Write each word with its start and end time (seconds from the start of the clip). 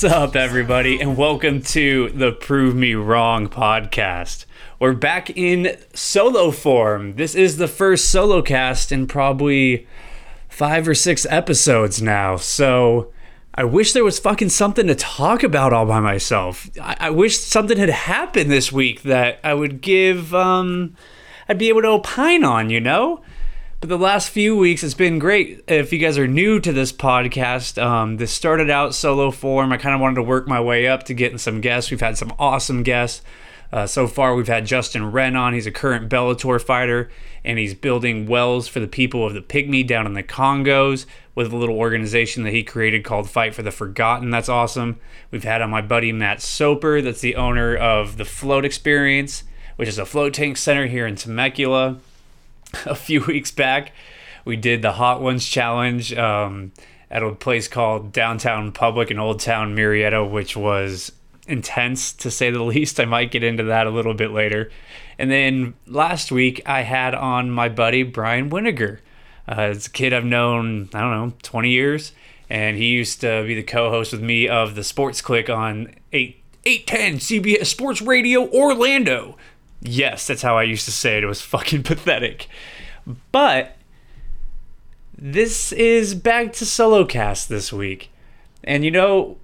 What's 0.00 0.14
up, 0.14 0.34
everybody, 0.34 0.98
and 0.98 1.14
welcome 1.14 1.60
to 1.60 2.08
the 2.08 2.32
Prove 2.32 2.74
Me 2.74 2.94
Wrong 2.94 3.50
podcast. 3.50 4.46
We're 4.78 4.94
back 4.94 5.28
in 5.36 5.76
solo 5.92 6.52
form. 6.52 7.16
This 7.16 7.34
is 7.34 7.58
the 7.58 7.68
first 7.68 8.08
solo 8.08 8.40
cast 8.40 8.92
in 8.92 9.06
probably 9.06 9.86
five 10.48 10.88
or 10.88 10.94
six 10.94 11.26
episodes 11.28 12.00
now. 12.00 12.36
So 12.36 13.12
I 13.54 13.64
wish 13.64 13.92
there 13.92 14.02
was 14.02 14.18
fucking 14.18 14.48
something 14.48 14.86
to 14.86 14.94
talk 14.94 15.42
about 15.42 15.74
all 15.74 15.84
by 15.84 16.00
myself. 16.00 16.70
I, 16.80 16.96
I 16.98 17.10
wish 17.10 17.36
something 17.36 17.76
had 17.76 17.90
happened 17.90 18.50
this 18.50 18.72
week 18.72 19.02
that 19.02 19.38
I 19.44 19.52
would 19.52 19.82
give, 19.82 20.34
um, 20.34 20.96
I'd 21.46 21.58
be 21.58 21.68
able 21.68 21.82
to 21.82 21.88
opine 21.88 22.42
on, 22.42 22.70
you 22.70 22.80
know? 22.80 23.20
But 23.80 23.88
the 23.88 23.96
last 23.96 24.28
few 24.28 24.58
weeks, 24.58 24.84
it's 24.84 24.92
been 24.92 25.18
great. 25.18 25.64
If 25.66 25.90
you 25.90 25.98
guys 25.98 26.18
are 26.18 26.28
new 26.28 26.60
to 26.60 26.70
this 26.70 26.92
podcast, 26.92 27.82
um, 27.82 28.18
this 28.18 28.30
started 28.30 28.68
out 28.68 28.94
solo 28.94 29.30
form. 29.30 29.72
I 29.72 29.78
kind 29.78 29.94
of 29.94 30.02
wanted 30.02 30.16
to 30.16 30.22
work 30.22 30.46
my 30.46 30.60
way 30.60 30.86
up 30.86 31.04
to 31.04 31.14
getting 31.14 31.38
some 31.38 31.62
guests. 31.62 31.90
We've 31.90 31.98
had 31.98 32.18
some 32.18 32.34
awesome 32.38 32.82
guests. 32.82 33.22
Uh, 33.72 33.86
so 33.86 34.06
far, 34.06 34.34
we've 34.34 34.48
had 34.48 34.66
Justin 34.66 35.10
Wren 35.10 35.34
on. 35.34 35.54
He's 35.54 35.66
a 35.66 35.70
current 35.70 36.10
Bellator 36.10 36.60
fighter, 36.60 37.10
and 37.42 37.58
he's 37.58 37.72
building 37.72 38.26
wells 38.26 38.68
for 38.68 38.80
the 38.80 38.86
people 38.86 39.24
of 39.24 39.32
the 39.32 39.40
Pygmy 39.40 39.86
down 39.86 40.04
in 40.04 40.12
the 40.12 40.22
Congos 40.22 41.06
with 41.34 41.50
a 41.50 41.56
little 41.56 41.78
organization 41.78 42.42
that 42.42 42.52
he 42.52 42.62
created 42.62 43.02
called 43.02 43.30
Fight 43.30 43.54
for 43.54 43.62
the 43.62 43.70
Forgotten. 43.70 44.28
That's 44.28 44.50
awesome. 44.50 45.00
We've 45.30 45.44
had 45.44 45.62
on 45.62 45.70
my 45.70 45.80
buddy 45.80 46.12
Matt 46.12 46.42
Soper, 46.42 47.00
that's 47.00 47.22
the 47.22 47.36
owner 47.36 47.74
of 47.74 48.18
the 48.18 48.26
Float 48.26 48.66
Experience, 48.66 49.44
which 49.76 49.88
is 49.88 49.98
a 49.98 50.04
float 50.04 50.34
tank 50.34 50.58
center 50.58 50.86
here 50.86 51.06
in 51.06 51.16
Temecula 51.16 51.98
a 52.86 52.94
few 52.94 53.24
weeks 53.24 53.50
back. 53.50 53.92
We 54.44 54.56
did 54.56 54.82
the 54.82 54.92
Hot 54.92 55.20
Ones 55.20 55.46
Challenge 55.46 56.14
um, 56.14 56.72
at 57.10 57.22
a 57.22 57.32
place 57.34 57.68
called 57.68 58.12
Downtown 58.12 58.72
Public 58.72 59.10
in 59.10 59.18
Old 59.18 59.40
Town 59.40 59.76
Murrieta, 59.76 60.28
which 60.28 60.56
was 60.56 61.12
intense 61.46 62.12
to 62.12 62.30
say 62.30 62.50
the 62.50 62.62
least. 62.62 63.00
I 63.00 63.04
might 63.04 63.30
get 63.30 63.44
into 63.44 63.64
that 63.64 63.86
a 63.86 63.90
little 63.90 64.14
bit 64.14 64.30
later. 64.30 64.70
And 65.18 65.30
then 65.30 65.74
last 65.86 66.32
week, 66.32 66.62
I 66.64 66.82
had 66.82 67.14
on 67.14 67.50
my 67.50 67.68
buddy 67.68 68.02
Brian 68.02 68.48
Winiger. 68.48 69.00
Uh, 69.46 69.72
it's 69.74 69.88
a 69.88 69.90
kid 69.90 70.14
I've 70.14 70.24
known, 70.24 70.88
I 70.94 71.00
don't 71.00 71.10
know, 71.10 71.32
20 71.42 71.70
years. 71.70 72.12
And 72.48 72.76
he 72.76 72.86
used 72.86 73.20
to 73.20 73.44
be 73.46 73.54
the 73.54 73.62
co 73.62 73.90
host 73.90 74.12
with 74.12 74.22
me 74.22 74.48
of 74.48 74.74
the 74.74 74.82
Sports 74.82 75.20
Click 75.20 75.48
on 75.48 75.94
8, 76.12 76.42
810 76.64 77.18
CBS 77.18 77.66
Sports 77.66 78.02
Radio 78.02 78.48
Orlando. 78.48 79.36
Yes, 79.82 80.26
that's 80.26 80.42
how 80.42 80.58
I 80.58 80.64
used 80.64 80.84
to 80.84 80.92
say 80.92 81.16
it. 81.16 81.24
It 81.24 81.26
was 81.26 81.42
fucking 81.42 81.82
pathetic. 81.84 82.48
But 83.32 83.76
this 85.16 85.72
is 85.72 86.14
back 86.14 86.52
to 86.54 86.66
solo 86.66 87.04
cast 87.04 87.48
this 87.48 87.72
week. 87.72 88.10
And 88.62 88.84
you 88.84 88.90
know, 88.90 89.38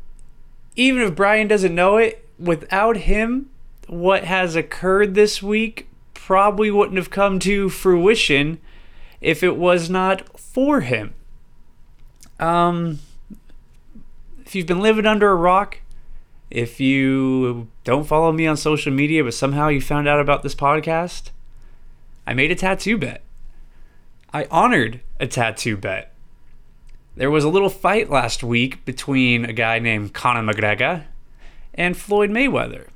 even 0.74 1.02
if 1.02 1.14
Brian 1.14 1.48
doesn't 1.48 1.74
know 1.74 1.96
it, 1.96 2.28
without 2.38 2.96
him, 2.98 3.50
what 3.86 4.24
has 4.24 4.56
occurred 4.56 5.14
this 5.14 5.42
week 5.42 5.88
probably 6.12 6.70
wouldn't 6.70 6.98
have 6.98 7.10
come 7.10 7.38
to 7.38 7.68
fruition 7.68 8.58
if 9.20 9.42
it 9.42 9.56
was 9.56 9.88
not 9.88 10.38
for 10.38 10.80
him. 10.80 11.14
Um, 12.38 12.98
if 14.44 14.54
you've 14.54 14.66
been 14.66 14.80
living 14.80 15.06
under 15.06 15.30
a 15.30 15.34
rock, 15.34 15.78
if 16.50 16.80
you 16.80 17.68
don't 17.84 18.06
follow 18.06 18.32
me 18.32 18.46
on 18.46 18.56
social 18.56 18.92
media, 18.92 19.24
but 19.24 19.34
somehow 19.34 19.68
you 19.68 19.80
found 19.80 20.06
out 20.06 20.20
about 20.20 20.42
this 20.42 20.54
podcast, 20.54 21.30
I 22.26 22.34
made 22.34 22.50
a 22.50 22.54
tattoo 22.54 22.98
bet. 22.98 23.22
I 24.32 24.46
honored 24.50 25.00
a 25.18 25.26
tattoo 25.26 25.76
bet. 25.76 26.12
There 27.16 27.30
was 27.30 27.44
a 27.44 27.48
little 27.48 27.70
fight 27.70 28.10
last 28.10 28.42
week 28.44 28.84
between 28.84 29.44
a 29.44 29.52
guy 29.52 29.78
named 29.78 30.12
Conor 30.12 30.52
McGregor 30.52 31.04
and 31.74 31.96
Floyd 31.96 32.30
Mayweather. 32.30 32.88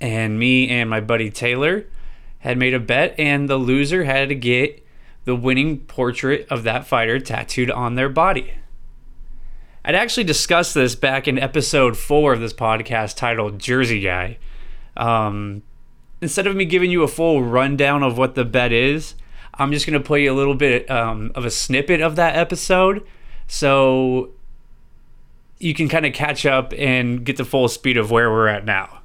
And 0.00 0.38
me 0.38 0.68
and 0.68 0.88
my 0.88 1.00
buddy 1.00 1.30
Taylor 1.30 1.86
had 2.40 2.58
made 2.58 2.74
a 2.74 2.80
bet, 2.80 3.14
and 3.18 3.48
the 3.48 3.56
loser 3.56 4.04
had 4.04 4.28
to 4.28 4.34
get 4.34 4.86
the 5.24 5.36
winning 5.36 5.80
portrait 5.80 6.46
of 6.50 6.62
that 6.64 6.86
fighter 6.86 7.18
tattooed 7.18 7.70
on 7.70 7.94
their 7.94 8.08
body. 8.08 8.54
I'd 9.84 9.94
actually 9.94 10.24
discussed 10.24 10.74
this 10.74 10.94
back 10.94 11.28
in 11.28 11.38
episode 11.38 11.98
four 11.98 12.32
of 12.32 12.40
this 12.40 12.54
podcast 12.54 13.16
titled 13.16 13.58
Jersey 13.58 14.00
Guy. 14.00 14.38
Um, 14.96 15.62
instead 16.22 16.46
of 16.46 16.56
me 16.56 16.64
giving 16.64 16.90
you 16.90 17.02
a 17.02 17.08
full 17.08 17.42
rundown 17.42 18.02
of 18.02 18.16
what 18.16 18.34
the 18.34 18.46
bet 18.46 18.72
is, 18.72 19.14
I'm 19.52 19.72
just 19.72 19.86
going 19.86 20.00
to 20.00 20.04
play 20.04 20.22
you 20.22 20.32
a 20.32 20.34
little 20.34 20.54
bit 20.54 20.90
um, 20.90 21.32
of 21.34 21.44
a 21.44 21.50
snippet 21.50 22.00
of 22.00 22.16
that 22.16 22.34
episode 22.34 23.06
so 23.46 24.30
you 25.58 25.74
can 25.74 25.90
kind 25.90 26.06
of 26.06 26.14
catch 26.14 26.46
up 26.46 26.72
and 26.78 27.22
get 27.22 27.36
the 27.36 27.44
full 27.44 27.68
speed 27.68 27.98
of 27.98 28.10
where 28.10 28.30
we're 28.30 28.48
at 28.48 28.64
now. 28.64 29.00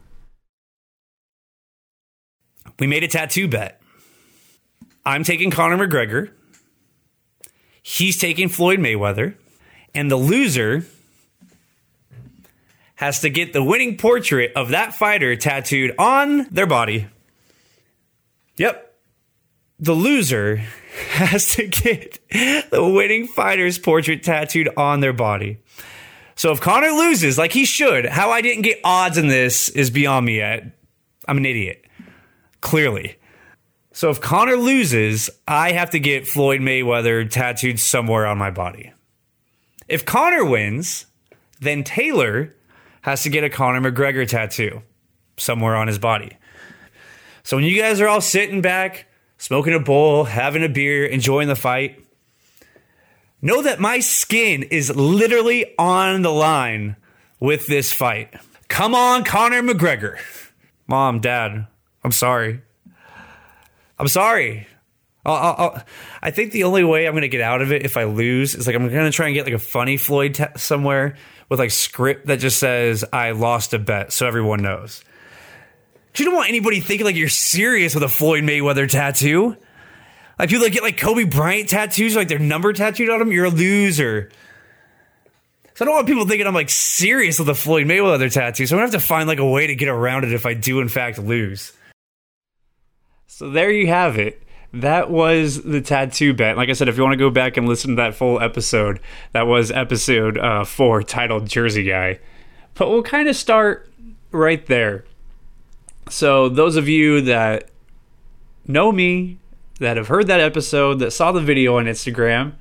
We 2.79 2.87
made 2.87 3.03
a 3.03 3.09
tattoo 3.09 3.49
bet. 3.49 3.81
I'm 5.05 5.25
taking 5.25 5.51
Conor 5.51 5.85
McGregor. 5.85 6.31
He's 7.81 8.17
taking 8.17 8.47
Floyd 8.47 8.79
Mayweather. 8.79 9.35
And 9.93 10.09
the 10.09 10.15
loser 10.15 10.85
has 12.95 13.21
to 13.21 13.29
get 13.29 13.53
the 13.53 13.63
winning 13.63 13.97
portrait 13.97 14.51
of 14.55 14.69
that 14.69 14.93
fighter 14.93 15.35
tattooed 15.35 15.95
on 15.97 16.45
their 16.51 16.67
body. 16.67 17.07
Yep. 18.57 18.93
The 19.79 19.93
loser 19.93 20.57
has 21.11 21.55
to 21.55 21.67
get 21.67 22.19
the 22.29 22.91
winning 22.93 23.25
fighter's 23.27 23.79
portrait 23.79 24.23
tattooed 24.23 24.69
on 24.75 24.99
their 24.99 25.13
body. 25.13 25.59
So 26.35 26.51
if 26.51 26.61
Conor 26.61 26.91
loses, 26.91 27.37
like 27.37 27.53
he 27.53 27.65
should, 27.65 28.05
how 28.05 28.31
I 28.31 28.41
didn't 28.41 28.63
get 28.63 28.79
odds 28.83 29.17
in 29.17 29.27
this 29.27 29.69
is 29.69 29.89
beyond 29.89 30.25
me 30.25 30.37
yet. 30.37 30.63
I'm 31.27 31.37
an 31.37 31.45
idiot. 31.45 31.85
Clearly. 32.61 33.17
So 33.93 34.09
if 34.09 34.21
Conor 34.21 34.55
loses, 34.55 35.29
I 35.47 35.71
have 35.71 35.89
to 35.91 35.99
get 35.99 36.27
Floyd 36.27 36.61
Mayweather 36.61 37.29
tattooed 37.29 37.79
somewhere 37.79 38.25
on 38.25 38.37
my 38.37 38.51
body. 38.51 38.93
If 39.89 40.05
Conor 40.05 40.45
wins, 40.45 41.07
then 41.59 41.83
Taylor 41.83 42.55
has 43.01 43.23
to 43.23 43.29
get 43.29 43.43
a 43.43 43.49
Conor 43.49 43.91
McGregor 43.91 44.27
tattoo 44.27 44.83
somewhere 45.37 45.75
on 45.75 45.87
his 45.87 45.97
body. 45.97 46.37
So 47.43 47.57
when 47.57 47.65
you 47.65 47.79
guys 47.81 47.99
are 47.99 48.07
all 48.07 48.21
sitting 48.21 48.61
back, 48.61 49.07
smoking 49.39 49.73
a 49.73 49.79
bowl, 49.79 50.25
having 50.25 50.63
a 50.63 50.69
beer, 50.69 51.05
enjoying 51.05 51.47
the 51.47 51.55
fight, 51.55 52.05
know 53.41 53.63
that 53.63 53.79
my 53.79 53.99
skin 53.99 54.63
is 54.63 54.95
literally 54.95 55.73
on 55.79 56.21
the 56.21 56.31
line 56.31 56.95
with 57.39 57.65
this 57.67 57.91
fight. 57.91 58.33
Come 58.67 58.93
on, 58.93 59.23
Conor 59.23 59.63
McGregor. 59.63 60.19
Mom, 60.87 61.19
Dad, 61.19 61.65
I'm 62.03 62.11
sorry. 62.11 62.61
I'm 63.97 64.07
sorry. 64.07 64.67
I'll, 65.25 65.55
I'll, 65.57 65.83
I'll, 66.21 66.31
think 66.31 66.53
the 66.53 66.63
only 66.63 66.83
way 66.83 67.05
I'm 67.05 67.13
going 67.13 67.21
to 67.21 67.27
get 67.27 67.41
out 67.41 67.61
of 67.61 67.71
it 67.71 67.83
if 67.83 67.97
I 67.97 68.05
lose 68.05 68.55
is 68.55 68.65
like 68.65 68.75
I'm 68.75 68.87
going 68.87 69.05
to 69.05 69.11
try 69.11 69.27
and 69.27 69.35
get 69.35 69.45
like 69.45 69.53
a 69.53 69.59
funny 69.59 69.97
Floyd 69.97 70.35
t- 70.35 70.45
somewhere 70.55 71.17
with 71.49 71.59
like 71.59 71.71
script 71.71 72.27
that 72.27 72.39
just 72.39 72.57
says 72.57 73.03
I 73.11 73.31
lost 73.31 73.73
a 73.73 73.79
bet 73.79 74.13
so 74.13 74.27
everyone 74.27 74.61
knows. 74.61 75.03
You 76.15 76.25
don't 76.25 76.35
want 76.35 76.49
anybody 76.49 76.81
thinking 76.81 77.05
like 77.05 77.15
you're 77.15 77.29
serious 77.29 77.93
with 77.93 78.03
a 78.03 78.09
Floyd 78.09 78.43
Mayweather 78.43 78.89
tattoo. 78.89 79.55
Like 80.37 80.49
people 80.49 80.63
that 80.65 80.73
get 80.73 80.83
like 80.83 80.97
Kobe 80.97 81.23
Bryant 81.23 81.69
tattoos, 81.69 82.15
like 82.15 82.27
their 82.27 82.39
number 82.39 82.73
tattooed 82.73 83.09
on 83.09 83.19
them, 83.19 83.31
you're 83.31 83.45
a 83.45 83.49
loser. 83.49 84.29
So 85.75 85.83
I 85.83 85.87
don't 85.87 85.95
want 85.95 86.07
people 86.07 86.25
thinking 86.25 86.45
I'm 86.45 86.53
like 86.53 86.69
serious 86.69 87.39
with 87.39 87.47
a 87.47 87.55
Floyd 87.55 87.87
Mayweather 87.87 88.31
tattoo. 88.31 88.65
So 88.65 88.75
I'm 88.75 88.79
gonna 88.79 88.91
have 88.91 89.01
to 89.01 89.07
find 89.07 89.29
like 89.29 89.39
a 89.39 89.49
way 89.49 89.67
to 89.67 89.75
get 89.75 89.87
around 89.87 90.25
it 90.25 90.33
if 90.33 90.45
I 90.45 90.53
do 90.53 90.81
in 90.81 90.89
fact 90.89 91.19
lose. 91.19 91.71
So 93.27 93.49
there 93.49 93.71
you 93.71 93.87
have 93.87 94.17
it. 94.17 94.43
That 94.71 95.09
was 95.09 95.63
the 95.63 95.81
tattoo 95.81 96.33
bet. 96.33 96.55
Like 96.55 96.69
I 96.69 96.73
said, 96.73 96.87
if 96.87 96.97
you 96.97 97.03
want 97.03 97.13
to 97.13 97.17
go 97.17 97.31
back 97.31 97.57
and 97.57 97.67
listen 97.67 97.91
to 97.91 97.95
that 97.95 98.13
full 98.13 98.39
episode, 98.39 98.99
that 99.31 99.47
was 99.47 99.71
episode 99.71 100.37
uh, 100.37 100.63
four 100.63 101.01
titled 101.01 101.47
Jersey 101.47 101.83
Guy. 101.83 102.19
But 102.75 102.89
we'll 102.89 103.03
kind 103.03 103.27
of 103.27 103.35
start 103.35 103.91
right 104.31 104.63
there. 104.67 105.05
So, 106.09 106.49
those 106.49 106.75
of 106.75 106.87
you 106.87 107.21
that 107.21 107.69
know 108.67 108.91
me, 108.91 109.39
that 109.79 109.97
have 109.97 110.07
heard 110.07 110.27
that 110.27 110.39
episode, 110.39 110.99
that 110.99 111.11
saw 111.11 111.31
the 111.31 111.41
video 111.41 111.77
on 111.77 111.85
Instagram, 111.85 112.53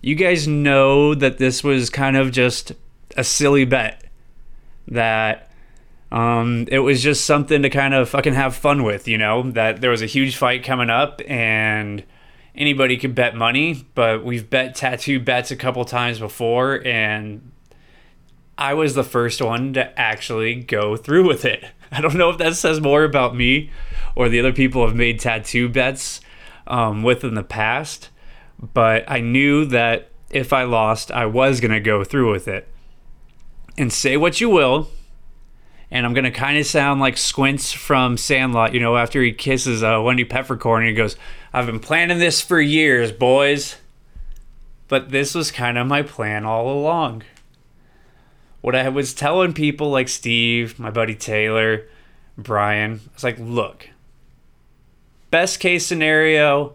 you 0.00 0.14
guys 0.14 0.48
know 0.48 1.14
that 1.14 1.38
this 1.38 1.62
was 1.62 1.90
kind 1.90 2.16
of 2.16 2.32
just 2.32 2.72
a 3.16 3.24
silly 3.24 3.64
bet. 3.64 4.04
That 4.88 5.45
um, 6.12 6.66
it 6.70 6.80
was 6.80 7.02
just 7.02 7.24
something 7.24 7.62
to 7.62 7.70
kind 7.70 7.94
of 7.94 8.08
fucking 8.08 8.34
have 8.34 8.54
fun 8.54 8.82
with, 8.84 9.08
you 9.08 9.18
know? 9.18 9.50
That 9.50 9.80
there 9.80 9.90
was 9.90 10.02
a 10.02 10.06
huge 10.06 10.36
fight 10.36 10.64
coming 10.64 10.90
up 10.90 11.20
and 11.26 12.04
anybody 12.54 12.96
could 12.96 13.14
bet 13.14 13.34
money, 13.34 13.86
but 13.94 14.24
we've 14.24 14.48
bet 14.48 14.74
tattoo 14.74 15.20
bets 15.20 15.50
a 15.50 15.56
couple 15.56 15.84
times 15.84 16.18
before 16.18 16.84
and 16.86 17.52
I 18.58 18.72
was 18.74 18.94
the 18.94 19.04
first 19.04 19.42
one 19.42 19.74
to 19.74 19.98
actually 19.98 20.54
go 20.54 20.96
through 20.96 21.26
with 21.28 21.44
it. 21.44 21.64
I 21.92 22.00
don't 22.00 22.16
know 22.16 22.30
if 22.30 22.38
that 22.38 22.56
says 22.56 22.80
more 22.80 23.04
about 23.04 23.36
me 23.36 23.70
or 24.14 24.28
the 24.28 24.40
other 24.40 24.52
people 24.52 24.86
have 24.86 24.96
made 24.96 25.20
tattoo 25.20 25.68
bets 25.68 26.20
um, 26.66 27.02
with 27.02 27.22
in 27.22 27.34
the 27.34 27.42
past, 27.42 28.10
but 28.60 29.04
I 29.08 29.20
knew 29.20 29.64
that 29.66 30.10
if 30.30 30.52
I 30.52 30.64
lost, 30.64 31.12
I 31.12 31.26
was 31.26 31.60
going 31.60 31.70
to 31.70 31.80
go 31.80 32.02
through 32.02 32.32
with 32.32 32.48
it. 32.48 32.68
And 33.78 33.92
say 33.92 34.16
what 34.16 34.40
you 34.40 34.48
will, 34.48 34.88
and 35.96 36.06
I'm 36.06 36.14
to 36.24 36.30
kind 36.30 36.58
of 36.58 36.66
sound 36.66 37.00
like 37.00 37.16
Squints 37.16 37.72
from 37.72 38.16
Sandlot, 38.16 38.74
you 38.74 38.80
know, 38.80 38.96
after 38.96 39.22
he 39.22 39.32
kisses 39.32 39.82
uh, 39.82 40.00
Wendy 40.02 40.24
Peppercorn 40.24 40.82
and 40.82 40.88
he 40.90 40.94
goes, 40.94 41.16
I've 41.52 41.66
been 41.66 41.80
planning 41.80 42.18
this 42.18 42.40
for 42.40 42.60
years, 42.60 43.12
boys. 43.12 43.76
But 44.88 45.10
this 45.10 45.34
was 45.34 45.50
kind 45.50 45.78
of 45.78 45.86
my 45.86 46.02
plan 46.02 46.44
all 46.44 46.68
along 46.68 47.24
what 48.66 48.74
I 48.74 48.88
was 48.88 49.14
telling 49.14 49.52
people 49.52 49.90
like 49.90 50.08
Steve, 50.08 50.76
my 50.76 50.90
buddy 50.90 51.14
Taylor, 51.14 51.86
Brian, 52.36 53.00
I 53.10 53.14
was 53.14 53.22
like, 53.22 53.38
look, 53.38 53.90
best 55.30 55.60
case 55.60 55.86
scenario, 55.86 56.74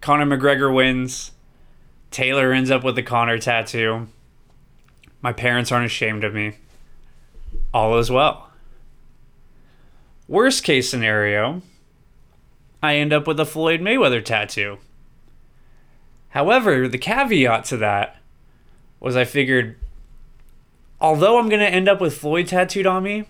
Conor 0.00 0.24
McGregor 0.24 0.74
wins. 0.74 1.32
Taylor 2.10 2.50
ends 2.50 2.70
up 2.70 2.82
with 2.82 2.96
the 2.96 3.02
Conor 3.02 3.38
tattoo. 3.38 4.08
My 5.20 5.34
parents 5.34 5.70
aren't 5.70 5.84
ashamed 5.84 6.24
of 6.24 6.32
me. 6.32 6.56
All 7.74 7.98
is 7.98 8.10
well. 8.10 8.50
Worst 10.28 10.64
case 10.64 10.90
scenario, 10.90 11.62
I 12.82 12.96
end 12.96 13.12
up 13.12 13.26
with 13.26 13.40
a 13.40 13.46
Floyd 13.46 13.80
Mayweather 13.80 14.24
tattoo. 14.24 14.78
However, 16.30 16.88
the 16.88 16.98
caveat 16.98 17.64
to 17.66 17.76
that 17.78 18.16
was 19.00 19.16
I 19.16 19.24
figured 19.24 19.76
although 21.00 21.38
I'm 21.38 21.48
going 21.48 21.60
to 21.60 21.68
end 21.68 21.88
up 21.88 22.00
with 22.00 22.16
Floyd 22.16 22.46
tattooed 22.46 22.86
on 22.86 23.02
me, 23.02 23.24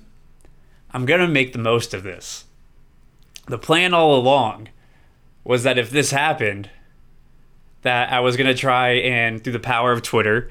I'm 0.93 1.07
going 1.07 1.21
to 1.21 1.27
make 1.27 1.53
the 1.53 1.59
most 1.59 1.95
of 1.95 2.03
this. 2.03 2.45
The 3.47 3.59
plan 3.59 3.95
all 3.95 4.15
along 4.15 4.69
was 5.43 5.63
that 5.63 5.79
if 5.79 5.91
this 5.91 6.11
happened, 6.11 6.69
that 7.81 8.13
I 8.13 8.21
was 8.21 8.37
going 8.37 8.47
to 8.47 8.55
try 8.55 8.91
and, 8.91 9.43
through 9.43 9.55
the 9.55 9.59
power 9.59 9.91
of 9.91 10.03
Twitter, 10.03 10.51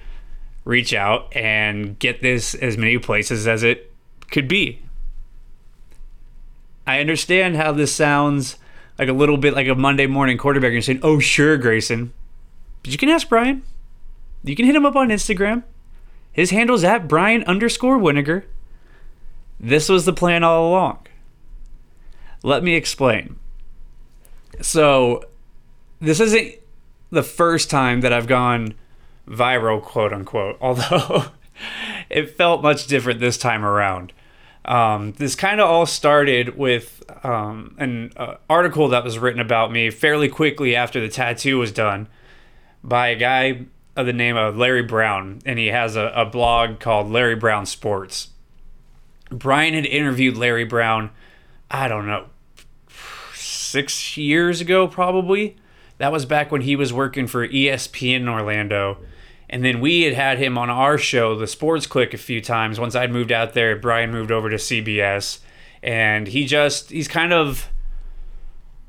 reach 0.63 0.93
out 0.93 1.35
and 1.35 1.97
get 1.99 2.21
this 2.21 2.53
as 2.55 2.77
many 2.77 2.97
places 2.97 3.47
as 3.47 3.63
it 3.63 3.91
could 4.29 4.47
be. 4.47 4.81
I 6.85 6.99
understand 6.99 7.55
how 7.55 7.71
this 7.71 7.93
sounds 7.93 8.57
like 8.97 9.09
a 9.09 9.13
little 9.13 9.37
bit 9.37 9.53
like 9.53 9.67
a 9.67 9.75
Monday 9.75 10.07
morning 10.07 10.37
quarterback. 10.37 10.71
You're 10.71 10.81
saying, 10.81 10.99
oh, 11.03 11.19
sure, 11.19 11.57
Grayson. 11.57 12.13
But 12.83 12.91
you 12.91 12.97
can 12.97 13.09
ask 13.09 13.29
Brian. 13.29 13.63
You 14.43 14.55
can 14.55 14.65
hit 14.65 14.75
him 14.75 14.85
up 14.85 14.95
on 14.95 15.09
Instagram. 15.09 15.63
His 16.31 16.49
handle's 16.49 16.83
at 16.83 17.07
Brian 17.07 17.43
underscore 17.43 17.97
Winiger. 17.97 18.43
This 19.59 19.89
was 19.89 20.05
the 20.05 20.13
plan 20.13 20.43
all 20.43 20.69
along. 20.69 21.07
Let 22.43 22.63
me 22.63 22.73
explain. 22.73 23.37
So, 24.61 25.25
this 25.99 26.19
isn't 26.19 26.55
the 27.11 27.23
first 27.23 27.69
time 27.69 28.01
that 28.01 28.13
I've 28.13 28.27
gone 28.27 28.73
viral, 29.31 29.81
quote 29.81 30.13
unquote, 30.13 30.57
although 30.61 31.25
it 32.09 32.35
felt 32.35 32.61
much 32.61 32.87
different 32.87 33.19
this 33.19 33.37
time 33.37 33.63
around. 33.63 34.13
Um, 34.63 35.13
this 35.13 35.33
kind 35.33 35.59
of 35.59 35.67
all 35.67 35.87
started 35.87 36.55
with 36.55 37.01
um, 37.25 37.75
an 37.79 38.13
uh, 38.15 38.35
article 38.47 38.89
that 38.89 39.03
was 39.03 39.17
written 39.17 39.41
about 39.41 39.71
me 39.71 39.89
fairly 39.89 40.29
quickly 40.29 40.75
after 40.75 40.99
the 40.99 41.09
tattoo 41.09 41.57
was 41.57 41.71
done 41.71 42.07
by 42.83 43.07
a 43.07 43.15
guy 43.15 43.65
of 43.95 44.05
the 44.05 44.13
name 44.13 44.37
of 44.37 44.57
Larry 44.57 44.83
Brown, 44.83 45.41
and 45.45 45.57
he 45.57 45.67
has 45.67 45.95
a, 45.95 46.11
a 46.15 46.25
blog 46.25 46.79
called 46.79 47.09
Larry 47.09 47.35
Brown 47.35 47.65
Sports. 47.65 48.29
Brian 49.29 49.73
had 49.73 49.85
interviewed 49.85 50.37
Larry 50.37 50.65
Brown, 50.65 51.09
I 51.69 51.87
don't 51.87 52.05
know, 52.05 52.27
six 53.33 54.17
years 54.17 54.61
ago, 54.61 54.87
probably. 54.87 55.57
That 55.97 56.11
was 56.11 56.25
back 56.25 56.51
when 56.51 56.61
he 56.61 56.75
was 56.75 56.91
working 56.91 57.27
for 57.27 57.47
ESPN 57.47 58.17
in 58.17 58.29
Orlando. 58.29 58.97
And 59.51 59.63
then 59.63 59.81
we 59.81 60.03
had 60.03 60.13
had 60.13 60.39
him 60.39 60.57
on 60.57 60.69
our 60.69 60.97
show, 60.97 61.35
The 61.35 61.45
Sports 61.45 61.85
Click, 61.85 62.13
a 62.13 62.17
few 62.17 62.41
times. 62.41 62.79
Once 62.79 62.95
I'd 62.95 63.11
moved 63.11 63.31
out 63.31 63.53
there, 63.53 63.75
Brian 63.75 64.09
moved 64.09 64.31
over 64.31 64.49
to 64.49 64.55
CBS. 64.55 65.39
And 65.83 66.27
he 66.27 66.45
just, 66.45 66.89
he's 66.89 67.07
kind 67.07 67.33
of 67.33 67.69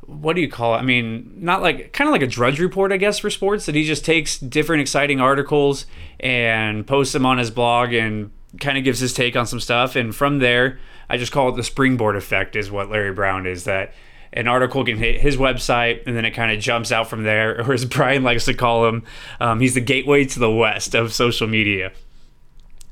what 0.07 0.35
do 0.35 0.43
you 0.43 0.49
call 0.49 0.75
it? 0.75 0.79
I 0.79 0.83
mean, 0.83 1.33
not 1.37 1.63
like 1.63 1.93
kind 1.93 2.09
of 2.09 2.13
like 2.13 2.23
a 2.23 2.27
drudge 2.27 2.61
report, 2.61 2.93
I 2.93 2.97
guess, 2.97 3.19
for 3.19 3.31
sports 3.31 3.67
that 3.67 3.75
he 3.75 3.85
just 3.85 4.05
takes 4.05 4.39
different 4.39 4.83
exciting 4.83 5.21
articles 5.21 5.87
and 6.21 6.87
posts 6.87 7.13
them 7.13 7.25
on 7.25 7.39
his 7.39 7.51
blog 7.51 7.93
and 7.93 8.31
kind 8.61 8.77
of 8.77 8.85
gives 8.85 9.01
his 9.01 9.15
take 9.15 9.37
on 9.37 9.47
some 9.47 9.61
stuff. 9.61 9.97
And 9.97 10.15
from 10.15 10.39
there, 10.39 10.79
I 11.09 11.17
just 11.17 11.33
call 11.33 11.49
it 11.49 11.57
the 11.57 11.63
springboard 11.63 12.17
effect, 12.17 12.57
is 12.57 12.71
what 12.71 12.91
Larry 12.91 13.13
Brown 13.13 13.47
is 13.47 13.65
that 13.65 13.93
an 14.33 14.49
article 14.49 14.85
can 14.85 14.97
hit 14.97 15.21
his 15.21 15.37
website 15.37 16.07
and 16.07 16.17
then 16.17 16.25
it 16.25 16.33
kind 16.33 16.53
of 16.53 16.61
jumps 16.61 16.93
out 16.93 17.09
from 17.09 17.25
there, 17.25 17.61
or 17.67 17.73
as 17.73 17.85
Brian 17.85 18.23
likes 18.23 18.45
to 18.47 18.55
call 18.55 18.87
him, 18.87 19.05
um, 19.41 19.61
he's 19.61 19.75
the 19.75 19.81
gateway 19.81 20.25
to 20.25 20.39
the 20.39 20.51
west 20.51 20.95
of 20.95 21.13
social 21.13 21.47
media. 21.47 21.93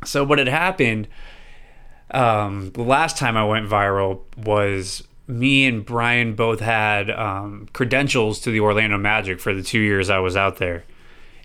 So, 0.05 0.25
what 0.25 0.39
had 0.39 0.49
happened 0.49 1.09
um, 2.13 2.71
the 2.73 2.83
last 2.83 3.17
time 3.17 3.37
I 3.37 3.45
went 3.45 3.69
viral 3.69 4.23
was 4.37 5.07
me 5.27 5.67
and 5.67 5.85
Brian 5.85 6.35
both 6.35 6.61
had 6.61 7.11
um, 7.11 7.69
credentials 7.73 8.41
to 8.41 8.51
the 8.51 8.61
Orlando 8.61 8.99
Magic 8.99 9.41
for 9.41 9.55
the 9.55 9.63
two 9.63 9.79
years 9.79 10.11
I 10.11 10.19
was 10.19 10.37
out 10.37 10.57
there. 10.57 10.85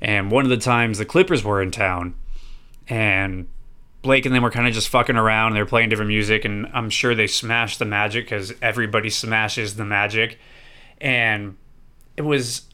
And 0.01 0.31
one 0.31 0.44
of 0.44 0.50
the 0.50 0.57
times 0.57 0.98
the 0.98 1.06
Clippers 1.06 1.44
were 1.44 1.62
in 1.62 1.71
town, 1.71 2.15
and 2.89 3.48
Blake 4.05 4.27
and 4.27 4.35
them 4.35 4.43
were 4.43 4.51
kind 4.51 4.67
of 4.67 4.73
just 4.73 4.89
fucking 4.89 5.17
around. 5.17 5.47
And 5.47 5.55
They're 5.55 5.65
playing 5.65 5.89
different 5.89 6.09
music, 6.09 6.45
and 6.45 6.67
I'm 6.73 6.91
sure 6.91 7.15
they 7.15 7.25
smashed 7.25 7.79
the 7.79 7.85
Magic 7.85 8.25
because 8.25 8.53
everybody 8.61 9.09
smashes 9.09 9.75
the 9.75 9.83
Magic. 9.83 10.37
And 11.01 11.57
it 12.15 12.21
was, 12.21 12.67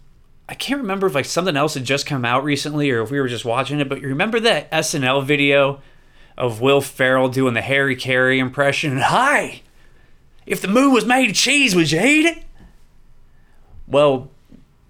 I 0.50 0.56
can't 0.56 0.82
remember 0.82 1.08
if 1.08 1.16
like 1.16 1.24
something 1.24 1.56
else 1.56 1.74
had 1.76 1.86
just 1.86 2.06
come 2.06 2.26
out 2.26 2.44
recently 2.44 2.92
or 2.92 3.02
if 3.02 3.12
we 3.12 3.20
were 3.22 3.30
just 3.30 3.46
watching 3.46 3.80
it, 3.80 3.88
but 3.88 4.02
you 4.02 4.10
remember 4.10 4.42
that 4.42 4.70
SNL 4.72 5.24
video 5.24 5.82
of 6.38 6.60
Will 6.60 6.82
Ferrell 6.82 7.30
doing 7.30 7.54
the 7.54 7.62
Harry 7.62 7.96
Caray 7.96 8.38
impression? 8.38 8.98
Hi! 9.02 9.62
If 10.46 10.62
the 10.62 10.68
moon 10.68 10.92
was 10.92 11.06
made 11.06 11.30
of 11.30 11.36
cheese, 11.36 11.74
would 11.76 11.92
you 11.92 12.02
eat 12.02 12.26
it? 12.26 12.44
Well, 13.88 14.30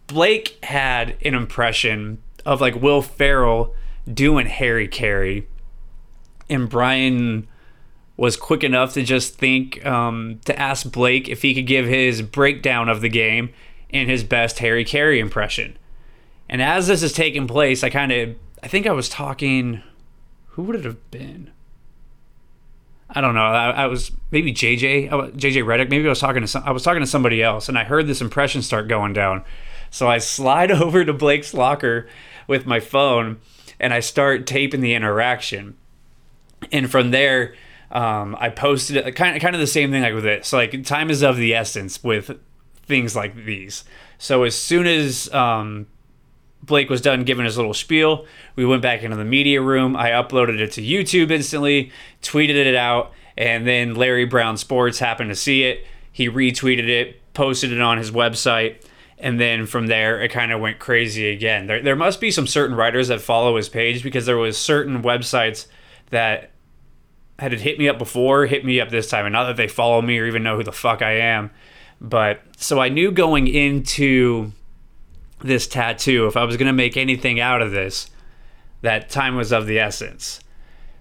Blake 0.08 0.58
had 0.66 1.18
an 1.24 1.36
impression 1.36 2.18
of 2.48 2.62
like 2.62 2.82
Will 2.82 3.04
Ferrell 3.04 3.76
doing 4.12 4.48
Harry 4.48 4.88
Caray, 4.88 5.46
and 6.52 6.70
Brian 6.70 7.48
was 8.18 8.38
quick 8.38 8.64
enough 8.64 8.94
to 8.94 9.04
just 9.04 9.36
think 9.36 9.84
um, 9.86 10.40
to 10.46 10.58
ask 10.60 10.92
Blake 10.92 11.28
if 11.28 11.42
he 11.42 11.56
could 11.56 11.66
give 11.66 11.88
his 11.88 12.22
breakdown 12.22 12.90
of 12.90 13.02
the 13.02 13.10
game 13.10 13.52
and 13.90 14.10
his 14.10 14.24
best 14.24 14.60
Harry 14.60 14.86
Caray 14.86 15.20
impression. 15.20 15.78
And 16.48 16.62
as 16.62 16.88
this 16.88 17.02
is 17.02 17.14
taking 17.14 17.48
place, 17.48 17.84
I 17.84 17.90
kind 17.90 18.12
of 18.12 18.36
I 18.62 18.68
think 18.68 18.86
I 18.86 18.92
was 18.92 19.10
talking. 19.10 19.82
Who 20.50 20.64
would 20.64 20.76
it 20.76 20.86
have 20.86 21.10
been? 21.12 21.52
I 23.10 23.22
don't 23.22 23.36
know. 23.36 23.42
I, 23.42 23.72
I 23.72 23.86
was 23.88 24.12
maybe 24.32 24.54
JJ, 24.54 25.10
JJ 25.10 25.64
Redick. 25.64 25.90
Maybe 25.90 26.06
I 26.06 26.10
was 26.10 26.20
talking 26.20 26.42
to 26.42 26.48
some, 26.48 26.64
I 26.66 26.72
was 26.72 26.84
talking 26.84 27.02
to 27.02 27.08
somebody 27.08 27.42
else, 27.42 27.68
and 27.68 27.78
I 27.78 27.84
heard 27.84 28.08
this 28.08 28.22
impression 28.22 28.62
start 28.62 28.88
going 28.88 29.14
down. 29.14 29.44
So 29.90 30.08
I 30.08 30.20
slide 30.20 30.72
over 30.84 31.04
to 31.04 31.14
Blake's 31.14 31.54
locker 31.54 32.08
with 32.48 32.66
my 32.66 32.80
phone, 32.80 33.40
and 33.80 33.94
I 33.94 34.00
start 34.00 34.46
taping 34.46 34.82
the 34.82 34.94
interaction. 34.94 35.78
And 36.72 36.90
from 36.90 37.12
there, 37.12 37.56
um, 37.92 38.36
I 38.40 38.50
posted 38.50 38.98
it 38.98 39.12
kind 39.16 39.36
of 39.36 39.42
kind 39.42 39.56
of 39.56 39.62
the 39.62 39.68
same 39.68 39.92
thing 39.92 40.02
like 40.02 40.14
with 40.14 40.26
it. 40.26 40.46
So 40.46 40.58
like 40.58 40.84
time 40.84 41.10
is 41.10 41.22
of 41.22 41.38
the 41.38 41.54
essence 41.54 42.04
with 42.04 42.38
things 42.84 43.16
like 43.16 43.46
these. 43.46 43.84
So 44.18 44.44
as 44.44 44.56
soon 44.56 44.88
as 44.88 45.32
um, 45.34 45.88
Blake 46.64 46.90
was 46.90 47.02
done 47.02 47.24
giving 47.24 47.46
his 47.46 47.58
little 47.58 47.74
spiel. 47.74 48.26
We 48.56 48.66
went 48.66 48.82
back 48.82 49.04
into 49.04 49.18
the 49.18 49.26
media 49.26 49.62
room. 49.62 49.96
I 49.96 50.12
uploaded 50.12 50.60
it 50.60 50.72
to 50.74 50.82
YouTube 50.82 51.32
instantly, 51.32 51.92
tweeted 52.22 52.56
it 52.56 52.76
out, 52.76 53.12
and 53.36 53.66
then 53.66 53.96
Larry 53.96 54.26
Brown 54.26 54.58
Sports 54.58 55.00
happened 55.00 55.30
to 55.30 55.36
see 55.36 55.64
it. 55.64 55.86
He 56.12 56.30
retweeted 56.30 56.88
it, 56.88 57.20
posted 57.34 57.72
it 57.72 57.82
on 57.82 57.98
his 57.98 58.12
website, 58.12 58.84
and 59.18 59.40
then 59.40 59.66
from 59.66 59.88
there 59.88 60.22
it 60.22 60.30
kind 60.30 60.52
of 60.52 60.60
went 60.60 60.78
crazy 60.78 61.30
again. 61.30 61.68
There, 61.68 61.82
there 61.82 61.96
must 61.96 62.22
be 62.22 62.32
some 62.32 62.48
certain 62.48 62.76
writers 62.76 63.08
that 63.08 63.22
follow 63.22 63.58
his 63.58 63.70
page 63.70 64.04
because 64.04 64.26
there 64.26 64.38
was 64.38 64.58
certain 64.58 65.02
websites 65.02 65.68
that 66.12 66.51
had 67.42 67.54
it 67.54 67.62
hit 67.62 67.80
me 67.80 67.90
up 67.90 67.98
before, 67.98 68.46
hit 68.46 68.64
me 68.64 68.80
up 68.80 68.90
this 68.90 69.10
time, 69.10 69.26
and 69.26 69.34
not 69.34 69.46
that 69.46 69.58
they 69.58 69.68
follow 69.68 70.00
me 70.00 70.20
or 70.20 70.28
even 70.28 70.44
know 70.44 70.58
who 70.58 70.64
the 70.64 70.72
fuck 70.72 71.02
I 71.02 71.14
am. 71.14 71.50
But 72.00 72.40
so 72.56 72.80
I 72.80 72.90
knew 72.90 73.12
going 73.12 73.48
into 73.48 74.52
this 75.40 75.66
tattoo, 75.66 76.28
if 76.28 76.38
I 76.38 76.44
was 76.44 76.56
going 76.56 76.68
to 76.68 76.74
make 76.74 76.98
anything 76.98 77.40
out 77.40 77.64
of 77.64 77.72
this, 77.72 78.12
that 78.84 79.10
time 79.10 79.36
was 79.36 79.52
of 79.52 79.66
the 79.66 79.80
essence. 79.80 80.40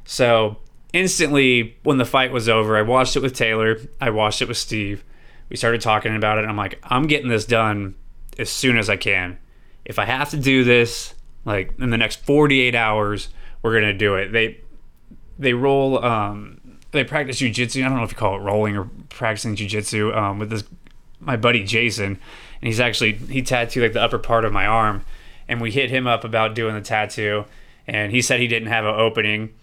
So 0.06 0.56
instantly, 0.94 1.76
when 1.82 1.99
the 1.99 2.06
fight 2.06 2.32
was 2.32 2.49
over, 2.49 2.75
I 2.75 2.82
watched 2.82 3.16
it 3.16 3.23
with 3.23 3.35
Taylor. 3.35 3.76
I 4.00 4.09
watched 4.09 4.40
it 4.40 4.49
with 4.49 4.56
Steve. 4.56 5.04
We 5.50 5.56
started 5.56 5.82
talking 5.82 6.16
about 6.16 6.38
it. 6.38 6.47
I'm 6.47 6.56
like, 6.56 6.78
I'm 6.85 7.06
getting 7.06 7.28
this 7.28 7.44
done 7.44 7.97
as 8.38 8.49
soon 8.49 8.78
as 8.78 8.88
I 8.88 8.97
can. 8.97 9.38
If 9.85 9.99
I 9.99 10.06
have 10.06 10.30
to 10.30 10.38
do 10.38 10.64
this, 10.64 11.14
like 11.44 11.75
in 11.78 11.90
the 11.90 11.99
next 11.99 12.25
48 12.25 12.75
hours, 12.75 13.28
we're 13.61 13.75
gonna 13.75 13.92
do 13.92 14.14
it. 14.14 14.32
They 14.32 14.62
they 15.40 15.54
roll 15.54 16.04
um 16.04 16.61
they 16.92 17.04
practice 17.04 17.40
jujitsu. 17.40 17.85
I 17.85 17.88
don't 17.88 17.99
know 17.99 18.04
if 18.04 18.12
you 18.12 18.16
call 18.16 18.37
it 18.37 18.42
rolling 18.42 18.76
or 18.76 18.88
practicing 19.09 19.56
jujitsu 19.56 20.16
um, 20.16 20.38
with 20.38 20.50
this 20.50 20.64
my 21.20 21.37
buddy 21.37 21.64
Jason, 21.64 22.06
and 22.06 22.66
he's 22.66 22.80
actually 22.80 23.12
he 23.14 23.42
tattooed 23.42 23.82
like 23.82 23.92
the 23.92 24.02
upper 24.02 24.18
part 24.18 24.44
of 24.44 24.52
my 24.52 24.66
arm, 24.66 25.04
and 25.49 25.61
we 25.61 25.70
hit 25.70 25.90
him 25.90 26.06
up 26.06 26.25
about 26.25 26.54
doing 26.54 26.75
the 26.75 26.80
tattoo, 26.80 27.44
and 27.87 28.12
he 28.12 28.23
said 28.23 28.40
he 28.40 28.49
didn't 28.49 28.68
have 28.68 28.85
an 28.85 28.94
opening. 28.94 29.54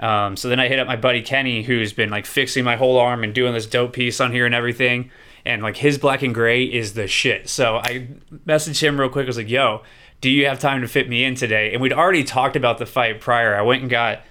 Um, 0.00 0.36
so 0.36 0.48
then 0.48 0.60
I 0.60 0.68
hit 0.68 0.78
up 0.78 0.86
my 0.86 0.96
buddy 0.96 1.22
Kenny, 1.22 1.62
who's 1.62 1.92
been 1.92 2.10
like 2.10 2.26
fixing 2.26 2.64
my 2.64 2.76
whole 2.76 2.98
arm 2.98 3.24
and 3.24 3.34
doing 3.34 3.52
this 3.52 3.66
dope 3.66 3.92
piece 3.92 4.20
on 4.20 4.32
here 4.32 4.46
and 4.46 4.54
everything. 4.54 5.10
And 5.44 5.62
like 5.62 5.76
his 5.76 5.98
black 5.98 6.22
and 6.22 6.34
gray 6.34 6.64
is 6.64 6.92
the 6.94 7.08
shit. 7.08 7.48
So 7.48 7.78
I 7.78 8.06
messaged 8.46 8.80
him 8.80 9.00
real 9.00 9.08
quick. 9.08 9.24
I 9.24 9.26
was 9.26 9.36
like, 9.36 9.48
yo, 9.48 9.82
do 10.20 10.30
you 10.30 10.46
have 10.46 10.60
time 10.60 10.82
to 10.82 10.88
fit 10.88 11.08
me 11.08 11.24
in 11.24 11.34
today? 11.34 11.72
And 11.72 11.80
we'd 11.80 11.92
already 11.92 12.22
talked 12.22 12.54
about 12.54 12.78
the 12.78 12.86
fight 12.86 13.20
prior. 13.20 13.56
I 13.56 13.62
went 13.62 13.80
and 13.82 13.90
got 13.90 14.22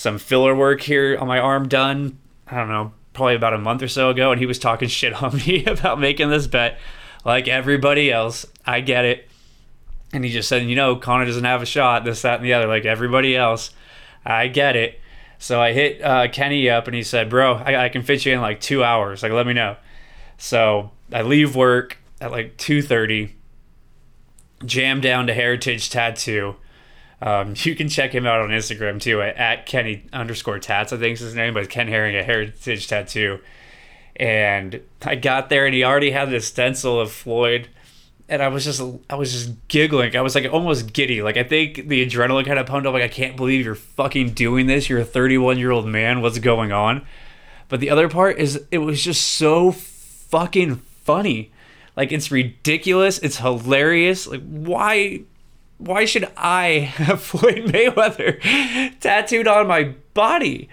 some 0.00 0.16
filler 0.16 0.54
work 0.54 0.80
here 0.80 1.18
on 1.20 1.28
my 1.28 1.38
arm 1.38 1.68
done. 1.68 2.16
I 2.46 2.56
don't 2.56 2.70
know, 2.70 2.94
probably 3.12 3.34
about 3.34 3.52
a 3.52 3.58
month 3.58 3.82
or 3.82 3.88
so 3.88 4.08
ago. 4.08 4.32
And 4.32 4.40
he 4.40 4.46
was 4.46 4.58
talking 4.58 4.88
shit 4.88 5.22
on 5.22 5.36
me 5.36 5.62
about 5.66 6.00
making 6.00 6.30
this 6.30 6.46
bet 6.46 6.78
like 7.22 7.48
everybody 7.48 8.10
else. 8.10 8.46
I 8.64 8.80
get 8.80 9.04
it. 9.04 9.28
And 10.14 10.24
he 10.24 10.30
just 10.30 10.48
said, 10.48 10.62
you 10.62 10.74
know, 10.74 10.96
Conor 10.96 11.26
doesn't 11.26 11.44
have 11.44 11.60
a 11.60 11.66
shot, 11.66 12.06
this, 12.06 12.22
that, 12.22 12.36
and 12.36 12.44
the 12.46 12.54
other, 12.54 12.66
like 12.66 12.86
everybody 12.86 13.36
else. 13.36 13.74
I 14.24 14.48
get 14.48 14.74
it. 14.74 14.98
So 15.38 15.60
I 15.60 15.74
hit 15.74 16.00
uh, 16.00 16.28
Kenny 16.28 16.70
up 16.70 16.86
and 16.86 16.96
he 16.96 17.02
said, 17.02 17.28
Bro, 17.28 17.56
I, 17.56 17.84
I 17.84 17.88
can 17.90 18.00
fit 18.00 18.24
you 18.24 18.32
in 18.32 18.40
like 18.40 18.58
two 18.58 18.82
hours. 18.82 19.22
Like, 19.22 19.32
let 19.32 19.46
me 19.46 19.52
know. 19.52 19.76
So 20.38 20.92
I 21.12 21.20
leave 21.20 21.54
work 21.54 21.98
at 22.22 22.30
like 22.30 22.56
2.30, 22.56 23.32
jam 24.64 25.02
down 25.02 25.26
to 25.26 25.34
Heritage 25.34 25.90
Tattoo. 25.90 26.56
Um, 27.22 27.54
you 27.56 27.74
can 27.74 27.88
check 27.88 28.14
him 28.14 28.26
out 28.26 28.40
on 28.40 28.50
Instagram 28.50 29.00
too 29.00 29.22
at, 29.22 29.66
Kenny 29.66 30.04
underscore 30.12 30.58
tats, 30.58 30.92
I 30.92 30.96
think 30.96 31.14
is 31.14 31.20
his 31.20 31.34
name, 31.34 31.54
but 31.54 31.68
Ken 31.68 31.88
Herring 31.88 32.16
at 32.16 32.24
Heritage 32.24 32.88
Tattoo. 32.88 33.40
And 34.16 34.80
I 35.02 35.14
got 35.14 35.48
there 35.48 35.66
and 35.66 35.74
he 35.74 35.84
already 35.84 36.10
had 36.10 36.30
this 36.30 36.46
stencil 36.46 37.00
of 37.00 37.10
Floyd 37.10 37.68
and 38.30 38.40
I 38.42 38.48
was 38.48 38.64
just 38.64 38.80
I 39.10 39.16
was 39.16 39.32
just 39.32 39.68
giggling. 39.68 40.16
I 40.16 40.20
was 40.20 40.36
like 40.36 40.50
almost 40.50 40.92
giddy. 40.92 41.20
Like 41.20 41.36
I 41.36 41.42
think 41.42 41.88
the 41.88 42.06
adrenaline 42.06 42.46
kind 42.46 42.60
of 42.60 42.66
pumped 42.66 42.86
up. 42.86 42.94
Like 42.94 43.02
I 43.02 43.08
can't 43.08 43.36
believe 43.36 43.64
you're 43.64 43.74
fucking 43.74 44.30
doing 44.30 44.66
this. 44.68 44.88
You're 44.88 45.00
a 45.00 45.04
31 45.04 45.58
year 45.58 45.72
old 45.72 45.86
man. 45.86 46.22
What's 46.22 46.38
going 46.38 46.70
on? 46.70 47.04
But 47.68 47.80
the 47.80 47.90
other 47.90 48.08
part 48.08 48.38
is 48.38 48.64
it 48.70 48.78
was 48.78 49.02
just 49.02 49.26
so 49.34 49.72
fucking 49.72 50.76
funny. 50.76 51.50
Like 51.96 52.12
it's 52.12 52.30
ridiculous. 52.30 53.18
It's 53.18 53.38
hilarious. 53.38 54.28
Like 54.28 54.42
why 54.42 55.22
why 55.80 56.04
should 56.04 56.28
I 56.36 56.68
have 56.96 57.22
Floyd 57.22 57.64
Mayweather 57.64 58.98
tattooed 59.00 59.48
on 59.48 59.66
my 59.66 59.94
body? 60.14 60.68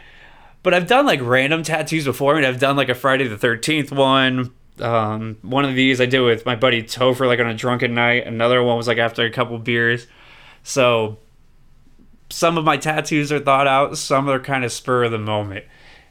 But 0.64 0.74
I've 0.74 0.88
done 0.88 1.06
like 1.06 1.22
random 1.22 1.64
tattoos 1.64 2.06
before. 2.06 2.34
I 2.34 2.42
mean, 2.42 2.46
I've 2.46 2.60
done 2.60 2.76
like 2.76 2.90
a 2.90 2.96
Friday 2.96 3.28
the 3.28 3.38
13th 3.38 3.92
one, 3.92 4.54
um, 4.82 5.38
one 5.42 5.66
of 5.66 5.76
these 5.76 6.02
I 6.02 6.06
did 6.06 6.20
with 6.20 6.46
my 6.46 6.56
buddy 6.56 6.84
Topher, 6.84 7.26
like 7.26 7.40
on 7.40 7.48
a 7.48 7.54
drunken 7.54 7.94
night. 7.94 8.28
Another 8.28 8.62
one 8.62 8.78
was 8.78 8.88
like 8.88 8.98
after 8.98 9.24
a 9.24 9.32
couple 9.32 9.58
beers. 9.60 10.08
So 10.64 11.20
some 12.30 12.58
of 12.58 12.66
my 12.66 12.76
tattoos 12.78 13.32
are 13.32 13.40
thought 13.40 13.68
out, 13.68 13.98
some 13.98 14.30
are 14.30 14.40
kind 14.40 14.66
of 14.66 14.72
spur 14.72 15.06
of 15.06 15.12
the 15.12 15.18
moment. 15.18 15.66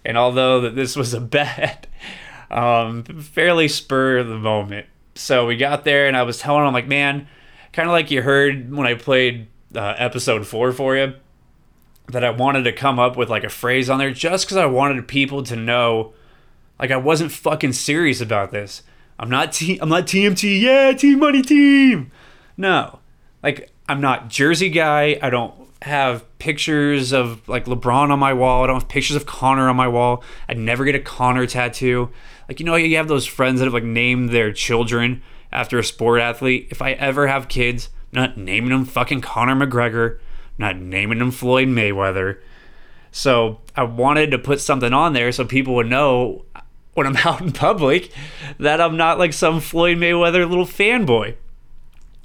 And 0.05 0.17
although 0.17 0.62
that 0.62 0.75
this 0.75 0.97
was 0.97 1.12
a 1.12 1.21
bet, 1.21 1.87
um, 2.50 3.05
fairly 3.05 3.69
spur 3.69 4.19
of 4.19 4.29
the 4.29 4.38
moment. 4.38 4.87
So 5.15 5.47
we 5.47 5.57
got 5.57 5.85
there, 5.85 6.07
and 6.07 6.17
I 6.17 6.23
was 6.23 6.38
telling 6.38 6.67
him 6.67 6.75
like, 6.75 6.87
man, 6.87 7.26
kind 7.76 7.90
of 7.90 7.92
like 7.92 8.11
you 8.11 8.23
heard 8.23 8.75
when 8.75 8.87
I 8.87 8.95
played 8.95 9.49
uh, 9.75 9.95
episode 9.99 10.47
four 10.47 10.73
for 10.73 10.97
you, 10.97 11.12
that 12.09 12.25
I 12.25 12.30
wanted 12.30 12.62
to 12.64 12.73
come 12.73 12.99
up 12.99 13.18
with 13.18 13.28
like 13.28 13.45
a 13.45 13.50
phrase 13.50 13.90
on 13.90 13.99
there 13.99 14.11
just 14.11 14.47
because 14.47 14.56
I 14.56 14.64
wanted 14.64 15.06
people 15.06 15.42
to 15.42 15.56
know 15.56 16.14
like 16.80 16.90
I 16.90 16.97
wasn't 16.97 17.33
fucking 17.33 17.75
serious 17.75 18.23
about 18.23 18.50
this. 18.50 18.83
I'm 19.18 19.28
not 19.28 19.52
t- 19.52 19.78
I'm 19.78 19.90
not 19.90 20.06
TMT. 20.06 20.59
Yeah, 20.59 20.92
Team 20.92 21.18
Money 21.18 21.42
Team. 21.42 22.11
No. 22.56 23.00
Like 23.42 23.71
I'm 23.87 24.00
not 24.00 24.28
Jersey 24.28 24.71
guy. 24.71 25.18
I 25.21 25.28
don't 25.28 25.54
have 25.83 26.25
pictures 26.38 27.12
of 27.12 27.47
like 27.47 27.66
LeBron 27.66 28.11
on 28.11 28.18
my 28.18 28.33
wall. 28.33 28.64
I 28.64 28.68
don't 28.68 28.80
have 28.80 28.88
pictures 28.88 29.16
of 29.16 29.26
Conor 29.26 29.68
on 29.68 29.76
my 29.76 29.88
wall. 29.88 30.25
I'd 30.49 30.56
never 30.56 30.87
get 30.87 30.95
a 30.95 31.00
Conor 31.00 31.47
tattoo. 31.47 32.09
Like 32.49 32.59
you 32.59 32.64
know 32.64 32.76
you 32.76 32.97
have 32.97 33.09
those 33.09 33.26
friends 33.26 33.59
that 33.59 33.66
have 33.66 33.75
like 33.75 33.85
named 33.85 34.30
their 34.30 34.50
children 34.50 35.23
after 35.56 35.78
a 35.78 35.84
sport 35.84 36.20
athlete. 36.20 36.68
If 36.70 36.82
I 36.82 36.92
ever 36.92 37.26
have 37.26 37.48
kids, 37.48 37.88
I'm 38.12 38.20
not 38.20 38.36
naming 38.36 38.70
them 38.70 38.84
fucking 38.84 39.22
Conor 39.22 39.56
McGregor, 39.56 40.18
I'm 40.18 40.58
not 40.58 40.76
naming 40.76 41.18
them 41.18 41.30
Floyd 41.30 41.68
Mayweather. 41.68 42.38
So 43.10 43.62
I 43.75 43.84
wanted 43.84 44.30
to 44.32 44.38
put 44.38 44.60
something 44.60 44.92
on 44.92 45.14
there 45.14 45.32
so 45.32 45.46
people 45.46 45.75
would 45.76 45.86
know 45.86 46.44
when 46.92 47.06
I'm 47.06 47.16
out 47.25 47.40
in 47.40 47.52
public 47.52 48.12
that 48.58 48.80
I'm 48.80 48.98
not 48.98 49.18
like 49.18 49.32
some 49.32 49.60
Floyd 49.60 49.96
Mayweather 49.96 50.48
little 50.48 50.66
fanboy. 50.66 51.34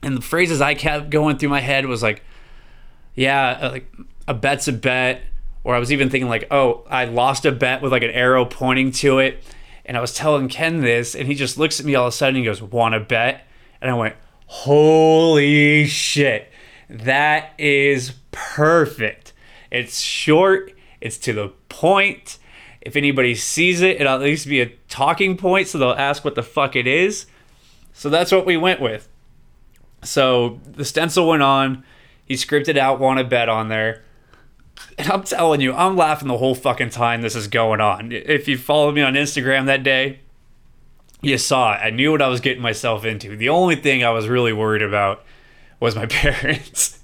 And 0.04 0.18
the 0.18 0.22
phrases 0.22 0.60
I 0.60 0.74
kept 0.74 1.10
going 1.10 1.38
through 1.38 1.50
my 1.50 1.62
head 1.62 1.86
was 1.86 2.04
like, 2.04 2.24
yeah, 3.16 3.60
uh, 3.62 3.72
like 3.72 3.94
a 4.28 4.34
bet's 4.34 4.68
a 4.68 4.74
bet. 4.74 5.22
Or 5.64 5.76
I 5.76 5.80
was 5.80 5.92
even 5.92 6.10
thinking 6.10 6.28
like, 6.28 6.48
oh, 6.52 6.84
I 6.90 7.06
lost 7.06 7.46
a 7.46 7.52
bet 7.52 7.82
with 7.82 7.94
like 7.94 8.04
an 8.04 8.10
arrow 8.10 8.44
pointing 8.44 8.92
to 8.94 9.20
it. 9.20 9.42
And 9.92 9.98
I 9.98 10.00
was 10.00 10.14
telling 10.14 10.48
Ken 10.48 10.80
this, 10.80 11.16
and 11.16 11.28
he 11.28 11.36
just 11.36 11.58
looks 11.58 11.82
at 11.82 11.86
me 11.86 11.96
all 11.96 12.08
of 12.08 12.14
a 12.14 12.16
sudden. 12.16 12.38
And 12.38 12.46
goes, 12.46 12.62
"Want 12.62 12.94
to 12.94 13.02
bet?" 13.02 13.46
And 13.82 13.92
I 13.92 13.94
went, 13.94 14.16
"Holy 14.46 15.86
shit, 15.86 16.50
that 16.90 17.52
is 17.58 18.14
perfect! 18.32 19.34
It's 19.70 20.00
short, 20.00 20.72
it's 21.02 21.18
to 21.18 21.34
the 21.34 21.50
point, 21.68 22.38
if 22.80 22.96
anybody 22.96 23.36
sees 23.36 23.82
it, 23.82 24.00
it'll 24.00 24.14
at 24.14 24.22
least 24.22 24.48
be 24.48 24.62
a 24.62 24.68
talking 24.88 25.36
point, 25.36 25.68
so 25.68 25.78
they'll 25.78 25.90
ask 25.92 26.24
what 26.24 26.36
the 26.36 26.42
fuck 26.42 26.78
it 26.78 26.88
is. 26.88 27.26
So 27.92 28.10
that's 28.10 28.32
what 28.32 28.46
we 28.46 28.56
went 28.56 28.80
with. 28.80 29.10
So 30.04 30.62
the 30.66 30.86
stencil 30.86 31.28
went 31.28 31.44
on. 31.44 31.84
He 32.24 32.36
scripted 32.36 32.78
out 32.78 33.02
want 33.02 33.18
to 33.18 33.26
bet 33.26 33.50
on 33.50 33.68
there. 33.68 34.04
And 34.98 35.10
I'm 35.12 35.24
telling 35.24 35.62
you, 35.62 35.74
I'm 35.74 35.96
laughing 35.96 36.28
the 36.28 36.38
whole 36.38 36.56
fucking 36.56 36.90
time 36.90 37.22
this 37.22 37.36
is 37.36 37.48
going 37.48 37.82
on. 37.82 38.12
If 38.12 38.48
you 38.48 38.58
followed 38.58 38.96
me 38.96 39.02
on 39.02 39.14
Instagram 39.14 39.66
that 39.66 39.84
day, 39.84 40.20
you 41.22 41.38
saw 41.38 41.74
it. 41.74 41.80
I 41.84 41.90
knew 41.90 42.12
what 42.12 42.22
I 42.22 42.28
was 42.28 42.42
getting 42.42 42.62
myself 42.62 43.06
into. 43.06 43.36
The 43.36 43.50
only 43.50 43.76
thing 43.76 44.04
I 44.04 44.10
was 44.10 44.28
really 44.28 44.54
worried 44.54 44.82
about 44.82 45.24
was 45.80 45.96
my 45.96 46.06
parents. 46.08 47.00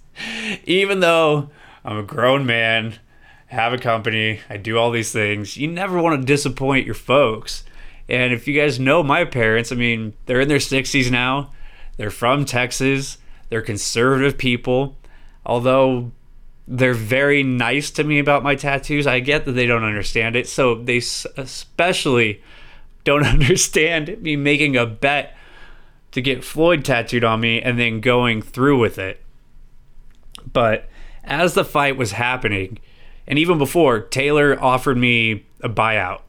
Even 0.66 1.00
though 1.00 1.50
I'm 1.86 1.98
a 1.98 2.04
grown 2.04 2.46
man, 2.46 3.00
have 3.48 3.74
a 3.74 3.78
company, 3.78 4.42
I 4.50 4.58
do 4.58 4.78
all 4.78 4.92
these 4.92 5.12
things. 5.12 5.56
You 5.58 5.68
never 5.68 6.02
want 6.02 6.20
to 6.20 6.26
disappoint 6.26 6.86
your 6.86 6.96
folks. 6.96 7.64
And 8.10 8.34
if 8.34 8.48
you 8.48 8.60
guys 8.60 8.80
know 8.80 9.04
my 9.04 9.26
parents, 9.26 9.72
I 9.72 9.76
mean, 9.76 10.14
they're 10.26 10.42
in 10.42 10.48
their 10.48 10.58
60s 10.58 11.12
now. 11.12 11.52
They're 11.98 12.10
from 12.10 12.46
Texas. 12.46 13.18
They're 13.50 13.62
conservative 13.62 14.38
people. 14.38 14.98
Although 15.46 16.12
they're 16.68 16.94
very 16.94 17.44
nice 17.44 17.90
to 17.92 18.04
me 18.04 18.20
about 18.20 18.44
my 18.44 18.56
tattoos, 18.56 19.08
I 19.08 19.20
get 19.20 19.46
that 19.46 19.54
they 19.54 19.66
don't 19.66 19.84
understand 19.84 20.36
it. 20.36 20.48
So 20.48 20.76
they 20.76 20.98
especially 20.98 22.42
don't 23.04 23.24
understand 23.26 24.22
me 24.22 24.36
making 24.36 24.76
a 24.76 24.86
bet 24.86 25.36
to 26.12 26.22
get 26.22 26.44
Floyd 26.44 26.84
tattooed 26.84 27.24
on 27.24 27.40
me 27.40 27.62
and 27.62 27.80
then 27.80 28.02
going 28.02 28.42
through 28.42 28.80
with 28.80 28.98
it. 28.98 29.24
But 30.52 30.90
as 31.24 31.54
the 31.54 31.66
fight 31.66 31.98
was 31.98 32.14
happening, 32.14 32.80
and 33.28 33.38
even 33.38 33.58
before, 33.58 34.00
Taylor 34.00 34.58
offered 34.62 34.98
me 34.98 35.46
a 35.62 35.70
buyout. 35.70 36.22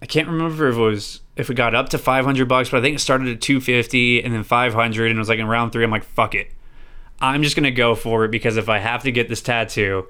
I 0.00 0.06
can't 0.06 0.28
remember 0.28 0.68
if 0.68 0.76
it 0.76 0.80
was 0.80 1.20
if 1.36 1.50
it 1.50 1.54
got 1.54 1.74
up 1.74 1.90
to 1.90 1.98
500 1.98 2.48
bucks, 2.48 2.70
but 2.70 2.78
I 2.78 2.80
think 2.80 2.96
it 2.96 3.00
started 3.00 3.28
at 3.28 3.40
250 3.40 4.22
and 4.22 4.32
then 4.32 4.42
500 4.42 5.10
and 5.10 5.16
it 5.16 5.18
was 5.18 5.28
like 5.28 5.38
in 5.38 5.46
round 5.46 5.72
3 5.72 5.84
I'm 5.84 5.90
like 5.90 6.04
fuck 6.04 6.34
it. 6.34 6.50
I'm 7.20 7.42
just 7.42 7.56
going 7.56 7.64
to 7.64 7.70
go 7.70 7.94
for 7.94 8.24
it 8.24 8.30
because 8.30 8.56
if 8.56 8.68
I 8.68 8.78
have 8.78 9.02
to 9.04 9.12
get 9.12 9.28
this 9.28 9.42
tattoo, 9.42 10.06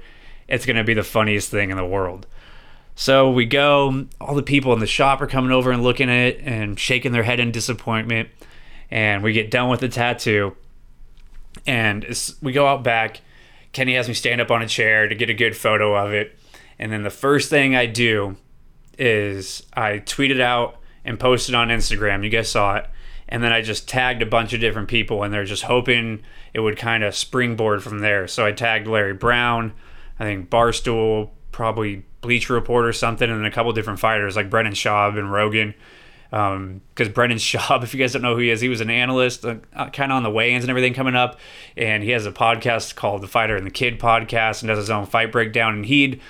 it's 0.49 0.67
going 0.67 0.77
to 0.77 0.85
be 0.85 0.95
the 0.95 1.03
funniest 1.03 1.51
thing 1.51 1.71
in 1.71 1.77
the 1.77 1.85
world. 1.85 2.27
So 2.95 3.31
we 3.31 3.45
go, 3.45 4.07
all 4.21 4.35
the 4.35 4.43
people 4.43 4.73
in 4.73 4.79
the 4.79 4.87
shop 4.87 5.21
are 5.21 5.27
coming 5.27 5.53
over 5.53 5.71
and 5.71 5.83
looking 5.83 6.09
at 6.09 6.35
it 6.35 6.41
and 6.43 6.79
shaking 6.79 7.13
their 7.13 7.23
head 7.23 7.41
in 7.41 7.53
disappointment. 7.53 8.31
And 8.91 9.23
we 9.23 9.33
get 9.33 9.51
done 9.51 9.69
with 9.69 9.81
the 9.81 9.89
tattoo. 9.89 10.57
And 11.67 12.07
we 12.41 12.53
go 12.53 12.67
out 12.67 12.83
back 12.83 13.21
Kenny 13.77 13.95
has 13.95 14.09
me 14.09 14.15
stand 14.15 14.41
up 14.41 14.51
on 14.51 14.63
a 14.63 14.67
chair 14.67 15.07
to 15.07 15.15
get 15.15 15.29
a 15.29 15.35
good 15.35 15.55
photo 15.55 15.95
of 15.95 16.11
it. 16.15 16.39
And 16.79 16.91
then 16.91 17.03
the 17.03 17.11
first 17.11 17.51
thing 17.51 17.77
I 17.77 17.85
do 17.85 18.37
is 18.99 19.67
I 19.75 19.99
tweet 19.99 20.31
it 20.31 20.41
out 20.41 20.79
and 21.05 21.21
post 21.21 21.51
it 21.51 21.55
on 21.55 21.69
Instagram. 21.69 22.25
You 22.25 22.31
guys 22.31 22.51
saw 22.51 22.77
it. 22.77 22.87
And 23.29 23.45
then 23.45 23.53
I 23.53 23.61
just 23.61 23.87
tagged 23.87 24.23
a 24.23 24.27
bunch 24.27 24.55
of 24.55 24.61
different 24.61 24.89
people, 24.89 25.23
and 25.23 25.35
they're 25.35 25.45
just 25.45 25.65
hoping 25.65 26.23
it 26.55 26.61
would 26.61 26.77
kind 26.77 27.05
of 27.05 27.15
springboard 27.15 27.83
from 27.83 27.99
there. 28.01 28.27
So 28.29 28.45
I 28.45 28.53
tagged 28.53 28.87
Larry 28.87 29.15
Brown, 29.15 29.73
I 30.19 30.25
think 30.25 30.51
Barstool, 30.51 31.31
probably 31.53 32.05
Bleacher 32.21 32.55
Report 32.55 32.85
or 32.87 32.93
something, 32.93 33.31
and 33.31 33.47
a 33.47 33.51
couple 33.51 33.73
different 33.73 34.01
fighters 34.01 34.37
like 34.37 34.51
Brendan 34.51 34.75
Schaub 34.75 35.19
and 35.19 35.33
Rogan. 35.33 35.75
because 36.31 37.09
Brendan 37.13 37.39
Schaub, 37.39 37.83
if 37.83 37.95
you 37.95 38.01
guys 38.01 38.13
don't 38.13 38.23
know 38.23 38.35
who 38.35 38.41
he 38.41 38.51
is, 38.51 38.61
he 38.61 38.69
was 38.69 38.81
an 38.81 38.91
analyst, 38.91 39.45
uh, 39.45 39.57
kind 39.93 40.13
of 40.13 40.17
on 40.17 40.23
the 40.23 40.31
weigh-ins 40.31 40.65
and 40.65 40.71
everything 40.71 40.95
coming 40.95 41.15
up, 41.15 41.39
and 41.77 42.03
he 42.03 42.11
has 42.11 42.27
a 42.27 42.33
podcast 42.33 42.95
called 42.95 43.23
the 43.23 43.29
Fighter 43.29 43.57
and 43.57 43.67
the 43.67 43.71
Kid 43.71 43.99
podcast, 44.01 44.63
and 44.63 44.69
does 44.69 44.79
his 44.79 44.91
own 44.91 45.07
fight 45.07 45.31
breakdown, 45.33 45.75
and 45.75 45.87
he'd 45.87 46.21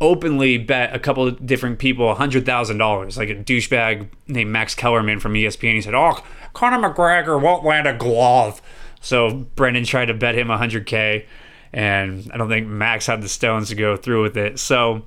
openly 0.00 0.58
bet 0.58 0.94
a 0.94 0.98
couple 0.98 1.26
of 1.26 1.46
different 1.46 1.78
people 1.78 2.14
hundred 2.14 2.44
thousand 2.44 2.78
dollars, 2.78 3.16
like 3.16 3.28
a 3.30 3.34
douchebag 3.34 4.08
named 4.26 4.50
Max 4.50 4.74
Kellerman 4.74 5.20
from 5.20 5.34
ESPN. 5.34 5.74
He 5.74 5.80
said, 5.80 5.94
"Oh, 5.94 6.22
Conor 6.52 6.88
McGregor 6.88 7.40
won't 7.40 7.64
land 7.64 7.86
a 7.86 7.94
glove," 7.94 8.60
so 9.04 9.46
Brendan 9.54 9.84
tried 9.84 10.06
to 10.06 10.14
bet 10.14 10.34
him 10.34 10.48
hundred 10.48 10.86
k, 10.86 11.26
and 11.72 12.30
I 12.32 12.38
don't 12.38 12.48
think 12.48 12.66
Max 12.66 13.06
had 13.06 13.22
the 13.22 13.28
stones 13.28 13.68
to 13.68 13.74
go 13.74 13.96
through 13.96 14.22
with 14.22 14.36
it. 14.36 14.58
So 14.58 15.04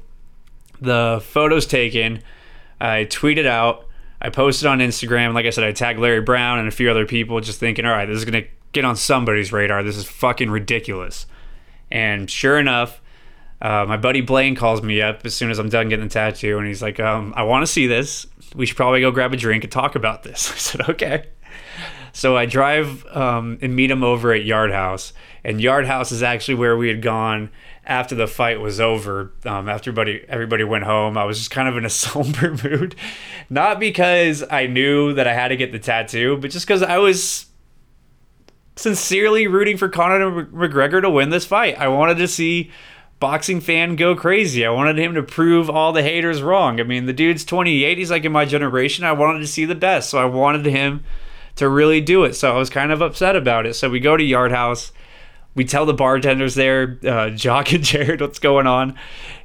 the 0.79 1.21
photos 1.23 1.65
taken, 1.65 2.21
I 2.79 3.05
tweeted 3.09 3.45
out 3.45 3.87
I 4.21 4.29
posted 4.29 4.67
on 4.67 4.79
Instagram. 4.79 5.33
Like 5.33 5.45
I 5.45 5.51
said, 5.51 5.63
I 5.63 5.71
tagged 5.71 5.99
Larry 5.99 6.21
Brown 6.21 6.59
and 6.59 6.67
a 6.67 6.71
few 6.71 6.89
other 6.89 7.05
people, 7.05 7.39
just 7.39 7.59
thinking, 7.59 7.85
all 7.85 7.91
right, 7.91 8.05
this 8.05 8.17
is 8.17 8.25
gonna 8.25 8.45
get 8.71 8.85
on 8.85 8.95
somebody's 8.95 9.51
radar. 9.51 9.83
This 9.83 9.97
is 9.97 10.05
fucking 10.05 10.49
ridiculous. 10.49 11.25
And 11.91 12.29
sure 12.29 12.59
enough, 12.59 13.01
uh, 13.61 13.85
my 13.87 13.97
buddy 13.97 14.21
Blaine 14.21 14.55
calls 14.55 14.81
me 14.81 15.01
up 15.01 15.25
as 15.25 15.33
soon 15.33 15.49
as 15.49 15.59
I'm 15.59 15.69
done 15.69 15.89
getting 15.89 16.05
the 16.05 16.13
tattoo, 16.13 16.57
and 16.57 16.67
he's 16.67 16.81
like, 16.81 16.99
um, 16.99 17.33
"I 17.35 17.43
want 17.43 17.63
to 17.63 17.67
see 17.67 17.87
this. 17.87 18.27
We 18.55 18.65
should 18.65 18.77
probably 18.77 19.01
go 19.01 19.11
grab 19.11 19.33
a 19.33 19.37
drink 19.37 19.63
and 19.63 19.71
talk 19.71 19.95
about 19.95 20.23
this." 20.23 20.51
I 20.53 20.55
said, 20.55 20.89
"Okay." 20.89 21.25
So 22.17 22.35
I 22.35 22.47
drive 22.47 23.05
um, 23.15 23.59
and 23.61 23.75
meet 23.75 23.91
him 23.91 24.03
over 24.03 24.33
at 24.33 24.43
Yard 24.43 24.71
House, 24.71 25.13
and 25.43 25.61
Yard 25.61 25.85
House 25.85 26.11
is 26.11 26.23
actually 26.23 26.55
where 26.55 26.75
we 26.75 26.87
had 26.87 26.99
gone 26.99 27.51
after 27.85 28.15
the 28.15 28.25
fight 28.25 28.59
was 28.59 28.79
over. 28.79 29.33
Um, 29.45 29.69
after 29.69 29.91
everybody 29.91 30.25
everybody 30.27 30.63
went 30.63 30.85
home, 30.85 31.15
I 31.15 31.25
was 31.25 31.37
just 31.37 31.51
kind 31.51 31.67
of 31.67 31.77
in 31.77 31.85
a 31.85 31.89
somber 31.91 32.57
mood, 32.63 32.95
not 33.51 33.79
because 33.79 34.43
I 34.49 34.65
knew 34.65 35.13
that 35.13 35.27
I 35.27 35.33
had 35.35 35.49
to 35.49 35.55
get 35.55 35.71
the 35.71 35.77
tattoo, 35.77 36.37
but 36.37 36.49
just 36.49 36.65
because 36.65 36.81
I 36.81 36.97
was 36.97 37.45
sincerely 38.75 39.45
rooting 39.45 39.77
for 39.77 39.87
Conor 39.87 40.47
McGregor 40.47 41.03
to 41.03 41.11
win 41.11 41.29
this 41.29 41.45
fight. 41.45 41.77
I 41.77 41.87
wanted 41.87 42.17
to 42.17 42.27
see 42.27 42.71
boxing 43.19 43.61
fan 43.61 43.95
go 43.95 44.15
crazy. 44.15 44.65
I 44.65 44.71
wanted 44.71 44.97
him 44.97 45.13
to 45.13 45.21
prove 45.21 45.69
all 45.69 45.93
the 45.93 46.01
haters 46.01 46.41
wrong. 46.41 46.79
I 46.79 46.83
mean, 46.83 47.05
the 47.05 47.13
dude's 47.13 47.45
28. 47.45 47.95
He's 47.95 48.09
like 48.09 48.25
in 48.25 48.31
my 48.31 48.45
generation. 48.45 49.05
I 49.05 49.11
wanted 49.11 49.41
to 49.41 49.47
see 49.47 49.65
the 49.65 49.75
best, 49.75 50.09
so 50.09 50.17
I 50.17 50.25
wanted 50.25 50.65
him 50.65 51.03
to 51.57 51.67
really 51.67 52.01
do 52.01 52.23
it. 52.23 52.33
So 52.33 52.53
I 52.53 52.57
was 52.57 52.69
kind 52.69 52.91
of 52.91 53.01
upset 53.01 53.35
about 53.35 53.65
it. 53.65 53.75
So 53.75 53.89
we 53.89 53.99
go 53.99 54.15
to 54.15 54.23
Yard 54.23 54.51
House. 54.51 54.91
We 55.55 55.65
tell 55.65 55.85
the 55.85 55.93
bartenders 55.93 56.55
there, 56.55 56.99
uh, 57.05 57.29
Jock 57.35 57.73
and 57.73 57.83
Jared, 57.83 58.21
what's 58.21 58.39
going 58.39 58.67
on, 58.67 58.97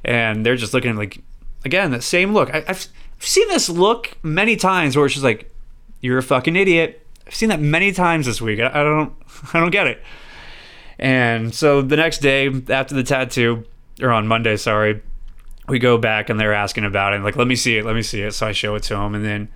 and 0.05 0.45
they're 0.45 0.55
just 0.55 0.73
looking 0.73 0.95
like, 0.95 1.21
again, 1.65 1.91
that 1.91 2.03
same 2.03 2.33
look. 2.33 2.53
I, 2.53 2.63
I've 2.67 2.87
seen 3.19 3.47
this 3.49 3.67
look 3.67 4.17
many 4.21 4.55
times 4.55 4.95
where 4.95 5.05
it's 5.05 5.15
just 5.15 5.23
like, 5.23 5.51
"You're 6.01 6.19
a 6.19 6.23
fucking 6.23 6.55
idiot." 6.55 6.99
I've 7.25 7.35
seen 7.35 7.49
that 7.49 7.59
many 7.59 7.91
times 7.91 8.25
this 8.25 8.41
week. 8.41 8.59
I, 8.59 8.67
I 8.67 8.83
don't, 8.83 9.13
I 9.53 9.59
don't 9.59 9.71
get 9.71 9.87
it. 9.87 10.03
And 10.99 11.53
so 11.53 11.81
the 11.81 11.97
next 11.97 12.19
day 12.19 12.49
after 12.69 12.93
the 12.93 13.03
tattoo, 13.03 13.65
or 14.01 14.11
on 14.11 14.27
Monday, 14.27 14.55
sorry, 14.57 15.01
we 15.67 15.79
go 15.79 15.97
back 15.97 16.29
and 16.29 16.39
they're 16.39 16.53
asking 16.53 16.85
about 16.85 17.13
it. 17.13 17.21
Like, 17.21 17.35
let 17.35 17.47
me 17.47 17.55
see 17.55 17.77
it, 17.77 17.85
let 17.85 17.95
me 17.95 18.03
see 18.03 18.21
it. 18.21 18.33
So 18.33 18.47
I 18.47 18.51
show 18.51 18.75
it 18.75 18.83
to 18.83 18.95
them, 18.95 19.15
and 19.15 19.25
then 19.25 19.49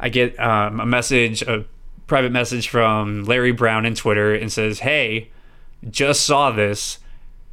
I 0.00 0.08
get 0.08 0.38
um, 0.40 0.80
a 0.80 0.86
message, 0.86 1.42
a 1.42 1.66
private 2.08 2.32
message 2.32 2.68
from 2.68 3.24
Larry 3.24 3.52
Brown 3.52 3.86
in 3.86 3.94
Twitter, 3.94 4.34
and 4.34 4.50
says, 4.50 4.80
"Hey, 4.80 5.30
just 5.88 6.26
saw 6.26 6.50
this. 6.50 6.98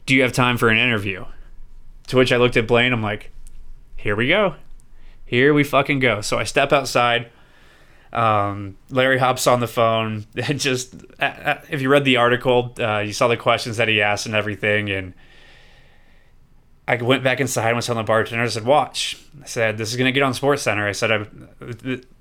Do 0.08 0.16
you 0.16 0.24
have 0.24 0.32
time 0.32 0.58
for 0.58 0.70
an 0.70 0.80
interview?" 0.80 1.26
To 2.08 2.18
which 2.18 2.32
I 2.32 2.38
looked 2.38 2.58
at 2.58 2.66
Blaine. 2.66 2.94
I'm 2.94 3.04
like, 3.04 3.32
"Here 3.96 4.16
we 4.16 4.30
go, 4.30 4.56
here 5.24 5.54
we 5.54 5.64
fucking 5.64 6.00
go." 6.00 6.22
So 6.22 6.40
I 6.40 6.46
step 6.46 6.74
outside. 6.74 7.30
Um, 8.14 8.78
Larry 8.90 9.18
hops 9.18 9.46
on 9.46 9.60
the 9.60 9.68
phone. 9.68 10.26
And 10.48 10.60
just 10.60 10.96
if 11.20 11.82
you 11.82 11.90
read 11.90 12.06
the 12.06 12.18
article, 12.18 12.74
uh, 12.80 13.00
you 13.00 13.14
saw 13.14 13.28
the 13.28 13.38
questions 13.38 13.78
that 13.78 13.90
he 13.90 14.02
asked 14.02 14.26
and 14.26 14.34
everything. 14.34 14.90
And 14.90 15.14
I 16.88 16.96
went 16.96 17.24
back 17.24 17.42
inside 17.42 17.68
and 17.68 17.76
was 17.76 17.88
telling 17.88 18.04
the 18.04 18.08
bartender, 18.08 18.44
I 18.44 18.48
said, 18.48 18.66
"Watch." 18.66 19.18
I 19.44 19.46
said, 19.46 19.78
"This 19.78 19.92
is 19.92 19.98
gonna 19.98 20.14
get 20.14 20.24
on 20.24 20.34
Sports 20.34 20.62
Center." 20.62 20.88
I 20.88 20.94
said, 20.94 21.12
I, 21.12 21.26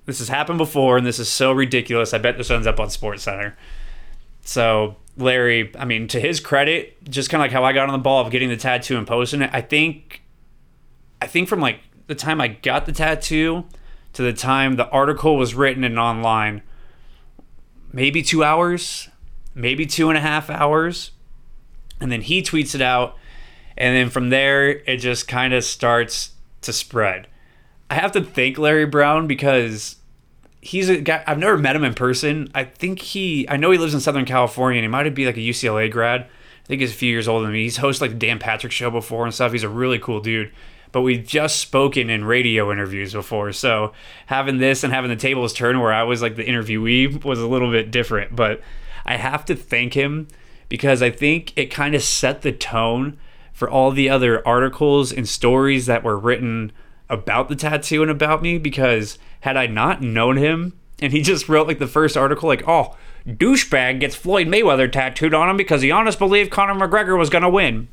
"This 0.06 0.18
has 0.18 0.28
happened 0.28 0.58
before, 0.58 0.96
and 0.96 1.06
this 1.06 1.18
is 1.18 1.28
so 1.28 1.52
ridiculous. 1.52 2.12
I 2.14 2.18
bet 2.18 2.36
this 2.36 2.50
ends 2.50 2.66
up 2.66 2.80
on 2.80 2.90
Sports 2.90 3.22
Center." 3.22 3.56
So 4.42 4.96
Larry, 5.16 5.72
I 5.78 5.84
mean, 5.84 6.08
to 6.08 6.20
his 6.20 6.40
credit, 6.40 7.02
just 7.08 7.30
kind 7.30 7.40
of 7.40 7.44
like 7.44 7.52
how 7.52 7.64
I 7.64 7.72
got 7.72 7.88
on 7.88 7.92
the 7.92 8.02
ball 8.02 8.24
of 8.24 8.30
getting 8.30 8.48
the 8.48 8.56
tattoo 8.56 8.98
and 8.98 9.06
posting 9.06 9.42
it. 9.42 9.50
I 9.52 9.60
think, 9.60 10.22
I 11.22 11.26
think 11.26 11.48
from 11.48 11.60
like 11.60 11.80
the 12.06 12.14
time 12.14 12.40
I 12.40 12.48
got 12.48 12.86
the 12.86 12.92
tattoo 12.92 13.64
to 14.12 14.22
the 14.22 14.32
time 14.32 14.76
the 14.76 14.88
article 14.88 15.36
was 15.36 15.54
written 15.54 15.84
and 15.84 15.98
online, 15.98 16.62
maybe 17.92 18.22
two 18.22 18.44
hours, 18.44 19.08
maybe 19.54 19.86
two 19.86 20.08
and 20.08 20.18
a 20.18 20.20
half 20.20 20.50
hours. 20.50 21.12
And 22.00 22.10
then 22.10 22.22
he 22.22 22.42
tweets 22.42 22.74
it 22.74 22.82
out. 22.82 23.16
And 23.76 23.96
then 23.96 24.10
from 24.10 24.30
there, 24.30 24.68
it 24.68 24.98
just 24.98 25.26
kind 25.26 25.54
of 25.54 25.64
starts 25.64 26.32
to 26.62 26.72
spread. 26.72 27.28
I 27.94 27.98
have 27.98 28.12
to 28.12 28.24
thank 28.24 28.58
Larry 28.58 28.86
Brown 28.86 29.28
because 29.28 29.96
he's 30.60 30.88
a 30.88 31.00
guy, 31.00 31.22
I've 31.26 31.38
never 31.38 31.56
met 31.56 31.76
him 31.76 31.84
in 31.84 31.94
person. 31.94 32.50
I 32.54 32.64
think 32.64 33.00
he, 33.00 33.48
I 33.48 33.56
know 33.56 33.70
he 33.70 33.78
lives 33.78 33.94
in 33.94 34.00
Southern 34.00 34.24
California 34.24 34.78
and 34.78 34.84
he 34.84 34.88
might 34.88 35.08
be 35.14 35.26
like 35.26 35.36
a 35.36 35.40
UCLA 35.40 35.90
grad. 35.90 36.22
I 36.22 36.66
think 36.66 36.80
he's 36.80 36.90
a 36.90 36.96
few 36.96 37.10
years 37.10 37.28
older 37.28 37.44
than 37.44 37.52
me. 37.52 37.62
He's 37.62 37.78
hosted 37.78 38.00
like 38.00 38.10
the 38.10 38.16
Dan 38.16 38.40
Patrick 38.40 38.72
show 38.72 38.90
before 38.90 39.24
and 39.24 39.32
stuff. 39.32 39.52
He's 39.52 39.62
a 39.62 39.68
really 39.68 39.98
cool 39.98 40.20
dude 40.20 40.52
but 40.90 41.02
we've 41.02 41.26
just 41.26 41.58
spoken 41.58 42.08
in 42.08 42.24
radio 42.24 42.70
interviews 42.70 43.14
before. 43.14 43.50
So 43.50 43.92
having 44.26 44.58
this 44.58 44.84
and 44.84 44.92
having 44.92 45.10
the 45.10 45.16
tables 45.16 45.52
turn 45.52 45.80
where 45.80 45.92
I 45.92 46.04
was 46.04 46.22
like 46.22 46.36
the 46.36 46.44
interviewee 46.44 47.24
was 47.24 47.40
a 47.40 47.48
little 47.48 47.72
bit 47.72 47.90
different. 47.90 48.36
But 48.36 48.60
I 49.04 49.16
have 49.16 49.44
to 49.46 49.56
thank 49.56 49.94
him 49.94 50.28
because 50.68 51.02
I 51.02 51.10
think 51.10 51.52
it 51.56 51.66
kind 51.66 51.96
of 51.96 52.02
set 52.04 52.42
the 52.42 52.52
tone 52.52 53.18
for 53.52 53.68
all 53.68 53.90
the 53.90 54.08
other 54.08 54.46
articles 54.46 55.10
and 55.10 55.28
stories 55.28 55.86
that 55.86 56.04
were 56.04 56.16
written 56.16 56.70
about 57.08 57.48
the 57.48 57.56
tattoo 57.56 58.02
and 58.02 58.10
about 58.10 58.42
me. 58.42 58.58
Because 58.58 59.18
had 59.40 59.56
I 59.56 59.66
not 59.66 60.02
known 60.02 60.36
him 60.36 60.78
and 61.00 61.12
he 61.12 61.22
just 61.22 61.48
wrote 61.48 61.66
like 61.66 61.78
the 61.78 61.86
first 61.86 62.16
article, 62.16 62.48
like, 62.48 62.66
oh, 62.68 62.96
douchebag 63.26 64.00
gets 64.00 64.14
Floyd 64.14 64.46
Mayweather 64.46 64.90
tattooed 64.90 65.34
on 65.34 65.48
him 65.48 65.56
because 65.56 65.82
he 65.82 65.90
honest 65.90 66.18
believed 66.18 66.50
Conor 66.50 66.74
McGregor 66.74 67.18
was 67.18 67.30
going 67.30 67.42
to 67.42 67.50
win 67.50 67.88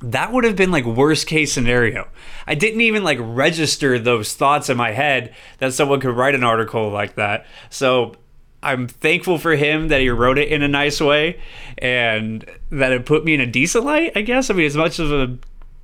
that 0.00 0.32
would 0.32 0.44
have 0.44 0.56
been 0.56 0.70
like 0.70 0.84
worst 0.84 1.26
case 1.26 1.52
scenario. 1.52 2.08
I 2.46 2.54
didn't 2.54 2.82
even 2.82 3.02
like 3.02 3.18
register 3.20 3.98
those 3.98 4.34
thoughts 4.34 4.68
in 4.68 4.76
my 4.76 4.92
head 4.92 5.34
that 5.58 5.72
someone 5.72 6.00
could 6.00 6.16
write 6.16 6.34
an 6.34 6.44
article 6.44 6.90
like 6.90 7.14
that. 7.14 7.46
So 7.70 8.14
I'm 8.62 8.88
thankful 8.88 9.38
for 9.38 9.56
him 9.56 9.88
that 9.88 10.00
he 10.00 10.10
wrote 10.10 10.38
it 10.38 10.48
in 10.48 10.62
a 10.62 10.68
nice 10.68 11.00
way 11.00 11.40
and 11.78 12.44
that 12.70 12.92
it 12.92 13.06
put 13.06 13.24
me 13.24 13.34
in 13.34 13.40
a 13.40 13.46
decent 13.46 13.84
light, 13.84 14.12
I 14.14 14.20
guess. 14.20 14.50
I 14.50 14.54
mean, 14.54 14.66
as 14.66 14.76
much 14.76 14.98
of 14.98 15.10
a 15.12 15.38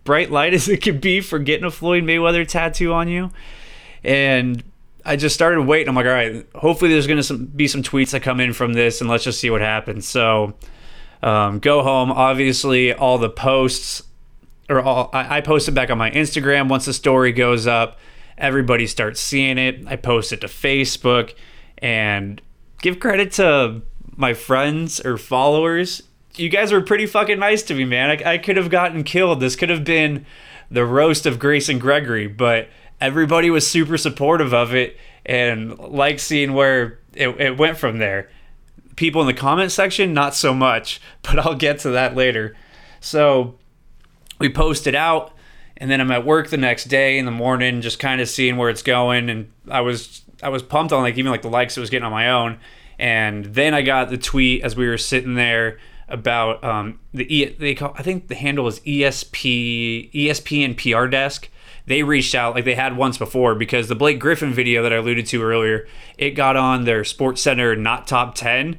bright 0.05 0.31
light 0.31 0.55
as 0.55 0.69
it 0.69 0.83
could 0.83 1.01
be 1.01 1.21
for 1.21 1.39
getting 1.39 1.65
a 1.65 1.71
Floyd 1.71 2.05
Mayweather 2.05 2.47
tattoo 2.47 2.93
on 2.93 3.09
you. 3.09 3.31
And 4.05 4.63
I 5.05 5.17
just 5.17 5.35
started 5.35 5.63
waiting. 5.63 5.89
I'm 5.89 5.95
like, 5.95 6.07
all 6.07 6.13
right, 6.13 6.47
hopefully 6.55 6.93
there's 6.93 7.07
going 7.07 7.23
to 7.23 7.39
be 7.39 7.69
some 7.69 7.83
tweets 7.83 8.11
that 8.11 8.23
come 8.23 8.41
in 8.41 8.53
from 8.53 8.73
this 8.73 9.01
and 9.01 9.11
let's 9.11 9.25
just 9.25 9.41
see 9.41 9.51
what 9.51 9.61
happens. 9.61 10.07
So 10.07 10.55
um, 11.23 11.59
go 11.59 11.83
home. 11.83 12.11
Obviously, 12.11 12.93
all 12.93 13.19
the 13.19 13.31
posts 13.31 14.03
or 14.69 14.81
all 14.81 15.11
I, 15.13 15.39
I 15.39 15.41
posted 15.41 15.75
back 15.75 15.91
on 15.91 15.99
my 15.99 16.11
Instagram. 16.11 16.69
Once 16.69 16.87
the 16.87 16.93
story 16.93 17.33
goes 17.33 17.67
up, 17.67 17.99
everybody 18.39 18.87
starts 18.87 19.21
seeing 19.21 19.59
it. 19.59 19.85
I 19.87 19.97
post 19.97 20.33
it 20.33 20.41
to 20.41 20.47
Facebook 20.47 21.35
and 21.79 22.41
give 22.81 23.01
credit 23.01 23.33
to 23.33 23.83
my 24.17 24.35
friends 24.35 25.01
or 25.01 25.17
followers. 25.17 26.03
You 26.37 26.49
guys 26.49 26.73
were 26.73 26.81
pretty 26.81 27.07
fucking 27.07 27.39
nice 27.39 27.63
to 27.65 27.75
me, 27.75 27.85
man. 27.85 28.11
I, 28.11 28.35
I 28.35 28.39
could 28.39 28.57
have 28.57 28.71
gotten 28.71 29.05
killed. 29.05 29.41
This 29.41 29.57
could 29.57 29.69
have 29.69 29.85
been 29.85 30.27
the 30.71 30.85
roast 30.85 31.27
of 31.27 31.39
Grayson 31.39 31.79
Gregory, 31.79 32.27
but 32.27 32.69
everybody 33.01 33.51
was 33.51 33.67
super 33.67 33.99
supportive 33.99 34.55
of 34.55 34.75
it 34.75 34.97
and 35.27 35.79
like 35.79 36.19
seeing 36.19 36.55
where 36.55 36.99
it, 37.15 37.29
it 37.41 37.59
went 37.59 37.77
from 37.77 37.99
there 37.99 38.29
people 38.97 39.21
in 39.21 39.27
the 39.27 39.35
comment 39.35 39.73
section, 39.73 40.13
not 40.13 40.35
so 40.35 40.53
much, 40.55 41.01
but 41.23 41.39
I'll 41.39 41.55
get 41.55 41.81
to 41.81 41.91
that 41.91 42.15
later. 42.15 42.57
So 43.01 43.59
we 44.39 44.49
posted 44.49 44.95
out, 44.95 45.33
and 45.77 45.91
then 45.91 46.01
I'm 46.01 46.11
at 46.11 46.25
work 46.25 46.51
the 46.51 46.57
next 46.57 46.85
day 46.85 47.19
in 47.19 47.25
the 47.25 47.33
morning, 47.33 47.81
just 47.81 47.99
kind 47.99 48.21
of 48.21 48.29
seeing 48.29 48.57
where 48.57 48.71
it's 48.71 48.83
going. 48.83 49.29
And 49.31 49.51
I 49.69 49.81
was 49.81 50.23
I 50.43 50.49
was 50.49 50.63
pumped 50.63 50.93
on 50.93 51.03
like 51.03 51.17
even 51.19 51.31
like 51.31 51.43
the 51.43 51.49
likes 51.49 51.77
it 51.77 51.81
was 51.81 51.91
getting 51.91 52.05
on 52.05 52.13
my 52.13 52.31
own. 52.31 52.59
And 52.99 53.47
then 53.47 53.75
I 53.75 53.83
got 53.83 54.11
the 54.11 54.19
tweet 54.19 54.63
as 54.63 54.77
we 54.77 54.87
were 54.87 54.99
sitting 54.99 55.35
there 55.35 55.79
about 56.13 56.63
um, 56.63 57.01
the 57.13 57.35
e- 57.35 57.57
they 57.59 57.75
call 57.75 57.95
I 57.99 58.03
think 58.03 58.29
the 58.29 58.35
handle 58.35 58.69
is 58.69 58.81
ESP 58.81 60.13
ESPN 60.13 60.77
PR 60.77 61.07
desk 61.07 61.49
they 61.87 62.03
reached 62.03 62.35
out 62.35 62.55
like 62.55 62.65
they 62.65 62.75
had 62.75 62.97
once 62.97 63.19
before 63.19 63.55
because 63.55 63.89
the 63.89 63.95
Blake 63.95 64.21
Griffin 64.21 64.53
video 64.53 64.83
that 64.83 64.93
I 64.93 64.97
alluded 64.97 65.27
to 65.27 65.43
earlier, 65.43 65.87
it 66.17 66.31
got 66.31 66.57
on 66.57 66.85
their 66.85 67.05
Sports 67.05 67.43
Center 67.43 67.75
not 67.75 68.07
top 68.07 68.35
10. 68.35 68.79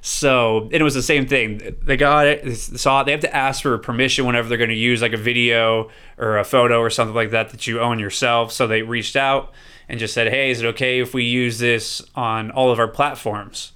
So 0.00 0.62
and 0.64 0.74
it 0.74 0.82
was 0.82 0.94
the 0.94 1.02
same 1.02 1.26
thing. 1.26 1.76
They 1.82 1.96
got 1.96 2.26
it, 2.26 2.56
saw 2.56 3.02
it. 3.02 3.04
They 3.04 3.12
have 3.12 3.20
to 3.20 3.34
ask 3.34 3.62
for 3.62 3.76
permission 3.78 4.24
whenever 4.24 4.48
they're 4.48 4.58
going 4.58 4.70
to 4.70 4.76
use 4.76 5.02
like 5.02 5.12
a 5.12 5.18
video 5.18 5.90
or 6.16 6.38
a 6.38 6.44
photo 6.44 6.80
or 6.80 6.90
something 6.90 7.14
like 7.14 7.30
that 7.30 7.50
that 7.50 7.66
you 7.66 7.80
own 7.80 7.98
yourself. 7.98 8.50
So 8.50 8.66
they 8.66 8.82
reached 8.82 9.14
out 9.14 9.52
and 9.88 10.00
just 10.00 10.14
said, 10.14 10.28
"Hey, 10.28 10.50
is 10.50 10.62
it 10.62 10.66
okay 10.68 11.00
if 11.00 11.12
we 11.12 11.24
use 11.24 11.58
this 11.58 12.02
on 12.14 12.50
all 12.50 12.72
of 12.72 12.78
our 12.78 12.88
platforms?" 12.88 13.72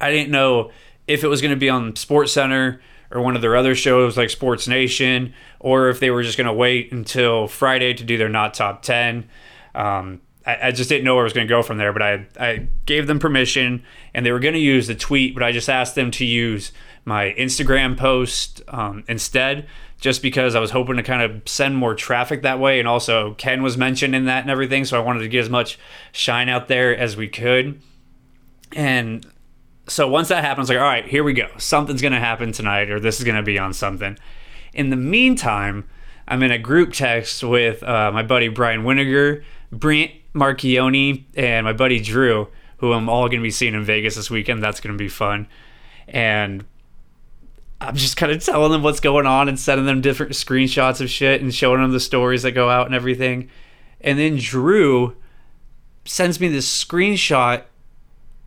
I 0.00 0.12
didn't 0.12 0.30
know 0.30 0.70
if 1.06 1.24
it 1.24 1.28
was 1.28 1.40
going 1.40 1.50
to 1.50 1.56
be 1.56 1.68
on 1.68 1.96
Sports 1.96 2.32
Center 2.32 2.80
or 3.10 3.20
one 3.20 3.36
of 3.36 3.42
their 3.42 3.56
other 3.56 3.74
shows 3.74 4.16
like 4.16 4.30
Sports 4.30 4.66
Nation, 4.66 5.34
or 5.60 5.88
if 5.88 6.00
they 6.00 6.10
were 6.10 6.22
just 6.22 6.36
going 6.36 6.46
to 6.46 6.52
wait 6.52 6.92
until 6.92 7.46
Friday 7.46 7.94
to 7.94 8.04
do 8.04 8.16
their 8.16 8.28
not 8.28 8.54
top 8.54 8.82
ten. 8.82 9.28
Um, 9.74 10.20
I, 10.46 10.68
I, 10.68 10.72
just 10.72 10.88
didn't 10.88 11.04
know 11.04 11.14
where 11.14 11.24
I 11.24 11.24
was 11.24 11.32
going 11.32 11.46
to 11.46 11.52
go 11.52 11.62
from 11.62 11.78
there, 11.78 11.92
but 11.92 12.02
I 12.02 12.26
I 12.38 12.68
gave 12.86 13.06
them 13.06 13.18
permission, 13.18 13.82
and 14.12 14.24
they 14.24 14.32
were 14.32 14.40
going 14.40 14.54
to 14.54 14.60
use 14.60 14.86
the 14.86 14.94
tweet, 14.94 15.34
but 15.34 15.42
I 15.42 15.52
just 15.52 15.68
asked 15.68 15.94
them 15.94 16.10
to 16.12 16.24
use 16.24 16.72
my 17.04 17.34
Instagram 17.38 17.96
post 17.96 18.62
um, 18.68 19.04
instead, 19.08 19.66
just 20.00 20.22
because 20.22 20.54
I 20.54 20.60
was 20.60 20.70
hoping 20.70 20.96
to 20.96 21.02
kind 21.02 21.22
of 21.22 21.48
send 21.48 21.76
more 21.76 21.94
traffic 21.94 22.42
that 22.42 22.58
way, 22.58 22.78
and 22.78 22.88
also 22.88 23.34
Ken 23.34 23.62
was 23.62 23.76
mentioned 23.76 24.14
in 24.14 24.26
that 24.26 24.42
and 24.42 24.50
everything, 24.50 24.84
so 24.84 24.98
I 24.98 25.04
wanted 25.04 25.20
to 25.20 25.28
get 25.28 25.40
as 25.40 25.50
much 25.50 25.78
shine 26.12 26.48
out 26.48 26.68
there 26.68 26.96
as 26.96 27.16
we 27.16 27.28
could, 27.28 27.80
and 28.72 29.26
so 29.86 30.08
once 30.08 30.28
that 30.28 30.44
happens, 30.44 30.68
like, 30.68 30.78
all 30.78 30.84
right, 30.84 31.06
here 31.06 31.22
we 31.22 31.32
go. 31.32 31.48
Something's 31.58 32.00
going 32.00 32.12
to 32.12 32.20
happen 32.20 32.52
tonight, 32.52 32.90
or 32.90 32.98
this 32.98 33.18
is 33.18 33.24
going 33.24 33.36
to 33.36 33.42
be 33.42 33.58
on 33.58 33.72
something. 33.72 34.18
In 34.72 34.90
the 34.90 34.96
meantime, 34.96 35.88
I'm 36.26 36.42
in 36.42 36.50
a 36.50 36.58
group 36.58 36.92
text 36.92 37.44
with 37.44 37.82
uh, 37.82 38.10
my 38.12 38.22
buddy 38.22 38.48
Brian 38.48 38.82
Winiger, 38.82 39.44
Brent 39.70 40.12
Marchioni, 40.34 41.24
and 41.34 41.64
my 41.64 41.72
buddy 41.72 42.00
Drew, 42.00 42.48
who 42.78 42.92
I'm 42.92 43.08
all 43.08 43.28
going 43.28 43.40
to 43.40 43.44
be 43.44 43.50
seeing 43.50 43.74
in 43.74 43.84
Vegas 43.84 44.16
this 44.16 44.30
weekend. 44.30 44.62
That's 44.62 44.80
going 44.80 44.96
to 44.96 45.02
be 45.02 45.08
fun. 45.08 45.46
And 46.08 46.64
I'm 47.80 47.96
just 47.96 48.16
kind 48.16 48.32
of 48.32 48.42
telling 48.42 48.72
them 48.72 48.82
what's 48.82 49.00
going 49.00 49.26
on 49.26 49.48
and 49.48 49.60
sending 49.60 49.86
them 49.86 50.00
different 50.00 50.32
screenshots 50.32 51.00
of 51.00 51.10
shit 51.10 51.42
and 51.42 51.54
showing 51.54 51.82
them 51.82 51.92
the 51.92 52.00
stories 52.00 52.42
that 52.42 52.52
go 52.52 52.70
out 52.70 52.86
and 52.86 52.94
everything. 52.94 53.50
And 54.00 54.18
then 54.18 54.36
Drew 54.36 55.16
sends 56.06 56.40
me 56.40 56.48
this 56.48 56.84
screenshot 56.84 57.64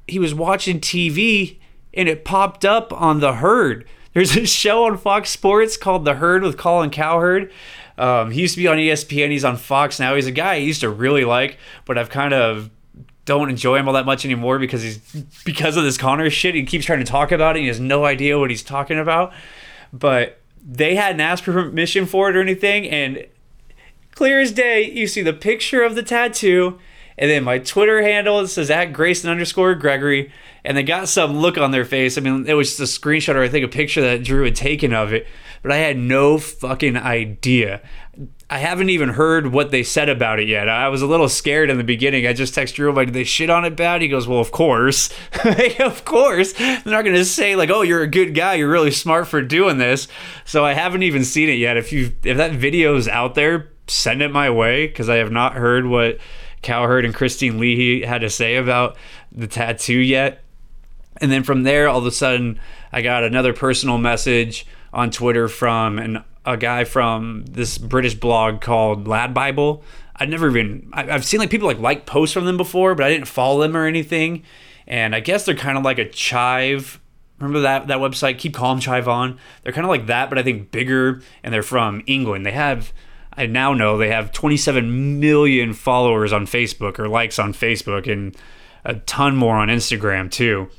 he 0.07 0.19
was 0.19 0.33
watching 0.33 0.79
TV 0.79 1.57
and 1.93 2.07
it 2.07 2.23
popped 2.23 2.63
up 2.63 2.93
on 2.93 3.19
The 3.19 3.35
Herd. 3.35 3.85
There's 4.13 4.35
a 4.35 4.45
show 4.45 4.85
on 4.85 4.97
Fox 4.97 5.29
Sports 5.29 5.77
called 5.77 6.05
The 6.05 6.15
Herd 6.15 6.43
with 6.43 6.57
Colin 6.57 6.89
Cowherd. 6.89 7.51
Um, 7.97 8.31
he 8.31 8.41
used 8.41 8.55
to 8.55 8.61
be 8.61 8.67
on 8.67 8.77
ESPN. 8.77 9.31
He's 9.31 9.45
on 9.45 9.57
Fox 9.57 9.99
now. 9.99 10.15
He's 10.15 10.27
a 10.27 10.31
guy 10.31 10.53
I 10.53 10.57
used 10.57 10.81
to 10.81 10.89
really 10.89 11.25
like, 11.25 11.57
but 11.85 11.97
I've 11.97 12.09
kind 12.09 12.33
of 12.33 12.69
don't 13.25 13.49
enjoy 13.49 13.77
him 13.77 13.87
all 13.87 13.93
that 13.93 14.05
much 14.05 14.23
anymore 14.23 14.57
because 14.57 14.81
he's 14.81 14.97
because 15.43 15.75
of 15.75 15.83
this 15.83 15.97
Conor 15.97 16.29
shit. 16.29 16.55
He 16.55 16.63
keeps 16.63 16.85
trying 16.85 16.99
to 16.99 17.05
talk 17.05 17.31
about 17.31 17.57
it. 17.57 17.61
he 17.61 17.67
has 17.67 17.79
no 17.79 18.05
idea 18.05 18.39
what 18.39 18.49
he's 18.49 18.63
talking 18.63 18.97
about. 18.97 19.33
But 19.91 20.39
they 20.65 20.95
hadn't 20.95 21.21
asked 21.21 21.43
permission 21.43 22.05
for 22.05 22.29
it 22.29 22.35
or 22.35 22.41
anything, 22.41 22.87
and 22.87 23.25
clear 24.11 24.39
as 24.39 24.51
day, 24.51 24.89
you 24.89 25.07
see 25.07 25.21
the 25.21 25.33
picture 25.33 25.83
of 25.83 25.95
the 25.95 26.03
tattoo 26.03 26.79
and 27.17 27.31
then 27.31 27.43
my 27.43 27.59
Twitter 27.59 28.01
handle 28.01 28.39
it 28.39 28.47
says 28.47 28.69
at 28.69 28.93
Grayson 28.93 29.29
underscore 29.29 29.75
Gregory, 29.75 30.31
and 30.63 30.77
they 30.77 30.83
got 30.83 31.07
some 31.07 31.37
look 31.37 31.57
on 31.57 31.71
their 31.71 31.85
face. 31.85 32.17
I 32.17 32.21
mean, 32.21 32.45
it 32.47 32.53
was 32.53 32.77
just 32.77 32.97
a 32.97 32.99
screenshot 32.99 33.35
or 33.35 33.43
I 33.43 33.49
think 33.49 33.65
a 33.65 33.69
picture 33.69 34.01
that 34.01 34.23
Drew 34.23 34.45
had 34.45 34.55
taken 34.55 34.93
of 34.93 35.13
it, 35.13 35.25
but 35.61 35.71
I 35.71 35.77
had 35.77 35.97
no 35.97 36.37
fucking 36.37 36.97
idea. 36.97 37.81
I 38.49 38.59
haven't 38.59 38.89
even 38.89 39.09
heard 39.09 39.47
what 39.47 39.71
they 39.71 39.83
said 39.83 40.07
about 40.07 40.39
it 40.39 40.47
yet. 40.47 40.69
I 40.69 40.87
was 40.87 41.01
a 41.01 41.07
little 41.07 41.27
scared 41.27 41.69
in 41.69 41.77
the 41.77 41.83
beginning. 41.83 42.25
I 42.25 42.31
just 42.31 42.55
texted 42.55 42.75
Drew, 42.75 42.93
like, 42.93 43.07
did 43.07 43.13
they 43.13 43.25
shit 43.25 43.49
on 43.49 43.65
it 43.65 43.75
bad? 43.75 44.01
He 44.01 44.07
goes, 44.07 44.25
well, 44.25 44.39
of 44.39 44.53
course. 44.53 45.09
of 45.79 46.05
course. 46.05 46.53
They're 46.53 46.81
not 46.85 47.03
going 47.03 47.15
to 47.15 47.25
say, 47.25 47.57
like, 47.57 47.69
oh, 47.69 47.81
you're 47.81 48.03
a 48.03 48.07
good 48.07 48.33
guy. 48.33 48.53
You're 48.53 48.69
really 48.69 48.91
smart 48.91 49.27
for 49.27 49.41
doing 49.41 49.79
this. 49.79 50.07
So 50.45 50.63
I 50.63 50.73
haven't 50.73 51.03
even 51.03 51.25
seen 51.25 51.49
it 51.49 51.57
yet. 51.57 51.75
If 51.75 51.91
you 51.91 52.13
if 52.23 52.37
that 52.37 52.53
video 52.53 52.95
is 52.95 53.09
out 53.09 53.35
there, 53.35 53.69
send 53.87 54.21
it 54.21 54.31
my 54.31 54.49
way 54.49 54.87
because 54.87 55.09
I 55.09 55.15
have 55.15 55.31
not 55.31 55.53
heard 55.53 55.85
what 55.85 56.17
Cowherd 56.61 57.05
and 57.05 57.13
Kristine 57.13 57.59
Leahy 57.59 58.03
had 58.03 58.21
to 58.21 58.29
say 58.29 58.55
about 58.57 58.97
the 59.31 59.47
tattoo 59.47 59.97
yet. 59.97 60.43
And 61.19 61.31
then 61.31 61.43
from 61.43 61.63
there, 61.63 61.87
all 61.87 61.99
of 61.99 62.05
a 62.05 62.11
sudden, 62.11 62.59
I 62.91 63.01
got 63.01 63.23
another 63.23 63.53
personal 63.53 63.97
message 63.97 64.65
on 64.93 65.11
Twitter 65.11 65.47
from 65.47 65.99
an, 65.99 66.23
a 66.45 66.57
guy 66.57 66.83
from 66.83 67.45
this 67.49 67.77
British 67.77 68.15
blog 68.15 68.61
called 68.61 69.05
LADbible. 69.05 69.81
I'd 70.15 70.29
never 70.29 70.49
even 70.49 70.89
I, 70.93 71.03
have 71.03 71.25
seen 71.25 71.39
like 71.39 71.49
people 71.49 71.67
like 71.67 71.79
like 71.79 72.05
posts 72.05 72.33
from 72.33 72.45
them 72.45 72.57
before, 72.57 72.95
but 72.95 73.05
I 73.05 73.09
didn't 73.09 73.27
follow 73.27 73.61
them 73.61 73.75
or 73.75 73.85
anything. 73.85 74.43
And 74.87 75.13
I 75.13 75.19
guess 75.19 75.45
they're 75.45 75.55
kind 75.55 75.77
of 75.77 75.83
like 75.83 75.99
a 75.99 76.09
chive. 76.09 76.99
Remember 77.39 77.59
that 77.61 77.87
that 77.87 77.99
website? 77.99 78.39
Keep 78.39 78.55
calm, 78.55 78.79
chive 78.79 79.07
on. 79.07 79.37
They're 79.63 79.73
kind 79.73 79.85
of 79.85 79.89
like 79.89 80.07
that, 80.07 80.29
but 80.29 80.39
I 80.39 80.43
think 80.43 80.71
bigger. 80.71 81.21
And 81.43 81.53
they're 81.53 81.63
from 81.63 82.03
England. 82.07 82.45
They 82.45 82.51
have 82.51 82.93
I 83.37 83.45
now 83.45 83.73
know 83.73 83.97
they 83.97 84.09
have 84.09 84.31
27 84.31 85.19
million 85.19 85.73
followers 85.73 86.33
on 86.33 86.47
Facebook 86.47 86.97
or 86.97 87.07
likes 87.07 87.37
on 87.37 87.53
Facebook 87.53 88.11
and 88.11 88.35
a 88.83 88.95
ton 88.95 89.35
more 89.35 89.55
on 89.55 89.67
Instagram 89.67 90.31
too. 90.31 90.69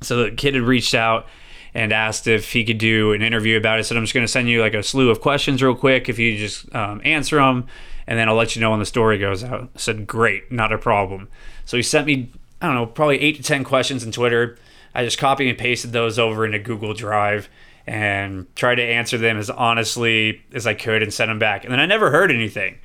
So 0.00 0.24
the 0.24 0.30
kid 0.30 0.54
had 0.54 0.62
reached 0.62 0.94
out 0.94 1.26
and 1.74 1.92
asked 1.92 2.26
if 2.26 2.52
he 2.52 2.64
could 2.64 2.78
do 2.78 3.12
an 3.12 3.22
interview 3.22 3.56
about 3.56 3.80
it. 3.80 3.84
Said, 3.84 3.96
I'm 3.96 4.04
just 4.04 4.14
going 4.14 4.26
to 4.26 4.32
send 4.32 4.48
you 4.48 4.60
like 4.60 4.74
a 4.74 4.82
slew 4.82 5.10
of 5.10 5.20
questions 5.20 5.62
real 5.62 5.74
quick 5.74 6.08
if 6.08 6.18
you 6.18 6.36
just 6.36 6.72
um, 6.74 7.00
answer 7.04 7.36
them, 7.36 7.66
and 8.06 8.18
then 8.18 8.28
I'll 8.28 8.34
let 8.34 8.54
you 8.54 8.60
know 8.60 8.70
when 8.70 8.80
the 8.80 8.86
story 8.86 9.18
goes 9.18 9.42
out. 9.42 9.70
I 9.74 9.78
said, 9.78 10.06
Great, 10.06 10.52
not 10.52 10.72
a 10.72 10.78
problem. 10.78 11.28
So 11.64 11.76
he 11.76 11.82
sent 11.82 12.06
me, 12.06 12.30
I 12.60 12.66
don't 12.66 12.74
know, 12.74 12.86
probably 12.86 13.20
eight 13.20 13.36
to 13.36 13.42
10 13.42 13.64
questions 13.64 14.04
in 14.04 14.12
Twitter. 14.12 14.58
I 14.94 15.04
just 15.04 15.18
copied 15.18 15.48
and 15.48 15.56
pasted 15.56 15.92
those 15.92 16.18
over 16.18 16.44
into 16.44 16.58
Google 16.58 16.92
Drive 16.92 17.48
and 17.86 18.46
try 18.54 18.74
to 18.74 18.82
answer 18.82 19.18
them 19.18 19.38
as 19.38 19.50
honestly 19.50 20.42
as 20.52 20.66
I 20.66 20.74
could 20.74 21.02
and 21.02 21.12
send 21.12 21.30
them 21.30 21.38
back. 21.38 21.64
And 21.64 21.72
then 21.72 21.80
I 21.80 21.86
never 21.86 22.10
heard 22.10 22.30
anything. 22.30 22.78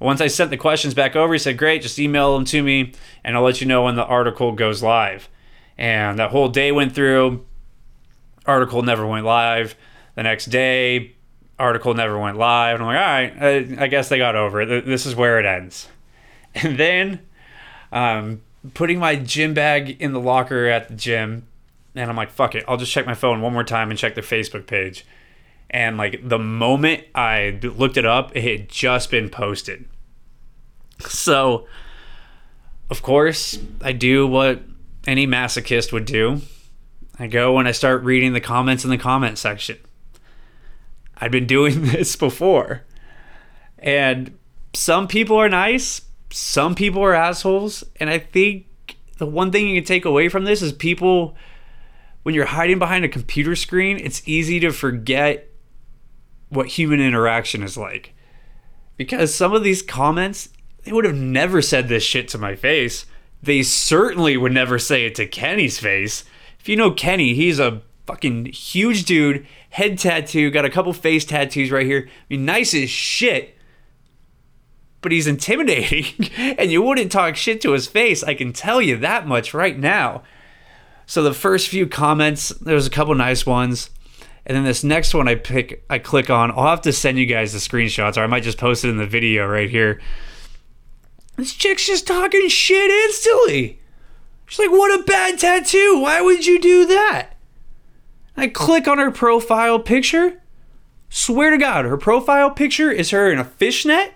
Once 0.00 0.20
I 0.20 0.28
sent 0.28 0.50
the 0.50 0.56
questions 0.56 0.94
back 0.94 1.16
over, 1.16 1.32
he 1.32 1.38
said, 1.38 1.58
Great, 1.58 1.82
just 1.82 1.98
email 1.98 2.34
them 2.34 2.44
to 2.46 2.62
me 2.62 2.92
and 3.24 3.36
I'll 3.36 3.42
let 3.42 3.60
you 3.60 3.66
know 3.66 3.84
when 3.84 3.96
the 3.96 4.04
article 4.04 4.52
goes 4.52 4.82
live. 4.82 5.28
And 5.76 6.18
that 6.18 6.30
whole 6.30 6.48
day 6.48 6.72
went 6.72 6.94
through, 6.94 7.44
article 8.46 8.82
never 8.82 9.06
went 9.06 9.26
live. 9.26 9.76
The 10.14 10.22
next 10.22 10.46
day, 10.46 11.14
article 11.58 11.94
never 11.94 12.18
went 12.18 12.36
live. 12.36 12.76
And 12.76 12.84
I'm 12.84 12.88
like, 12.88 13.40
all 13.42 13.46
right, 13.46 13.78
I, 13.80 13.84
I 13.84 13.86
guess 13.88 14.08
they 14.08 14.18
got 14.18 14.36
over 14.36 14.60
it. 14.60 14.86
This 14.86 15.06
is 15.06 15.14
where 15.14 15.38
it 15.38 15.46
ends. 15.46 15.88
And 16.54 16.78
then 16.78 17.20
um, 17.92 18.40
putting 18.74 18.98
my 18.98 19.16
gym 19.16 19.54
bag 19.54 20.00
in 20.00 20.12
the 20.12 20.18
locker 20.18 20.66
at 20.66 20.88
the 20.88 20.94
gym, 20.94 21.46
and 21.98 22.10
I'm 22.10 22.16
like, 22.16 22.30
fuck 22.30 22.54
it, 22.54 22.64
I'll 22.68 22.76
just 22.76 22.92
check 22.92 23.06
my 23.06 23.14
phone 23.14 23.40
one 23.40 23.52
more 23.52 23.64
time 23.64 23.90
and 23.90 23.98
check 23.98 24.14
their 24.14 24.24
Facebook 24.24 24.66
page. 24.66 25.04
And 25.70 25.96
like 25.96 26.26
the 26.26 26.38
moment 26.38 27.04
I 27.14 27.58
looked 27.62 27.96
it 27.96 28.06
up, 28.06 28.34
it 28.34 28.42
had 28.42 28.68
just 28.68 29.10
been 29.10 29.28
posted. 29.28 29.86
So, 31.00 31.68
of 32.90 33.02
course, 33.02 33.56
I 33.80 33.92
do 33.92 34.26
what 34.26 34.62
any 35.06 35.28
masochist 35.28 35.92
would 35.92 36.06
do. 36.06 36.40
I 37.20 37.28
go 37.28 37.58
and 37.58 37.68
I 37.68 37.72
start 37.72 38.02
reading 38.02 38.32
the 38.32 38.40
comments 38.40 38.82
in 38.82 38.90
the 38.90 38.98
comment 38.98 39.38
section. 39.38 39.78
I'd 41.16 41.30
been 41.30 41.46
doing 41.46 41.82
this 41.86 42.16
before. 42.16 42.82
And 43.78 44.36
some 44.74 45.06
people 45.06 45.36
are 45.36 45.48
nice, 45.48 46.02
some 46.30 46.74
people 46.74 47.02
are 47.02 47.14
assholes. 47.14 47.84
And 48.00 48.10
I 48.10 48.18
think 48.18 48.66
the 49.18 49.26
one 49.26 49.52
thing 49.52 49.68
you 49.68 49.80
can 49.80 49.86
take 49.86 50.04
away 50.04 50.28
from 50.28 50.44
this 50.44 50.62
is 50.62 50.72
people 50.72 51.36
when 52.28 52.34
you're 52.34 52.44
hiding 52.44 52.78
behind 52.78 53.06
a 53.06 53.08
computer 53.08 53.56
screen, 53.56 53.98
it's 53.98 54.20
easy 54.28 54.60
to 54.60 54.70
forget 54.70 55.48
what 56.50 56.66
human 56.66 57.00
interaction 57.00 57.62
is 57.62 57.74
like. 57.74 58.12
Because 58.98 59.34
some 59.34 59.54
of 59.54 59.64
these 59.64 59.80
comments, 59.80 60.50
they 60.84 60.92
would 60.92 61.06
have 61.06 61.14
never 61.14 61.62
said 61.62 61.88
this 61.88 62.02
shit 62.02 62.28
to 62.28 62.36
my 62.36 62.54
face. 62.54 63.06
They 63.42 63.62
certainly 63.62 64.36
would 64.36 64.52
never 64.52 64.78
say 64.78 65.06
it 65.06 65.14
to 65.14 65.26
Kenny's 65.26 65.78
face. 65.78 66.26
If 66.60 66.68
you 66.68 66.76
know 66.76 66.90
Kenny, 66.90 67.32
he's 67.32 67.58
a 67.58 67.80
fucking 68.06 68.52
huge 68.52 69.06
dude, 69.06 69.46
head 69.70 69.98
tattoo, 69.98 70.50
got 70.50 70.66
a 70.66 70.70
couple 70.70 70.92
face 70.92 71.24
tattoos 71.24 71.70
right 71.70 71.86
here. 71.86 72.10
I 72.10 72.24
mean, 72.28 72.44
nice 72.44 72.74
as 72.74 72.90
shit. 72.90 73.56
But 75.00 75.12
he's 75.12 75.26
intimidating, 75.26 76.28
and 76.36 76.70
you 76.70 76.82
wouldn't 76.82 77.10
talk 77.10 77.36
shit 77.36 77.62
to 77.62 77.72
his 77.72 77.86
face. 77.86 78.22
I 78.22 78.34
can 78.34 78.52
tell 78.52 78.82
you 78.82 78.98
that 78.98 79.26
much 79.26 79.54
right 79.54 79.78
now. 79.78 80.24
So 81.08 81.22
the 81.22 81.32
first 81.32 81.68
few 81.68 81.86
comments, 81.86 82.50
there's 82.50 82.86
a 82.86 82.90
couple 82.90 83.14
nice 83.14 83.46
ones. 83.46 83.88
And 84.44 84.54
then 84.54 84.64
this 84.64 84.84
next 84.84 85.14
one 85.14 85.26
I 85.26 85.36
pick 85.36 85.82
I 85.88 85.98
click 85.98 86.28
on, 86.28 86.50
I'll 86.50 86.68
have 86.68 86.82
to 86.82 86.92
send 86.92 87.18
you 87.18 87.24
guys 87.24 87.54
the 87.54 87.58
screenshots 87.58 88.18
or 88.18 88.20
I 88.20 88.26
might 88.26 88.42
just 88.42 88.58
post 88.58 88.84
it 88.84 88.90
in 88.90 88.98
the 88.98 89.06
video 89.06 89.46
right 89.46 89.70
here. 89.70 90.02
This 91.36 91.54
chick's 91.54 91.86
just 91.86 92.06
talking 92.06 92.48
shit 92.48 92.90
instantly. 92.90 93.80
She's 94.46 94.58
like, 94.58 94.70
what 94.70 95.00
a 95.00 95.02
bad 95.02 95.38
tattoo. 95.38 95.98
Why 95.98 96.20
would 96.20 96.44
you 96.44 96.60
do 96.60 96.84
that? 96.86 97.30
I 98.36 98.48
click 98.48 98.86
on 98.86 98.98
her 98.98 99.10
profile 99.10 99.78
picture. 99.78 100.42
Swear 101.08 101.52
to 101.52 101.58
God, 101.58 101.86
her 101.86 101.96
profile 101.96 102.50
picture 102.50 102.90
is 102.90 103.10
her 103.10 103.32
in 103.32 103.38
a 103.38 103.44
fishnet, 103.44 104.12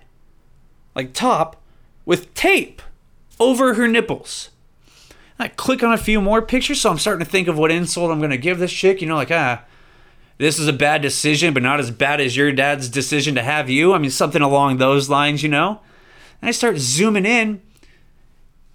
like 0.94 1.14
top, 1.14 1.62
with 2.04 2.34
tape 2.34 2.82
over 3.40 3.74
her 3.74 3.88
nipples. 3.88 4.50
I 5.42 5.48
click 5.48 5.82
on 5.82 5.92
a 5.92 5.98
few 5.98 6.20
more 6.20 6.40
pictures, 6.40 6.80
so 6.80 6.88
I'm 6.88 6.98
starting 6.98 7.24
to 7.24 7.30
think 7.30 7.48
of 7.48 7.58
what 7.58 7.72
insult 7.72 8.12
I'm 8.12 8.20
to 8.30 8.36
give 8.36 8.60
this 8.60 8.72
chick. 8.72 9.00
You 9.00 9.08
know, 9.08 9.16
like, 9.16 9.32
ah, 9.32 9.64
this 10.38 10.58
is 10.58 10.68
a 10.68 10.72
bad 10.72 11.02
decision, 11.02 11.52
but 11.52 11.64
not 11.64 11.80
as 11.80 11.90
bad 11.90 12.20
as 12.20 12.36
your 12.36 12.52
dad's 12.52 12.88
decision 12.88 13.34
to 13.34 13.42
have 13.42 13.68
you. 13.68 13.92
I 13.92 13.98
mean, 13.98 14.10
something 14.10 14.40
along 14.40 14.76
those 14.76 15.10
lines, 15.10 15.42
you 15.42 15.48
know? 15.48 15.80
And 16.40 16.48
I 16.48 16.52
start 16.52 16.78
zooming 16.78 17.26
in, 17.26 17.60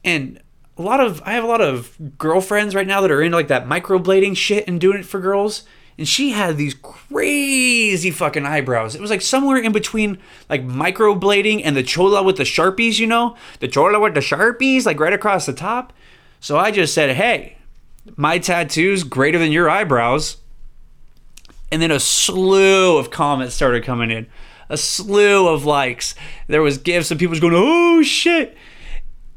and 0.04 0.42
a 0.78 0.82
lot 0.82 1.00
of 1.00 1.22
I 1.26 1.32
have 1.32 1.46
a 1.46 1.48
lot 1.48 1.62
of 1.62 2.18
girlfriends 2.18 2.76
right 2.76 2.86
now 2.86 3.00
that 3.00 3.12
are 3.12 3.22
into 3.22 3.38
like 3.38 3.48
that 3.48 3.66
microblading 3.66 4.36
shit 4.36 4.68
and 4.68 4.80
doing 4.80 5.00
it 5.00 5.06
for 5.06 5.22
girls. 5.22 5.64
And 5.98 6.08
she 6.08 6.30
had 6.30 6.58
these 6.58 6.76
crazy 6.76 8.12
fucking 8.12 8.46
eyebrows. 8.46 8.94
It 8.94 9.02
was 9.02 9.10
like 9.10 9.22
somewhere 9.22 9.58
in 9.58 9.72
between 9.72 10.20
like 10.48 10.68
microblading 10.68 11.62
and 11.64 11.76
the 11.76 11.82
chola 11.82 12.22
with 12.22 12.38
the 12.38 12.44
sharpies, 12.44 13.00
you 13.00 13.08
know? 13.08 13.36
The 13.62 13.68
chola 13.68 14.00
with 14.00 14.14
the 14.14 14.20
sharpies, 14.20 14.86
like 14.86 15.00
right 15.00 15.14
across 15.14 15.48
the 15.48 15.54
top. 15.54 15.94
So 16.40 16.58
I 16.58 16.72
just 16.72 16.94
said, 16.94 17.16
hey, 17.16 17.58
my 18.16 18.40
tattoo's 18.40 19.04
greater 19.04 19.40
than 19.40 19.52
your 19.52 19.70
eyebrows. 19.70 20.38
And 21.72 21.82
then 21.82 21.92
a 21.92 22.00
slew 22.00 22.98
of 22.98 23.12
comments 23.12 23.56
started 23.56 23.84
coming 23.84 24.12
in. 24.12 24.28
A 24.70 24.78
slew 24.78 25.48
of 25.48 25.66
likes. 25.66 26.16
There 26.48 26.62
was 26.62 26.78
gifts 26.78 27.12
and 27.12 27.20
people 27.20 27.32
was 27.32 27.40
going, 27.40 27.54
oh 27.56 28.04
shit. 28.04 28.58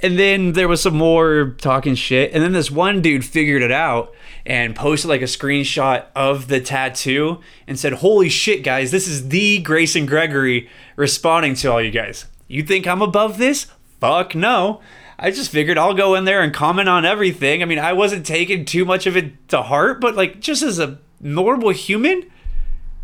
And 0.02 0.18
then 0.18 0.52
there 0.52 0.68
was 0.68 0.82
some 0.82 0.96
more 0.96 1.56
talking 1.58 1.94
shit. 1.94 2.32
And 2.32 2.42
then 2.42 2.52
this 2.52 2.70
one 2.70 3.02
dude 3.02 3.24
figured 3.24 3.62
it 3.62 3.72
out 3.72 4.14
and 4.46 4.74
posted 4.74 5.10
like 5.10 5.20
a 5.20 5.24
screenshot 5.24 6.06
of 6.16 6.48
the 6.48 6.60
tattoo 6.60 7.40
and 7.66 7.78
said, 7.78 7.94
Holy 7.94 8.28
shit, 8.28 8.64
guys, 8.64 8.90
this 8.90 9.06
is 9.06 9.28
the 9.28 9.58
Grayson 9.60 10.06
Gregory 10.06 10.70
responding 10.96 11.54
to 11.56 11.70
all 11.70 11.82
you 11.82 11.90
guys. 11.90 12.24
You 12.48 12.62
think 12.62 12.86
I'm 12.86 13.02
above 13.02 13.36
this? 13.36 13.66
Fuck 14.00 14.34
no. 14.34 14.80
I 15.22 15.30
just 15.30 15.50
figured 15.50 15.76
I'll 15.76 15.92
go 15.92 16.14
in 16.14 16.24
there 16.24 16.40
and 16.40 16.52
comment 16.52 16.88
on 16.88 17.04
everything. 17.04 17.62
I 17.62 17.66
mean, 17.66 17.78
I 17.78 17.92
wasn't 17.92 18.24
taking 18.24 18.64
too 18.64 18.87
much 18.87 19.06
of 19.06 19.18
it 19.18 19.48
to 19.50 19.61
heart, 19.61 20.00
but 20.00 20.16
like 20.16 20.40
just 20.40 20.62
as 20.62 20.78
a 20.78 20.98
normal 21.20 21.70
human, 21.70 22.30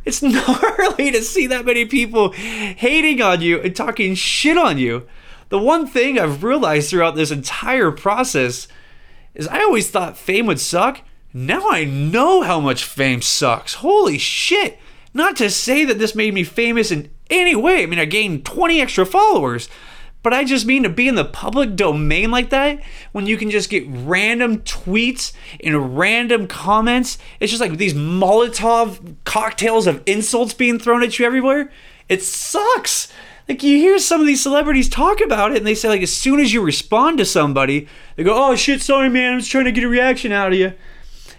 it's 0.06 0.22
gnarly 0.22 1.10
to 1.10 1.22
see 1.22 1.46
that 1.48 1.66
many 1.66 1.84
people 1.84 2.32
hating 2.32 3.20
on 3.20 3.42
you 3.42 3.60
and 3.60 3.76
talking 3.76 4.14
shit 4.14 4.56
on 4.56 4.78
you. 4.78 5.06
The 5.50 5.58
one 5.58 5.86
thing 5.86 6.18
I've 6.18 6.42
realized 6.42 6.88
throughout 6.88 7.16
this 7.16 7.30
entire 7.30 7.90
process 7.90 8.66
is 9.34 9.46
I 9.48 9.60
always 9.60 9.90
thought 9.90 10.16
fame 10.16 10.46
would 10.46 10.58
suck. 10.58 11.02
Now 11.34 11.68
I 11.68 11.84
know 11.84 12.40
how 12.40 12.60
much 12.60 12.84
fame 12.84 13.20
sucks. 13.20 13.74
Holy 13.74 14.16
shit. 14.16 14.78
Not 15.12 15.36
to 15.36 15.50
say 15.50 15.84
that 15.84 15.98
this 15.98 16.14
made 16.14 16.32
me 16.32 16.44
famous 16.44 16.90
in 16.90 17.10
any 17.28 17.54
way. 17.54 17.82
I 17.82 17.86
mean, 17.86 17.98
I 17.98 18.06
gained 18.06 18.46
20 18.46 18.80
extra 18.80 19.04
followers. 19.04 19.68
But 20.26 20.34
I 20.34 20.42
just 20.42 20.66
mean 20.66 20.82
to 20.82 20.88
be 20.88 21.06
in 21.06 21.14
the 21.14 21.24
public 21.24 21.76
domain 21.76 22.32
like 22.32 22.50
that 22.50 22.82
when 23.12 23.28
you 23.28 23.36
can 23.36 23.48
just 23.48 23.70
get 23.70 23.84
random 23.86 24.58
tweets 24.62 25.32
and 25.62 25.96
random 25.96 26.48
comments. 26.48 27.16
It's 27.38 27.52
just 27.52 27.60
like 27.60 27.78
these 27.78 27.94
Molotov 27.94 29.14
cocktails 29.22 29.86
of 29.86 30.02
insults 30.04 30.52
being 30.52 30.80
thrown 30.80 31.04
at 31.04 31.16
you 31.16 31.26
everywhere. 31.26 31.70
It 32.08 32.24
sucks 32.24 33.12
like 33.48 33.62
you 33.62 33.78
hear 33.78 34.00
some 34.00 34.20
of 34.20 34.26
these 34.26 34.42
celebrities 34.42 34.88
talk 34.88 35.20
about 35.20 35.52
it 35.52 35.58
and 35.58 35.66
they 35.66 35.76
say 35.76 35.90
like 35.90 36.02
as 36.02 36.12
soon 36.12 36.40
as 36.40 36.52
you 36.52 36.60
respond 36.60 37.18
to 37.18 37.24
somebody 37.24 37.86
they 38.16 38.24
go 38.24 38.34
oh 38.34 38.56
shit 38.56 38.82
sorry 38.82 39.08
man 39.08 39.34
i'm 39.34 39.38
just 39.38 39.52
trying 39.52 39.64
to 39.64 39.70
get 39.70 39.84
a 39.84 39.88
reaction 39.88 40.32
out 40.32 40.52
of 40.52 40.58
you 40.58 40.72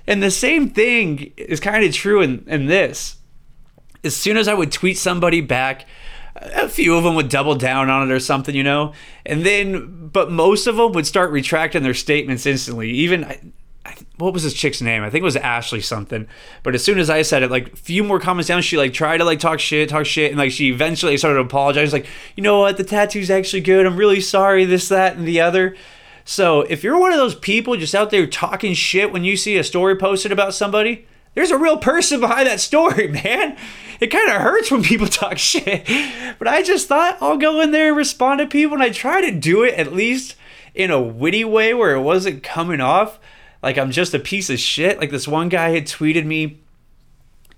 and 0.08 0.24
the 0.24 0.32
same 0.32 0.70
thing 0.70 1.34
is 1.36 1.60
kind 1.60 1.84
of 1.84 1.94
true 1.94 2.22
in, 2.22 2.46
in 2.48 2.68
this 2.68 3.18
as 4.06 4.16
soon 4.16 4.38
as 4.38 4.48
i 4.48 4.54
would 4.54 4.72
tweet 4.72 4.98
somebody 4.98 5.42
back 5.42 5.86
a 6.42 6.70
few 6.70 6.96
of 6.96 7.04
them 7.04 7.16
would 7.16 7.30
double 7.30 7.56
down 7.56 7.90
on 7.90 8.10
it 8.10 8.14
or 8.14 8.20
something 8.20 8.56
you 8.56 8.64
know 8.64 8.94
and 9.26 9.46
then 9.46 10.08
but 10.08 10.32
most 10.32 10.68
of 10.68 10.76
them 10.76 10.92
would 10.92 11.08
start 11.08 11.32
retracting 11.32 11.84
their 11.84 11.94
statements 11.94 12.46
instantly 12.46 12.90
even 12.92 13.52
what 14.18 14.34
was 14.34 14.44
this 14.44 14.54
chick's 14.54 14.82
name? 14.82 15.04
I 15.04 15.10
think 15.10 15.22
it 15.22 15.26
was 15.26 15.36
Ashley 15.36 15.82
something. 15.82 16.28
But 16.64 16.76
as 16.76 16.84
soon 16.84 17.00
as 17.00 17.10
I 17.10 17.22
said 17.22 17.44
it, 17.44 17.52
like 17.52 17.74
a 17.74 17.76
few 17.76 18.04
more 18.04 18.20
comments 18.20 18.48
down, 18.48 18.62
she 18.62 18.78
like 18.78 18.94
tried 18.94 19.18
to 19.18 19.26
like 19.26 19.40
talk 19.40 19.60
shit, 19.60 19.90
talk 19.90 20.06
shit, 20.06 20.32
and 20.32 20.38
like 20.38 20.52
she 20.52 20.70
eventually 20.70 21.18
started 21.18 21.36
to 21.36 21.46
apologize. 21.46 21.94
Like, 21.94 22.08
you 22.36 22.44
know 22.44 22.60
what, 22.60 22.78
the 22.78 22.84
tattoo's 22.84 23.30
actually 23.30 23.62
good. 23.62 23.86
I'm 23.86 23.98
really 23.98 24.22
sorry, 24.22 24.66
this, 24.66 24.90
that, 24.90 25.16
and 25.16 25.28
the 25.28 25.42
other. 25.42 25.76
So 26.26 26.62
if 26.62 26.84
you're 26.84 27.00
one 27.00 27.14
of 27.14 27.18
those 27.18 27.36
people 27.36 27.78
just 27.78 27.96
out 27.96 28.10
there 28.10 28.28
talking 28.28 28.74
shit 28.74 29.12
when 29.14 29.24
you 29.24 29.38
see 29.38 29.58
a 29.58 29.64
story 29.64 29.96
posted 29.96 30.32
about 30.32 30.54
somebody, 30.54 31.08
there's 31.38 31.52
a 31.52 31.58
real 31.58 31.78
person 31.78 32.20
behind 32.20 32.48
that 32.48 32.60
story, 32.60 33.08
man. 33.24 33.56
It 34.00 34.08
kind 34.08 34.28
of 34.28 34.42
hurts 34.42 34.72
when 34.72 34.82
people 34.82 35.06
talk 35.08 35.38
shit. 35.38 35.88
But 36.40 36.48
I 36.48 36.64
just 36.64 36.88
thought 36.88 37.20
I'll 37.22 37.38
go 37.38 37.62
in 37.62 37.70
there 37.70 37.90
and 37.90 37.98
respond 37.98 38.40
to 38.40 38.48
people, 38.48 38.74
and 38.74 38.82
I 38.82 38.90
try 38.90 39.22
to 39.22 39.32
do 39.32 39.62
it 39.64 39.76
at 39.76 39.94
least 39.94 40.36
in 40.74 40.90
a 40.90 41.00
witty 41.00 41.46
way 41.46 41.76
where 41.76 41.94
it 41.94 42.02
wasn't 42.02 42.42
coming 42.42 42.82
off 42.82 43.20
like 43.62 43.78
I'm 43.78 43.92
just 43.92 44.16
a 44.16 44.20
piece 44.20 44.50
of 44.50 44.58
shit. 44.60 44.98
Like 44.98 45.12
this 45.12 45.28
one 45.28 45.48
guy 45.48 45.70
had 45.70 45.86
tweeted 45.86 46.26
me, 46.26 46.58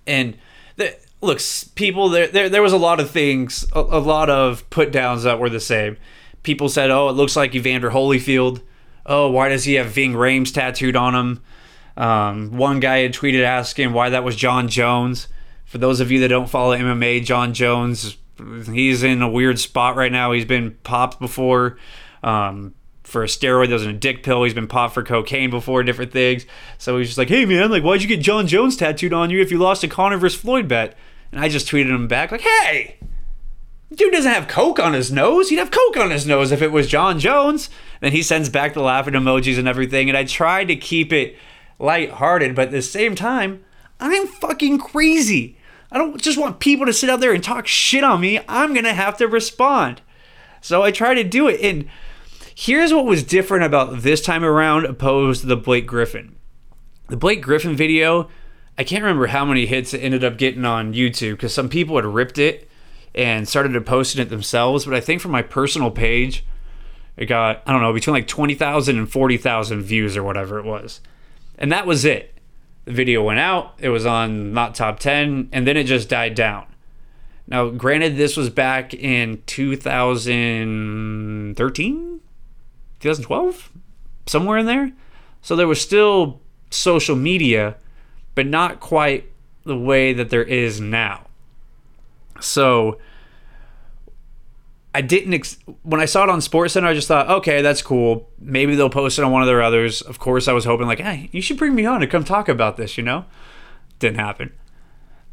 and 0.05 0.37
the, 0.75 0.97
looks 1.21 1.63
people 1.63 2.09
there, 2.09 2.27
there 2.27 2.49
there 2.49 2.61
was 2.61 2.73
a 2.73 2.77
lot 2.77 2.99
of 2.99 3.09
things, 3.09 3.65
a, 3.71 3.79
a 3.79 3.99
lot 3.99 4.29
of 4.29 4.69
put 4.69 4.91
downs 4.91 5.23
that 5.23 5.39
were 5.39 5.49
the 5.49 5.61
same. 5.61 5.95
People 6.43 6.67
said, 6.67 6.91
"Oh, 6.91 7.07
it 7.07 7.13
looks 7.13 7.37
like 7.37 7.55
Evander 7.55 7.91
Holyfield." 7.91 8.61
Oh, 9.05 9.31
why 9.31 9.47
does 9.47 9.63
he 9.63 9.75
have 9.75 9.87
Ving 9.87 10.15
Rhames 10.15 10.53
tattooed 10.53 10.97
on 10.97 11.15
him? 11.15 11.41
Um, 11.99 12.57
one 12.57 12.79
guy 12.79 12.99
had 12.99 13.13
tweeted 13.13 13.43
asking 13.43 13.91
why 13.93 14.09
that 14.09 14.23
was 14.23 14.35
Jon 14.35 14.69
Jones. 14.69 15.27
For 15.65 15.77
those 15.77 15.99
of 15.99 16.11
you 16.11 16.21
that 16.21 16.29
don't 16.29 16.49
follow 16.49 16.75
MMA, 16.75 17.23
Jon 17.23 17.53
Jones, 17.53 18.17
he's 18.65 19.03
in 19.03 19.21
a 19.21 19.29
weird 19.29 19.59
spot 19.59 19.95
right 19.95 20.11
now. 20.11 20.31
He's 20.31 20.45
been 20.45 20.77
popped 20.83 21.19
before. 21.19 21.77
Um, 22.23 22.73
for 23.03 23.23
a 23.23 23.27
steroid 23.27 23.67
that 23.67 23.73
was 23.73 23.83
in 23.83 23.89
a 23.89 23.97
dick 23.97 24.23
pill. 24.23 24.43
He's 24.43 24.53
been 24.53 24.67
popped 24.67 24.93
for 24.93 25.03
cocaine 25.03 25.49
before, 25.49 25.83
different 25.83 26.11
things. 26.11 26.45
So 26.77 26.97
he's 26.97 27.07
just 27.07 27.17
like, 27.17 27.27
hey 27.27 27.43
man, 27.45 27.71
like 27.71 27.83
why'd 27.83 28.01
you 28.01 28.07
get 28.07 28.21
Jon 28.21 28.47
Jones 28.47 28.77
tattooed 28.77 29.13
on 29.13 29.31
you 29.31 29.41
if 29.41 29.51
you 29.51 29.57
lost 29.57 29.83
a 29.83 29.87
Conor 29.87 30.17
vs. 30.17 30.39
Floyd 30.39 30.67
bet? 30.67 30.95
And 31.31 31.41
I 31.41 31.49
just 31.49 31.67
tweeted 31.67 31.89
him 31.89 32.07
back 32.07 32.31
like, 32.31 32.41
hey, 32.41 32.97
dude 33.93 34.13
doesn't 34.13 34.31
have 34.31 34.47
coke 34.47 34.79
on 34.79 34.93
his 34.93 35.11
nose. 35.11 35.49
He'd 35.49 35.57
have 35.57 35.71
coke 35.71 35.97
on 35.97 36.11
his 36.11 36.27
nose 36.27 36.51
if 36.51 36.61
it 36.61 36.71
was 36.71 36.87
Jon 36.87 37.19
Jones. 37.19 37.69
And 38.01 38.13
he 38.13 38.21
sends 38.21 38.49
back 38.49 38.73
the 38.73 38.81
laughing 38.81 39.15
emojis 39.15 39.57
and 39.57 39.67
everything. 39.67 40.09
And 40.09 40.17
I 40.17 40.23
tried 40.23 40.65
to 40.65 40.75
keep 40.75 41.11
it 41.11 41.35
lighthearted, 41.79 42.55
but 42.55 42.67
at 42.67 42.71
the 42.71 42.81
same 42.81 43.15
time, 43.15 43.63
I'm 43.99 44.27
fucking 44.27 44.77
crazy. 44.77 45.57
I 45.91 45.97
don't 45.97 46.21
just 46.21 46.37
want 46.37 46.59
people 46.59 46.85
to 46.85 46.93
sit 46.93 47.09
out 47.09 47.19
there 47.19 47.33
and 47.33 47.43
talk 47.43 47.65
shit 47.65 48.03
on 48.03 48.21
me. 48.21 48.39
I'm 48.47 48.73
gonna 48.73 48.93
have 48.93 49.17
to 49.17 49.27
respond. 49.27 50.01
So 50.61 50.83
I 50.83 50.91
try 50.91 51.13
to 51.13 51.23
do 51.23 51.47
it. 51.47 51.61
And 51.61 51.89
Here's 52.61 52.93
what 52.93 53.05
was 53.05 53.23
different 53.23 53.63
about 53.63 54.01
this 54.01 54.19
time 54.19 54.43
around 54.43 54.83
opposed 54.83 55.39
to 55.39 55.47
the 55.47 55.55
Blake 55.55 55.87
Griffin. 55.87 56.35
The 57.07 57.15
Blake 57.15 57.41
Griffin 57.41 57.73
video, 57.73 58.29
I 58.77 58.83
can't 58.83 59.01
remember 59.01 59.27
how 59.27 59.45
many 59.45 59.65
hits 59.65 59.93
it 59.93 59.99
ended 59.99 60.25
up 60.25 60.37
getting 60.37 60.65
on 60.65 60.93
YouTube 60.93 61.35
because 61.35 61.53
some 61.53 61.69
people 61.69 61.95
had 61.95 62.03
ripped 62.03 62.37
it 62.37 62.69
and 63.15 63.47
started 63.47 63.71
to 63.71 63.79
posting 63.79 64.21
it 64.21 64.29
themselves. 64.29 64.83
But 64.83 64.93
I 64.93 64.99
think 64.99 65.21
for 65.21 65.29
my 65.29 65.41
personal 65.41 65.89
page, 65.89 66.45
it 67.15 67.27
got, 67.27 67.63
I 67.65 67.71
don't 67.71 67.81
know, 67.81 67.93
between 67.93 68.13
like 68.13 68.27
20,000 68.27 68.97
and 68.97 69.09
40,000 69.09 69.81
views 69.81 70.17
or 70.17 70.23
whatever 70.23 70.59
it 70.59 70.65
was. 70.65 70.99
And 71.59 71.71
that 71.71 71.85
was 71.85 72.05
it. 72.05 72.33
The 72.85 72.93
video 72.93 73.21
went 73.21 73.37
out, 73.39 73.75
it 73.77 73.89
was 73.89 74.07
on 74.07 74.53
not 74.53 74.73
top 74.73 74.99
10, 74.99 75.49
and 75.51 75.67
then 75.67 75.77
it 75.77 75.83
just 75.83 76.09
died 76.09 76.33
down. 76.33 76.65
Now, 77.47 77.69
granted, 77.69 78.17
this 78.17 78.35
was 78.37 78.49
back 78.49 78.93
in 78.93 79.43
2013, 79.45 82.21
2012, 82.99 83.69
somewhere 84.25 84.57
in 84.57 84.65
there. 84.65 84.93
So 85.41 85.55
there 85.55 85.67
was 85.67 85.79
still 85.81 86.41
social 86.69 87.15
media, 87.15 87.75
but 88.35 88.45
not 88.47 88.79
quite 88.79 89.31
the 89.65 89.77
way 89.77 90.13
that 90.13 90.29
there 90.29 90.43
is 90.43 90.79
now. 90.79 91.25
So 92.39 92.99
I 94.93 95.01
didn't 95.01 95.33
ex- 95.33 95.57
when 95.83 96.01
I 96.01 96.05
saw 96.05 96.23
it 96.23 96.29
on 96.29 96.41
Sports 96.41 96.73
Center, 96.73 96.87
I 96.87 96.93
just 96.93 97.07
thought, 97.07 97.29
okay, 97.29 97.61
that's 97.61 97.81
cool. 97.81 98.29
Maybe 98.39 98.75
they'll 98.75 98.89
post 98.89 99.19
it 99.19 99.23
on 99.23 99.31
one 99.31 99.43
of 99.43 99.47
their 99.47 99.61
others. 99.61 100.01
Of 100.01 100.19
course, 100.19 100.47
I 100.47 100.53
was 100.53 100.65
hoping 100.65 100.87
like, 100.87 100.99
hey, 100.99 101.29
you 101.31 101.41
should 101.41 101.57
bring 101.57 101.75
me 101.75 101.85
on 101.85 101.99
to 101.99 102.07
come 102.07 102.23
talk 102.23 102.49
about 102.49 102.77
this. 102.77 102.97
You 102.97 103.03
know, 103.03 103.25
didn't 103.99 104.19
happen. 104.19 104.51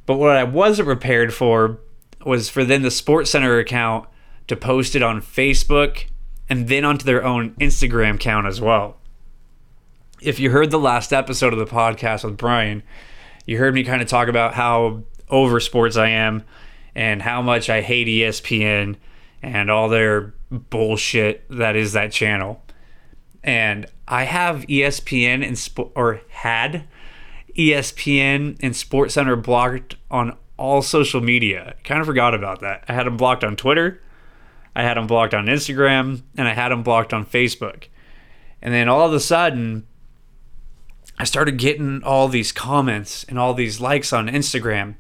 But 0.05 0.17
what 0.17 0.37
I 0.37 0.45
wasn't 0.45 0.87
prepared 0.87 1.33
for 1.33 1.81
was 2.25 2.49
for 2.49 2.65
then 2.65 2.83
the 2.83 2.91
Sports 2.91 3.31
Center 3.31 3.59
account 3.59 4.09
to 4.49 4.57
post 4.57 4.95
it 4.95 5.03
on 5.03 5.21
Facebook 5.21 6.07
and 6.49 6.69
then 6.69 6.85
onto 6.85 7.05
their 7.05 7.25
own 7.25 7.51
Instagram 7.55 8.17
account 8.17 8.47
as 8.47 8.61
well. 8.61 8.99
If 10.21 10.39
you 10.39 10.51
heard 10.51 10.71
the 10.71 10.79
last 10.79 11.13
episode 11.13 11.53
of 11.53 11.59
the 11.59 11.67
podcast 11.67 12.25
with 12.25 12.37
Brian, 12.37 12.83
you 13.47 13.59
heard 13.59 13.75
me 13.75 13.85
kind 13.85 14.03
of 14.03 14.09
talk 14.09 14.29
about 14.29 14.55
how 14.55 15.03
over 15.29 15.61
sports 15.61 15.97
I 15.97 16.09
am 16.09 16.45
and 16.95 17.23
how 17.23 17.43
much 17.43 17.69
I 17.69 17.81
hate 17.81 18.07
ESPN 18.07 18.97
and 19.47 19.71
all 19.71 19.89
their 19.89 20.35
bullshit 20.51 21.49
that 21.49 21.77
is 21.77 21.93
that 21.93 22.11
channel. 22.11 22.65
And 23.45 23.87
I 24.09 24.25
have 24.25 24.67
ESPN 24.67 25.47
and 25.47 25.57
sp- 25.57 25.95
or 25.95 26.21
had 26.31 26.89
ESPN 27.57 28.57
and 28.61 28.75
Sports 28.75 29.15
Center 29.15 29.37
blocked 29.37 29.95
on 30.11 30.37
all 30.57 30.83
social 30.83 31.21
media. 31.21 31.77
Kind 31.85 32.01
of 32.01 32.07
forgot 32.07 32.35
about 32.35 32.61
that. 32.61 32.85
I 32.89 32.93
had 32.93 33.07
them 33.07 33.17
blocked 33.17 33.45
on 33.45 33.55
Twitter. 33.55 34.03
I 34.75 34.83
had 34.83 34.97
them 34.97 35.07
blocked 35.07 35.33
on 35.33 35.47
Instagram, 35.47 36.23
and 36.37 36.49
I 36.49 36.53
had 36.53 36.71
them 36.71 36.83
blocked 36.83 37.15
on 37.15 37.25
Facebook. 37.25 37.85
And 38.61 38.75
then 38.75 38.89
all 38.89 39.07
of 39.07 39.15
a 39.15 39.21
sudden, 39.21 39.87
I 41.19 41.25
started 41.25 41.57
getting 41.57 42.03
all 42.03 42.27
these 42.27 42.51
comments 42.51 43.25
and 43.29 43.39
all 43.39 43.55
these 43.55 43.81
likes 43.81 44.13
on 44.13 44.27
Instagram, 44.27 44.97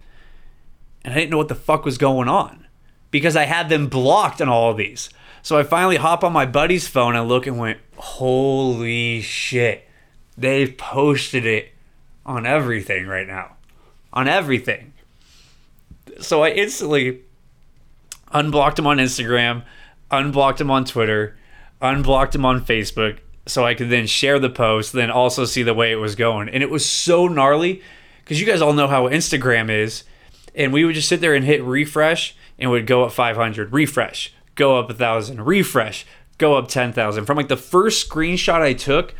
and 1.04 1.12
I 1.12 1.16
didn't 1.16 1.30
know 1.30 1.36
what 1.36 1.48
the 1.48 1.56
fuck 1.56 1.84
was 1.84 1.98
going 1.98 2.28
on 2.28 2.65
because 3.16 3.36
I 3.36 3.44
had 3.44 3.68
them 3.68 3.88
blocked 3.88 4.42
on 4.42 4.48
all 4.48 4.70
of 4.70 4.76
these. 4.76 5.08
So 5.42 5.56
I 5.56 5.62
finally 5.62 5.96
hop 5.96 6.22
on 6.22 6.32
my 6.32 6.44
buddy's 6.44 6.86
phone 6.86 7.16
and 7.16 7.28
look 7.28 7.46
and 7.46 7.58
went, 7.58 7.78
holy 7.96 9.22
shit. 9.22 9.88
They've 10.36 10.76
posted 10.76 11.46
it 11.46 11.72
on 12.26 12.44
everything 12.44 13.06
right 13.06 13.26
now. 13.26 13.56
On 14.12 14.28
everything. 14.28 14.92
So 16.20 16.42
I 16.42 16.50
instantly 16.50 17.20
unblocked 18.32 18.78
him 18.78 18.86
on 18.86 18.98
Instagram, 18.98 19.64
unblocked 20.10 20.60
him 20.60 20.70
on 20.70 20.84
Twitter, 20.84 21.38
unblocked 21.80 22.34
him 22.34 22.44
on 22.44 22.64
Facebook 22.64 23.18
so 23.46 23.64
I 23.64 23.74
could 23.74 23.88
then 23.88 24.06
share 24.06 24.38
the 24.38 24.50
post, 24.50 24.92
then 24.92 25.10
also 25.10 25.44
see 25.44 25.62
the 25.62 25.74
way 25.74 25.92
it 25.92 25.96
was 25.96 26.16
going. 26.16 26.48
And 26.48 26.62
it 26.62 26.70
was 26.70 26.84
so 26.86 27.28
gnarly 27.28 27.82
because 28.24 28.40
you 28.40 28.46
guys 28.46 28.60
all 28.60 28.72
know 28.72 28.88
how 28.88 29.08
Instagram 29.08 29.70
is. 29.70 30.04
And 30.54 30.72
we 30.72 30.84
would 30.84 30.94
just 30.94 31.08
sit 31.08 31.20
there 31.20 31.34
and 31.34 31.44
hit 31.44 31.62
refresh 31.62 32.34
and 32.58 32.70
would 32.70 32.86
go 32.86 33.04
up 33.04 33.12
500, 33.12 33.72
refresh, 33.72 34.32
go 34.54 34.78
up 34.78 34.86
a 34.86 34.92
1,000, 34.92 35.44
refresh, 35.44 36.06
go 36.38 36.56
up 36.56 36.68
10,000. 36.68 37.24
From 37.24 37.36
like 37.36 37.48
the 37.48 37.56
first 37.56 38.08
screenshot 38.08 38.60
I 38.60 38.72
took 38.72 39.14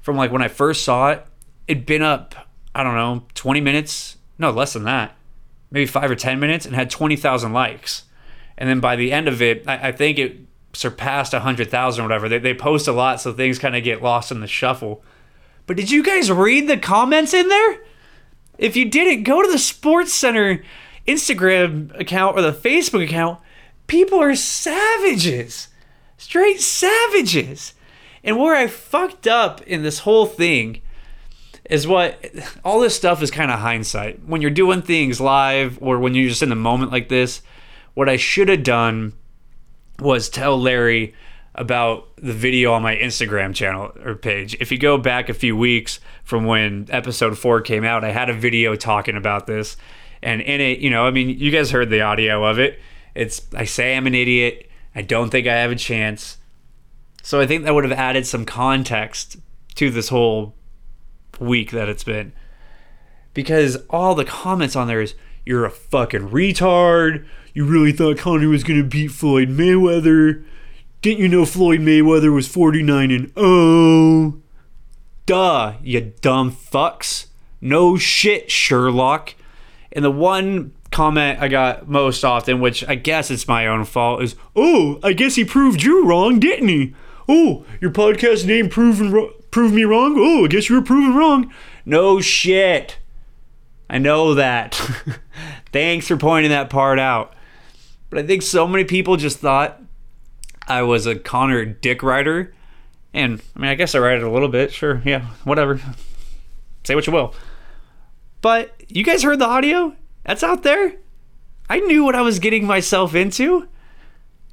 from 0.00 0.16
like 0.16 0.32
when 0.32 0.42
I 0.42 0.48
first 0.48 0.84
saw 0.84 1.10
it, 1.10 1.24
it'd 1.68 1.86
been 1.86 2.02
up, 2.02 2.34
I 2.74 2.82
don't 2.82 2.94
know, 2.94 3.24
20 3.34 3.60
minutes, 3.60 4.16
no, 4.38 4.50
less 4.50 4.72
than 4.72 4.84
that, 4.84 5.14
maybe 5.70 5.86
five 5.86 6.10
or 6.10 6.16
10 6.16 6.40
minutes 6.40 6.66
and 6.66 6.74
had 6.74 6.90
20,000 6.90 7.52
likes. 7.52 8.04
And 8.58 8.68
then 8.68 8.80
by 8.80 8.96
the 8.96 9.12
end 9.12 9.28
of 9.28 9.40
it, 9.40 9.66
I, 9.66 9.88
I 9.88 9.92
think 9.92 10.18
it 10.18 10.38
surpassed 10.74 11.32
100,000 11.32 12.00
or 12.00 12.08
whatever. 12.08 12.28
They, 12.28 12.38
they 12.38 12.54
post 12.54 12.88
a 12.88 12.92
lot, 12.92 13.20
so 13.20 13.32
things 13.32 13.58
kind 13.58 13.76
of 13.76 13.84
get 13.84 14.02
lost 14.02 14.30
in 14.30 14.40
the 14.40 14.46
shuffle. 14.46 15.02
But 15.66 15.76
did 15.76 15.90
you 15.90 16.02
guys 16.02 16.30
read 16.30 16.68
the 16.68 16.76
comments 16.76 17.32
in 17.32 17.48
there? 17.48 17.80
If 18.58 18.76
you 18.76 18.84
didn't, 18.84 19.22
go 19.22 19.42
to 19.42 19.50
the 19.50 19.58
SportsCenter 19.58 20.62
Instagram 21.06 21.98
account 21.98 22.36
or 22.36 22.42
the 22.42 22.52
Facebook 22.52 23.04
account. 23.04 23.40
People 23.86 24.20
are 24.20 24.34
savages. 24.34 25.68
Straight 26.16 26.60
savages. 26.60 27.74
And 28.24 28.38
where 28.38 28.54
I 28.54 28.66
fucked 28.66 29.26
up 29.26 29.60
in 29.62 29.82
this 29.82 30.00
whole 30.00 30.26
thing 30.26 30.80
is 31.68 31.86
what 31.86 32.24
all 32.64 32.80
this 32.80 32.94
stuff 32.94 33.22
is 33.22 33.30
kind 33.30 33.50
of 33.50 33.60
hindsight. 33.60 34.24
When 34.24 34.40
you're 34.40 34.50
doing 34.50 34.82
things 34.82 35.20
live 35.20 35.78
or 35.80 35.98
when 35.98 36.14
you're 36.14 36.28
just 36.28 36.42
in 36.42 36.48
the 36.48 36.54
moment 36.54 36.92
like 36.92 37.08
this, 37.08 37.42
what 37.94 38.08
I 38.08 38.16
should 38.16 38.48
have 38.48 38.62
done 38.62 39.14
was 39.98 40.28
tell 40.28 40.60
Larry 40.60 41.14
about 41.54 42.08
the 42.16 42.32
video 42.32 42.72
on 42.72 42.82
my 42.82 42.96
Instagram 42.96 43.54
channel 43.54 43.92
or 44.04 44.14
page. 44.14 44.56
If 44.60 44.72
you 44.72 44.78
go 44.78 44.96
back 44.96 45.28
a 45.28 45.34
few 45.34 45.56
weeks 45.56 46.00
from 46.24 46.44
when 46.44 46.86
episode 46.90 47.38
4 47.38 47.60
came 47.60 47.84
out, 47.84 48.04
I 48.04 48.10
had 48.10 48.30
a 48.30 48.34
video 48.34 48.74
talking 48.74 49.16
about 49.16 49.46
this. 49.46 49.76
And 50.22 50.40
in 50.40 50.60
it, 50.60 50.78
you 50.78 50.90
know, 50.90 51.06
I 51.06 51.10
mean, 51.10 51.28
you 51.30 51.50
guys 51.50 51.70
heard 51.70 51.90
the 51.90 52.00
audio 52.00 52.44
of 52.44 52.58
it. 52.58 52.78
It's 53.14 53.42
I 53.54 53.64
say 53.64 53.96
I'm 53.96 54.06
an 54.06 54.14
idiot. 54.14 54.70
I 54.94 55.02
don't 55.02 55.30
think 55.30 55.46
I 55.46 55.54
have 55.54 55.70
a 55.70 55.76
chance. 55.76 56.38
So 57.22 57.40
I 57.40 57.46
think 57.46 57.64
that 57.64 57.74
would 57.74 57.84
have 57.84 57.92
added 57.92 58.26
some 58.26 58.44
context 58.44 59.36
to 59.76 59.90
this 59.90 60.08
whole 60.08 60.54
week 61.38 61.70
that 61.70 61.88
it's 61.88 62.04
been. 62.04 62.32
Because 63.34 63.76
all 63.88 64.14
the 64.14 64.24
comments 64.24 64.76
on 64.76 64.88
there 64.88 65.00
is 65.00 65.14
you're 65.44 65.64
a 65.64 65.70
fucking 65.70 66.30
retard. 66.30 67.26
You 67.54 67.64
really 67.64 67.92
thought 67.92 68.18
Conor 68.18 68.48
was 68.48 68.64
going 68.64 68.80
to 68.80 68.88
beat 68.88 69.08
Floyd 69.08 69.48
Mayweather. 69.48 70.44
Didn't 71.00 71.20
you 71.20 71.28
know 71.28 71.44
Floyd 71.44 71.80
Mayweather 71.80 72.32
was 72.32 72.46
49 72.48 73.10
and 73.10 73.34
0? 73.34 74.40
Duh, 75.26 75.74
you 75.82 76.12
dumb 76.20 76.52
fucks. 76.52 77.26
No 77.60 77.96
shit, 77.96 78.50
Sherlock. 78.50 79.34
And 79.92 80.04
the 80.04 80.10
one 80.10 80.72
comment 80.90 81.40
I 81.40 81.48
got 81.48 81.88
most 81.88 82.24
often, 82.24 82.60
which 82.60 82.86
I 82.88 82.94
guess 82.94 83.30
it's 83.30 83.48
my 83.48 83.66
own 83.66 83.84
fault, 83.84 84.22
is, 84.22 84.36
"Oh, 84.56 84.98
I 85.02 85.12
guess 85.12 85.34
he 85.36 85.44
proved 85.44 85.82
you 85.82 86.04
wrong, 86.06 86.38
didn't 86.38 86.68
he? 86.68 86.94
Oh, 87.28 87.64
your 87.80 87.90
podcast 87.90 88.46
name 88.46 88.68
proven 88.68 89.30
proved 89.50 89.74
me 89.74 89.84
wrong. 89.84 90.14
Oh, 90.18 90.44
I 90.44 90.48
guess 90.48 90.68
you 90.68 90.74
were 90.76 90.82
proven 90.82 91.14
wrong. 91.14 91.52
No 91.84 92.20
shit. 92.20 92.98
I 93.88 93.98
know 93.98 94.34
that. 94.34 94.74
Thanks 95.72 96.08
for 96.08 96.16
pointing 96.16 96.50
that 96.50 96.70
part 96.70 96.98
out. 96.98 97.34
But 98.10 98.18
I 98.18 98.26
think 98.26 98.42
so 98.42 98.66
many 98.66 98.84
people 98.84 99.16
just 99.16 99.38
thought 99.38 99.80
I 100.66 100.82
was 100.82 101.06
a 101.06 101.14
Conor 101.14 101.64
dick 101.64 102.02
rider. 102.02 102.54
And 103.14 103.42
I 103.54 103.58
mean, 103.58 103.70
I 103.70 103.74
guess 103.74 103.94
I 103.94 103.98
ride 103.98 104.16
it 104.16 104.22
a 104.22 104.30
little 104.30 104.48
bit. 104.48 104.72
Sure. 104.72 105.02
Yeah. 105.04 105.26
Whatever. 105.44 105.80
Say 106.84 106.94
what 106.94 107.06
you 107.06 107.12
will. 107.12 107.34
But 108.40 108.74
you 108.98 109.04
guys 109.04 109.22
heard 109.22 109.38
the 109.38 109.46
audio? 109.46 109.96
That's 110.24 110.42
out 110.42 110.62
there. 110.62 110.94
I 111.68 111.80
knew 111.80 112.04
what 112.04 112.14
I 112.14 112.22
was 112.22 112.38
getting 112.38 112.66
myself 112.66 113.14
into. 113.14 113.68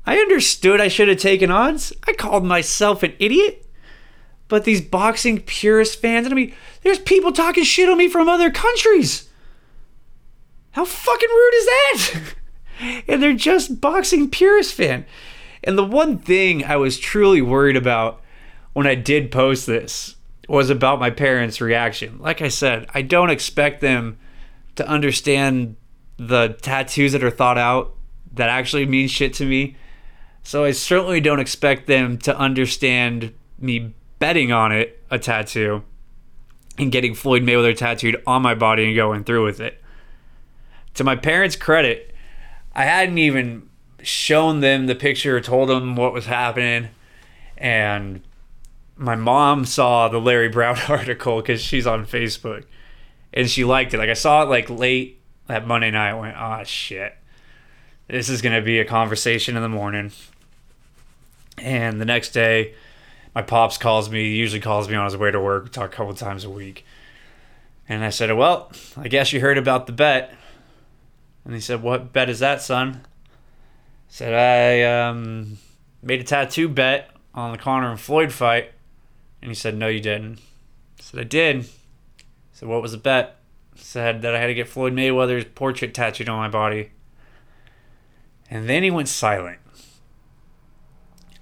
I 0.06 0.18
understood 0.18 0.80
I 0.80 0.88
should 0.88 1.08
have 1.08 1.20
taken 1.20 1.52
odds. 1.52 1.94
I 2.08 2.14
called 2.14 2.46
myself 2.46 3.04
an 3.04 3.14
idiot. 3.20 3.66
But 4.48 4.64
these 4.64 4.82
boxing 4.82 5.42
purist 5.42 6.02
fans, 6.02 6.28
I 6.28 6.32
mean, 6.32 6.54
there's 6.82 7.00
people 7.00 7.32
talking 7.32 7.64
shit 7.64 7.90
on 7.90 7.98
me 7.98 8.10
from 8.10 8.28
other 8.28 8.50
countries. 8.50 9.30
How 10.72 10.86
fucking 10.86 11.30
rude 11.30 11.54
is 11.54 11.66
that? 11.66 12.22
and 13.08 13.22
they're 13.22 13.34
just 13.34 13.82
boxing 13.82 14.30
purist 14.30 14.74
fan. 14.74 15.06
And 15.64 15.78
the 15.78 15.84
one 15.84 16.18
thing 16.18 16.64
I 16.64 16.78
was 16.78 16.98
truly 16.98 17.42
worried 17.42 17.76
about 17.76 18.22
when 18.74 18.88
I 18.88 18.96
did 18.96 19.32
post 19.32 19.68
this 19.68 20.16
was 20.48 20.70
about 20.70 21.00
my 21.00 21.10
parents' 21.10 21.62
reaction. 21.62 22.18
Like 22.20 22.42
I 22.42 22.48
said, 22.48 22.88
I 22.94 23.02
don't 23.04 23.30
expect 23.30 23.82
them 23.82 24.18
to 24.80 24.88
understand 24.88 25.76
the 26.16 26.56
tattoos 26.62 27.12
that 27.12 27.22
are 27.22 27.30
thought 27.30 27.58
out 27.58 27.98
that 28.32 28.48
actually 28.48 28.86
mean 28.86 29.10
shit 29.10 29.34
to 29.34 29.46
me. 29.46 29.76
So 30.42 30.64
I 30.64 30.72
certainly 30.72 31.20
don't 31.20 31.42
expect 31.42 31.86
them 31.86 32.18
to 32.20 32.38
understand 32.38 33.34
me 33.60 33.94
betting 34.20 34.54
on 34.54 34.72
it, 34.72 35.04
a 35.12 35.20
tattoo, 35.20 35.84
and 36.78 36.94
getting 36.94 37.14
Floyd 37.14 37.44
Mayweather 37.44 37.76
tattooed 37.76 38.24
on 38.26 38.42
my 38.42 38.56
body 38.56 38.86
and 38.86 38.96
going 38.96 39.26
through 39.26 39.44
with 39.44 39.60
it. 39.60 39.84
To 40.94 41.04
my 41.04 41.18
parents' 41.18 41.58
credit, 41.58 42.16
I 42.74 42.86
hadn't 42.86 43.18
even 43.18 43.68
shown 44.02 44.62
them 44.62 44.88
the 44.88 44.96
picture 44.96 45.36
or 45.36 45.42
told 45.42 45.68
them 45.68 45.98
what 45.98 46.14
was 46.14 46.26
happening. 46.26 46.88
And 47.58 48.22
my 48.96 49.16
mom 49.16 49.66
saw 49.66 50.08
the 50.08 50.22
Larry 50.22 50.48
Brown 50.48 50.78
article 50.88 51.42
because 51.42 51.62
she's 51.62 51.86
on 51.86 52.06
Facebook 52.06 52.64
and 53.34 53.50
she 53.50 53.64
liked 53.64 53.94
it. 53.94 53.98
Like 53.98 54.10
I 54.10 54.14
saw 54.14 54.44
it 54.44 54.50
like 54.50 54.70
late 54.70 55.20
that 55.48 55.68
Monday 55.68 55.92
night. 55.92 56.12
I 56.12 56.14
went, 56.14 56.36
oh 56.38 56.64
shit. 56.64 57.16
This 58.08 58.30
is 58.30 58.42
to 58.42 58.62
be 58.62 58.80
a 58.80 58.86
conversation 58.86 59.56
in 59.56 59.62
the 59.62 59.70
morning. 59.70 60.12
And 61.58 62.02
the 62.02 62.06
next 62.06 62.32
day, 62.32 62.74
my 63.36 63.42
pops 63.42 63.78
calls 63.78 64.10
me, 64.10 64.24
he 64.24 64.36
usually 64.38 64.62
calls 64.62 64.90
me 64.90 64.96
on 64.96 65.06
his 65.06 65.16
way 65.16 65.30
to 65.30 65.40
work, 65.40 65.66
we 65.66 65.70
talk 65.70 65.94
a 65.94 65.96
couple 65.96 66.14
times 66.14 66.44
a 66.44 66.50
week. 66.50 66.86
And 67.88 68.04
I 68.04 68.10
said, 68.10 68.32
Well, 68.36 68.72
I 68.98 69.08
guess 69.08 69.34
you 69.34 69.42
heard 69.42 69.58
about 69.58 69.86
the 69.86 69.92
bet. 69.92 70.34
And 71.46 71.54
he 71.54 71.60
said, 71.60 71.82
What 71.82 72.14
bet 72.14 72.30
is 72.30 72.40
that, 72.40 72.62
son? 72.62 73.02
I 73.04 73.08
said, 74.08 74.34
I 74.34 75.08
um, 75.08 75.58
made 76.02 76.22
a 76.22 76.24
tattoo 76.24 76.70
bet 76.70 77.12
on 77.34 77.52
the 77.52 77.58
Conor 77.58 77.92
and 77.92 78.00
Floyd 78.00 78.32
fight. 78.32 78.72
And 79.42 79.50
he 79.50 79.56
said, 79.56 79.76
No, 79.76 79.88
you 79.88 80.00
didn't. 80.00 80.40
I 81.00 81.02
said, 81.02 81.20
I 81.20 81.24
did. 81.24 81.70
Said, 82.60 82.68
What 82.68 82.82
was 82.82 82.92
the 82.92 82.98
bet? 82.98 83.38
Said 83.76 84.22
that 84.24 84.36
I 84.36 84.40
had 84.40 84.48
to 84.48 84.54
get 84.54 84.68
Floyd 84.68 84.92
Mayweather's 84.92 85.46
portrait 85.46 85.94
tattooed 85.94 86.28
on 86.28 86.38
my 86.38 86.50
body. 86.50 86.92
And 88.52 88.68
then 88.68 88.84
he 88.84 88.92
went 88.92 89.08
silent. 89.08 89.60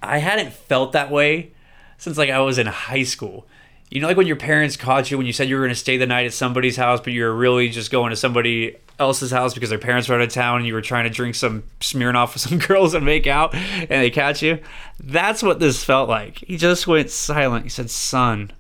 I 0.04 0.20
hadn't 0.20 0.54
felt 0.54 0.92
that 0.92 1.10
way 1.10 1.54
since 1.98 2.20
like 2.20 2.30
I 2.30 2.40
was 2.40 2.60
in 2.60 2.68
high 2.68 3.02
school. 3.02 3.48
You 3.90 4.00
know, 4.00 4.08
like 4.08 4.18
when 4.18 4.28
your 4.28 4.36
parents 4.36 4.78
caught 4.78 5.10
you 5.10 5.18
when 5.18 5.26
you 5.26 5.34
said 5.34 5.50
you 5.50 5.56
were 5.56 5.62
going 5.62 5.70
to 5.70 5.76
stay 5.76 5.98
the 5.98 6.06
night 6.06 6.28
at 6.28 6.34
somebody's 6.34 6.76
house, 6.76 7.00
but 7.00 7.14
you 7.14 7.24
were 7.24 7.34
really 7.34 7.70
just 7.70 7.90
going 7.90 8.12
to 8.12 8.16
somebody 8.16 8.78
else's 9.00 9.32
house 9.32 9.56
because 9.56 9.72
their 9.72 9.80
parents 9.80 10.08
were 10.08 10.16
out 10.16 10.22
of 10.22 10.30
town 10.30 10.58
and 10.58 10.68
you 10.68 10.74
were 10.76 10.82
trying 10.82 11.06
to 11.06 11.10
drink 11.10 11.34
some 11.34 11.64
Smirnoff 11.80 12.34
with 12.34 12.42
some 12.48 12.60
girls 12.60 12.94
and 12.94 13.04
make 13.04 13.26
out 13.26 13.56
and 13.56 13.90
they 13.90 14.12
catch 14.12 14.44
you. 14.44 14.60
That's 15.00 15.42
what 15.42 15.60
this 15.60 15.84
felt 15.84 16.10
like. 16.10 16.38
He 16.46 16.58
just 16.58 16.86
went 16.86 17.10
silent. 17.10 17.64
He 17.64 17.70
said, 17.70 17.90
Son, 17.90 18.52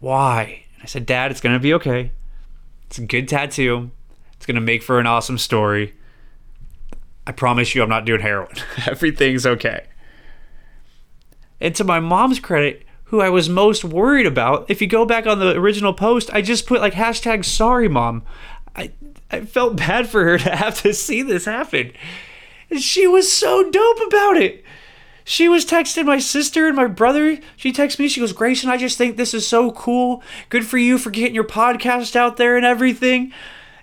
why? 0.00 0.64
I 0.82 0.86
said, 0.86 1.06
Dad, 1.06 1.30
it's 1.30 1.40
going 1.40 1.54
to 1.54 1.60
be 1.60 1.74
okay. 1.74 2.12
It's 2.86 2.98
a 2.98 3.06
good 3.06 3.28
tattoo. 3.28 3.90
It's 4.34 4.46
going 4.46 4.54
to 4.54 4.60
make 4.60 4.82
for 4.82 4.98
an 4.98 5.06
awesome 5.06 5.38
story. 5.38 5.94
I 7.26 7.32
promise 7.32 7.74
you, 7.74 7.82
I'm 7.82 7.88
not 7.88 8.04
doing 8.04 8.20
heroin. 8.20 8.54
Everything's 8.86 9.46
okay. 9.46 9.86
And 11.60 11.74
to 11.74 11.84
my 11.84 12.00
mom's 12.00 12.40
credit, 12.40 12.84
who 13.04 13.20
I 13.20 13.28
was 13.28 13.48
most 13.48 13.84
worried 13.84 14.26
about, 14.26 14.70
if 14.70 14.80
you 14.80 14.86
go 14.86 15.04
back 15.04 15.26
on 15.26 15.38
the 15.38 15.54
original 15.56 15.92
post, 15.92 16.32
I 16.32 16.42
just 16.42 16.66
put 16.66 16.80
like 16.80 16.94
hashtag 16.94 17.44
sorry 17.44 17.88
mom. 17.88 18.22
I 18.74 18.92
I 19.30 19.42
felt 19.42 19.76
bad 19.76 20.08
for 20.08 20.24
her 20.24 20.38
to 20.38 20.56
have 20.56 20.80
to 20.82 20.94
see 20.94 21.22
this 21.22 21.44
happen. 21.44 21.92
And 22.70 22.80
she 22.80 23.06
was 23.06 23.30
so 23.30 23.68
dope 23.70 24.00
about 24.06 24.36
it. 24.36 24.64
She 25.24 25.48
was 25.48 25.64
texting 25.64 26.06
my 26.06 26.18
sister 26.18 26.66
and 26.66 26.76
my 26.76 26.86
brother. 26.86 27.38
She 27.56 27.72
texted 27.72 27.98
me. 28.00 28.08
She 28.08 28.20
goes, 28.20 28.32
Grayson, 28.32 28.70
I 28.70 28.76
just 28.76 28.98
think 28.98 29.16
this 29.16 29.34
is 29.34 29.46
so 29.46 29.70
cool. 29.72 30.22
Good 30.48 30.66
for 30.66 30.78
you 30.78 30.98
for 30.98 31.10
getting 31.10 31.34
your 31.34 31.44
podcast 31.44 32.16
out 32.16 32.36
there 32.36 32.56
and 32.56 32.66
everything. 32.66 33.32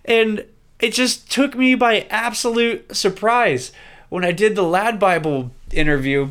And 0.06 0.46
it 0.80 0.94
just 0.94 1.32
took 1.32 1.56
me 1.56 1.76
by 1.76 2.08
absolute 2.10 2.96
surprise 2.96 3.72
when 4.10 4.24
I 4.24 4.32
did 4.32 4.56
the 4.56 4.64
LADbible 4.64 5.52
interview, 5.72 6.30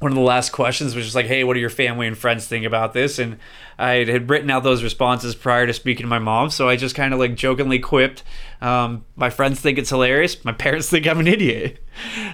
one 0.00 0.12
of 0.12 0.16
the 0.16 0.22
last 0.22 0.50
questions 0.50 0.94
was 0.94 1.04
just 1.04 1.16
like, 1.16 1.26
"Hey, 1.26 1.42
what 1.44 1.54
do 1.54 1.60
your 1.60 1.70
family 1.70 2.06
and 2.06 2.16
friends 2.16 2.46
think 2.46 2.64
about 2.64 2.92
this?" 2.92 3.18
And 3.18 3.38
I 3.78 4.04
had 4.04 4.30
written 4.30 4.50
out 4.50 4.62
those 4.62 4.82
responses 4.82 5.34
prior 5.34 5.66
to 5.66 5.72
speaking 5.72 6.04
to 6.04 6.08
my 6.08 6.18
mom, 6.18 6.50
so 6.50 6.68
I 6.68 6.76
just 6.76 6.94
kind 6.94 7.12
of 7.12 7.18
like 7.18 7.34
jokingly 7.34 7.78
quipped, 7.78 8.22
um, 8.60 9.04
"My 9.16 9.30
friends 9.30 9.60
think 9.60 9.78
it's 9.78 9.90
hilarious. 9.90 10.44
My 10.44 10.52
parents 10.52 10.88
think 10.90 11.06
I'm 11.06 11.18
an 11.20 11.26
idiot." 11.26 11.84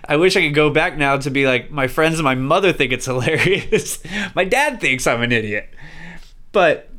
I 0.06 0.16
wish 0.16 0.36
I 0.36 0.42
could 0.42 0.54
go 0.54 0.68
back 0.68 0.98
now 0.98 1.16
to 1.16 1.30
be 1.30 1.46
like, 1.46 1.70
"My 1.70 1.86
friends 1.86 2.16
and 2.16 2.24
my 2.24 2.34
mother 2.34 2.72
think 2.72 2.92
it's 2.92 3.06
hilarious. 3.06 4.02
my 4.34 4.44
dad 4.44 4.80
thinks 4.80 5.06
I'm 5.06 5.22
an 5.22 5.32
idiot." 5.32 5.70
But 6.52 6.90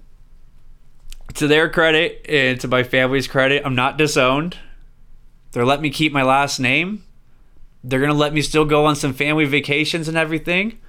to 1.35 1.47
their 1.47 1.69
credit 1.69 2.25
and 2.27 2.59
to 2.61 2.67
my 2.67 2.83
family's 2.83 3.27
credit, 3.27 3.61
I'm 3.65 3.75
not 3.75 3.97
disowned. 3.97 4.57
They're 5.51 5.65
letting 5.65 5.83
me 5.83 5.89
keep 5.89 6.11
my 6.11 6.23
last 6.23 6.59
name. 6.59 7.03
They're 7.87 7.99
going 7.99 8.11
to 8.11 8.17
let 8.17 8.33
me 8.33 8.41
still 8.41 8.65
go 8.65 8.85
on 8.85 8.95
some 8.95 9.13
family 9.13 9.45
vacations 9.45 10.07
and 10.07 10.17
everything. 10.17 10.79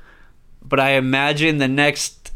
But 0.62 0.80
I 0.80 0.92
imagine 0.92 1.58
the 1.58 1.68
next 1.68 2.32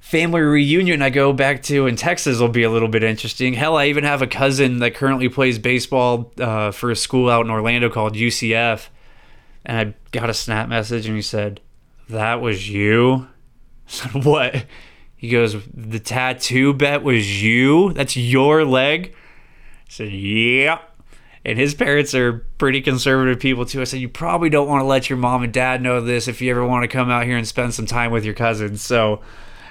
family 0.00 0.40
reunion 0.40 1.02
I 1.02 1.10
go 1.10 1.32
back 1.32 1.62
to 1.64 1.86
in 1.86 1.96
Texas 1.96 2.38
will 2.38 2.48
be 2.48 2.62
a 2.62 2.70
little 2.70 2.88
bit 2.88 3.02
interesting. 3.02 3.54
Hell, 3.54 3.76
I 3.76 3.86
even 3.86 4.04
have 4.04 4.22
a 4.22 4.26
cousin 4.26 4.78
that 4.78 4.94
currently 4.94 5.28
plays 5.28 5.58
baseball 5.58 6.32
uh, 6.38 6.70
for 6.70 6.90
a 6.90 6.96
school 6.96 7.30
out 7.30 7.44
in 7.44 7.50
Orlando 7.50 7.88
called 7.88 8.14
UCF. 8.14 8.88
And 9.64 9.78
I 9.78 9.94
got 10.12 10.30
a 10.30 10.34
snap 10.34 10.68
message 10.68 11.06
and 11.06 11.16
he 11.16 11.22
said, 11.22 11.60
That 12.08 12.40
was 12.40 12.68
you? 12.68 13.26
Said, 13.88 14.24
What? 14.24 14.66
He 15.16 15.30
goes, 15.30 15.56
The 15.72 15.98
tattoo 15.98 16.74
bet 16.74 17.02
was 17.02 17.42
you? 17.42 17.92
That's 17.94 18.16
your 18.16 18.64
leg? 18.64 19.14
I 19.14 19.88
said, 19.88 20.12
Yeah. 20.12 20.78
And 21.46 21.60
his 21.60 21.74
parents 21.74 22.12
are 22.12 22.44
pretty 22.58 22.80
conservative 22.80 23.38
people 23.38 23.64
too. 23.64 23.80
I 23.80 23.84
said, 23.84 24.00
You 24.00 24.08
probably 24.08 24.50
don't 24.50 24.66
want 24.66 24.80
to 24.80 24.86
let 24.86 25.08
your 25.08 25.16
mom 25.16 25.44
and 25.44 25.52
dad 25.52 25.80
know 25.80 26.00
this 26.00 26.26
if 26.26 26.42
you 26.42 26.50
ever 26.50 26.66
want 26.66 26.82
to 26.82 26.88
come 26.88 27.08
out 27.08 27.24
here 27.24 27.36
and 27.36 27.46
spend 27.46 27.72
some 27.72 27.86
time 27.86 28.10
with 28.10 28.24
your 28.24 28.34
cousins. 28.34 28.82
So 28.82 29.22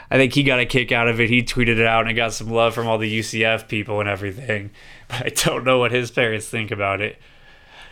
I 0.10 0.16
think 0.16 0.34
he 0.34 0.44
got 0.44 0.62
a 0.62 0.66
kick 0.66 0.94
out 0.94 1.10
of 1.10 1.20
it. 1.20 1.30
He 1.30 1.44
tweeted 1.44 1.78
it 1.78 1.86
out 1.86 2.08
and 2.08 2.16
got 2.16 2.32
some 2.32 2.50
love 2.50 2.74
from 2.74 2.88
all 2.88 2.98
the 2.98 3.20
UCF 3.20 3.68
people 3.68 4.00
and 4.00 4.10
everything. 4.10 4.72
But 5.08 5.22
I 5.24 5.30
don't 5.30 5.64
know 5.64 5.78
what 5.78 5.92
his 5.92 6.10
parents 6.10 6.48
think 6.48 6.72
about 6.72 7.00
it. 7.00 7.22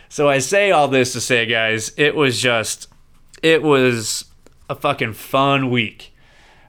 So 0.08 0.28
I 0.28 0.40
say 0.40 0.72
all 0.72 0.88
this 0.88 1.12
to 1.12 1.20
say, 1.20 1.46
guys, 1.46 1.92
it 1.96 2.16
was 2.16 2.40
just, 2.40 2.88
it 3.40 3.62
was 3.62 4.24
a 4.68 4.74
fucking 4.74 5.12
fun 5.12 5.70
week. 5.70 6.12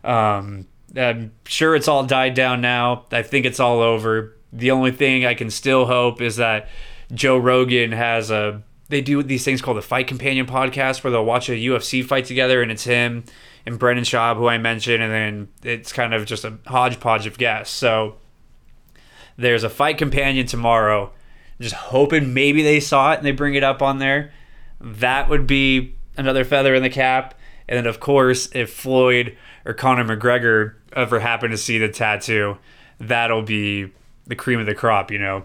Um, 0.04 0.68
I'm 0.96 1.32
sure 1.46 1.76
it's 1.76 1.88
all 1.88 2.06
died 2.06 2.36
down 2.36 2.62
now. 2.62 3.06
I 3.12 3.24
think 3.24 3.48
it's 3.48 3.60
all 3.60 3.80
over. 3.80 4.38
The 4.54 4.70
only 4.70 4.92
thing 4.92 5.26
I 5.26 5.34
can 5.34 5.50
still 5.50 5.88
hope 5.88 6.22
is 6.22 6.36
that 6.36 6.70
Joe 7.14 7.38
Rogan 7.38 7.92
has 7.92 8.32
a. 8.32 8.62
They 8.88 9.02
do 9.02 9.24
these 9.24 9.44
things 9.44 9.64
called 9.64 9.78
the 9.78 9.82
Fight 9.82 10.08
Companion 10.08 10.46
podcast 10.46 11.04
where 11.04 11.10
they'll 11.10 11.26
watch 11.26 11.50
a 11.50 11.54
UFC 11.54 12.06
fight 12.06 12.26
together, 12.26 12.62
and 12.62 12.72
it's 12.72 12.84
him 12.84 13.24
and 13.66 13.80
Brendan 13.80 14.06
Schaub, 14.06 14.38
who 14.38 14.48
I 14.48 14.58
mentioned, 14.58 15.02
and 15.02 15.12
then 15.12 15.48
it's 15.64 15.92
kind 15.92 16.14
of 16.14 16.26
just 16.26 16.46
a 16.46 16.60
hodgepodge 16.68 17.26
of 17.26 17.38
guests. 17.38 17.76
So 17.76 18.18
there's 19.38 19.64
a 19.64 19.70
Fight 19.70 19.98
Companion 19.98 20.46
tomorrow. 20.46 21.12
Just 21.60 21.76
hoping 21.76 22.34
maybe 22.34 22.62
they 22.62 22.80
saw 22.80 23.14
it 23.14 23.18
and 23.18 23.26
they 23.26 23.32
bring 23.32 23.56
it 23.56 23.64
up 23.64 23.82
on 23.82 23.98
there. 23.98 24.34
That 24.80 25.30
would 25.30 25.48
be 25.48 25.96
another 26.18 26.44
feather 26.44 26.76
in 26.76 26.84
the 26.84 26.90
cap. 26.90 27.34
And 27.68 27.78
then, 27.78 27.88
of 27.88 28.00
course, 28.00 28.50
if 28.54 28.72
Floyd 28.72 29.36
or 29.66 29.74
Conor 29.74 30.04
McGregor 30.04 30.76
ever 30.94 31.20
happen 31.20 31.50
to 31.52 31.58
see 31.58 31.80
the 31.80 31.90
tattoo, 31.90 32.58
that'll 33.00 33.42
be 33.42 33.92
the 34.28 34.36
cream 34.36 34.60
of 34.60 34.66
the 34.66 34.76
crop, 34.76 35.12
you 35.12 35.18
know. 35.18 35.44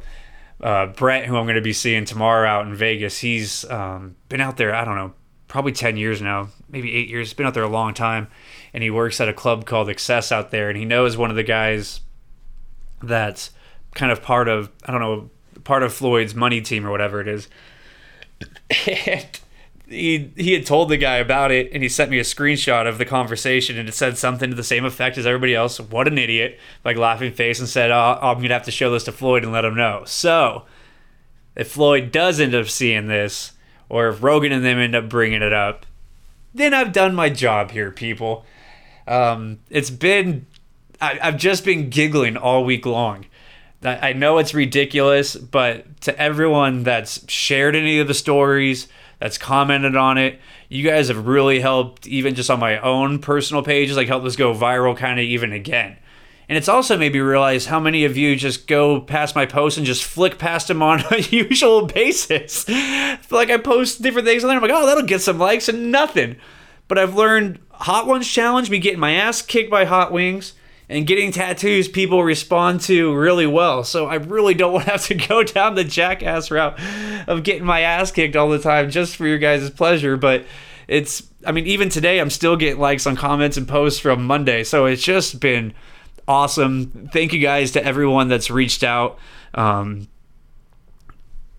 Uh, 0.61 0.87
Brett, 0.87 1.25
who 1.25 1.37
I'm 1.37 1.45
going 1.45 1.55
to 1.55 1.63
be 1.63 1.73
seeing 1.73 2.05
tomorrow 2.05 2.47
out 2.47 2.67
in 2.67 2.75
Vegas, 2.75 3.19
he's 3.19 3.65
um, 3.71 4.17
been 4.29 4.41
out 4.41 4.57
there, 4.57 4.75
I 4.75 4.85
don't 4.85 4.97
know, 4.97 5.15
probably 5.49 5.73
10 5.73 5.97
years 5.97 6.21
now, 6.21 6.49
maybe 6.69 6.95
eight 6.95 7.09
years. 7.09 7.33
Been 7.33 7.47
out 7.47 7.55
there 7.55 7.63
a 7.63 7.69
long 7.69 7.95
time. 7.95 8.29
And 8.73 8.83
he 8.83 8.91
works 8.91 9.21
at 9.21 9.29
a 9.29 9.33
club 9.33 9.67
called 9.67 9.89
XS 9.89 10.31
out 10.31 10.51
there. 10.51 10.69
And 10.69 10.79
he 10.79 10.85
knows 10.85 11.17
one 11.17 11.31
of 11.31 11.37
the 11.37 11.43
guys 11.43 12.01
that's 13.03 13.51
kind 13.95 14.13
of 14.13 14.23
part 14.23 14.49
of, 14.49 14.71
I 14.85 14.93
don't 14.93 15.01
know, 15.01 15.31
part 15.65 15.83
of 15.83 15.93
Floyd's 15.93 16.35
money 16.35 16.61
team 16.61 16.87
or 16.87 16.91
whatever 16.91 17.21
it 17.21 17.29
is. 17.29 17.49
And 19.07 19.41
he 19.91 20.33
he 20.37 20.53
had 20.53 20.65
told 20.65 20.89
the 20.89 20.97
guy 20.97 21.17
about 21.17 21.51
it 21.51 21.71
and 21.73 21.83
he 21.83 21.89
sent 21.89 22.11
me 22.11 22.19
a 22.21 22.23
screenshot 22.23 22.87
of 22.87 22.97
the 22.97 23.05
conversation 23.05 23.77
and 23.77 23.89
it 23.89 23.93
said 23.93 24.17
something 24.17 24.49
to 24.49 24.57
the 24.57 24.63
same 24.63 24.85
effect 24.85 25.19
as 25.19 25.27
everybody 25.27 25.55
else. 25.55 25.81
What 25.81 26.07
an 26.07 26.17
idiot. 26.17 26.59
Like 26.85 26.97
laughing 26.97 27.33
face 27.33 27.59
and 27.59 27.69
said 27.69 27.91
oh, 27.91 28.19
i'm 28.23 28.41
gonna 28.41 28.55
have 28.55 28.65
to 28.65 28.71
show 28.71 28.91
this 28.93 29.05
to 29.05 29.13
floyd 29.13 29.43
and 29.43 29.53
let 29.53 29.65
him 29.65 29.75
know. 29.75 30.05
So 30.07 30.65
if 31.57 31.73
floyd 31.73 32.13
does 32.13 32.39
end 32.39 32.55
up 32.55 32.69
seeing 32.69 33.09
this 33.09 33.53
or 33.89 34.09
if 34.09 34.23
rogan 34.23 34.53
and 34.53 34.65
them 34.65 34.79
end 34.79 34.95
up 34.95 35.09
bringing 35.09 35.43
it 35.43 35.53
up 35.53 35.85
then 36.55 36.73
i've 36.73 36.93
done 36.93 37.15
my 37.15 37.29
job 37.29 37.73
here 37.73 37.91
people. 37.91 38.47
Um, 39.09 39.59
it's 39.71 39.91
been 39.91 40.47
I, 41.01 41.19
i've 41.21 41.37
just 41.37 41.65
been 41.65 41.91
giggling 41.91 42.37
all 42.37 42.65
week 42.65 42.87
long. 42.87 43.27
I 43.83 44.11
I 44.11 44.13
know 44.13 44.39
it's 44.39 44.55
ridiculous, 44.55 45.35
but 45.35 46.01
to 46.03 46.17
everyone 46.17 46.85
that's 46.85 47.29
shared 47.29 47.75
any 47.75 47.99
of 47.99 48.07
the 48.07 48.15
stories, 48.15 48.87
that's 49.21 49.39
commented 49.39 49.95
on 49.97 50.19
it, 50.19 50.41
you 50.69 50.89
guys 50.89 51.09
have 51.09 51.27
really 51.27 51.61
helped, 51.61 52.07
even 52.07 52.35
just 52.35 52.51
on 52.51 52.59
my 52.59 52.79
own 52.79 53.19
personal 53.21 53.63
pages, 53.63 53.97
like 53.97 54.09
help 54.09 54.25
this 54.25 54.37
go 54.37 54.55
viral 54.55 54.97
kind 54.97 55.21
of 55.21 55.25
even 55.25 55.53
again. 55.53 55.97
And 56.49 56.59
it's 56.59 56.69
also 56.69 56.99
made 56.99 57.13
me 57.13 57.21
realize 57.21 57.67
how 57.67 57.79
many 57.79 58.05
of 58.05 58.17
you 58.17 58.35
just 58.35 58.67
go 58.67 59.01
past 59.01 59.37
my 59.37 59.47
posts 59.47 59.77
and 59.77 59.87
just 59.87 60.03
flick 60.03 60.37
past 60.39 60.67
them 60.67 60.83
on 60.83 61.05
a 61.13 61.19
usual 61.31 61.87
basis. 61.87 62.69
like 63.31 63.51
I 63.51 63.59
post 63.59 64.03
different 64.03 64.27
things 64.27 64.43
and 64.43 64.51
then 64.51 64.57
I'm 64.57 64.63
like, 64.63 64.73
oh, 64.75 64.85
that'll 64.87 65.05
get 65.05 65.21
some 65.21 65.39
likes 65.39 65.69
and 65.69 65.93
nothing. 65.93 66.37
But 66.89 66.99
I've 66.99 67.15
learned 67.15 67.61
Hot 67.71 68.09
Ones 68.09 68.27
Challenge, 68.27 68.69
me 68.69 68.81
getting 68.81 68.99
my 68.99 69.13
ass 69.13 69.43
kicked 69.43 69.71
by 69.71 69.85
Hot 69.85 70.11
Wings 70.11 70.55
and 70.91 71.07
getting 71.07 71.31
tattoos 71.31 71.87
people 71.87 72.25
respond 72.25 72.81
to 72.81 73.15
really 73.15 73.47
well. 73.47 73.85
So 73.85 74.07
I 74.07 74.17
really 74.17 74.55
don't 74.55 74.73
want 74.75 74.87
to 74.87 74.91
have 74.91 75.05
to 75.07 75.15
go 75.15 75.45
down 75.45 75.77
the 75.77 75.85
jackass 75.85 76.51
route 76.51 76.79
of 77.29 77.45
getting 77.45 77.65
my 77.65 77.81
ass 77.83 78.11
kicked 78.11 78.35
all 78.35 78.51
the 78.51 78.59
time 78.59 78.91
just 78.91 79.15
for 79.17 79.27
your 79.27 79.39
guys' 79.39 79.71
pleasure. 79.71 80.17
But 80.17 80.45
it's, 80.89 81.23
I 81.47 81.53
mean, 81.53 81.67
even 81.69 81.91
today 81.91 82.19
I'm 82.19 82.29
still 82.29 82.57
getting 82.57 82.81
likes 82.81 83.07
on 83.07 83.15
comments 83.15 83.57
and 83.57 83.69
posts 83.69 84.01
from 84.01 84.25
Monday. 84.25 84.65
So 84.65 84.87
it's 84.87 85.03
just 85.03 85.39
been 85.39 85.75
awesome. 86.27 87.09
Thank 87.13 87.33
you 87.33 87.39
guys 87.39 87.71
to 87.73 87.85
everyone 87.85 88.27
that's 88.27 88.51
reached 88.51 88.83
out. 88.83 89.17
Um, 89.55 90.09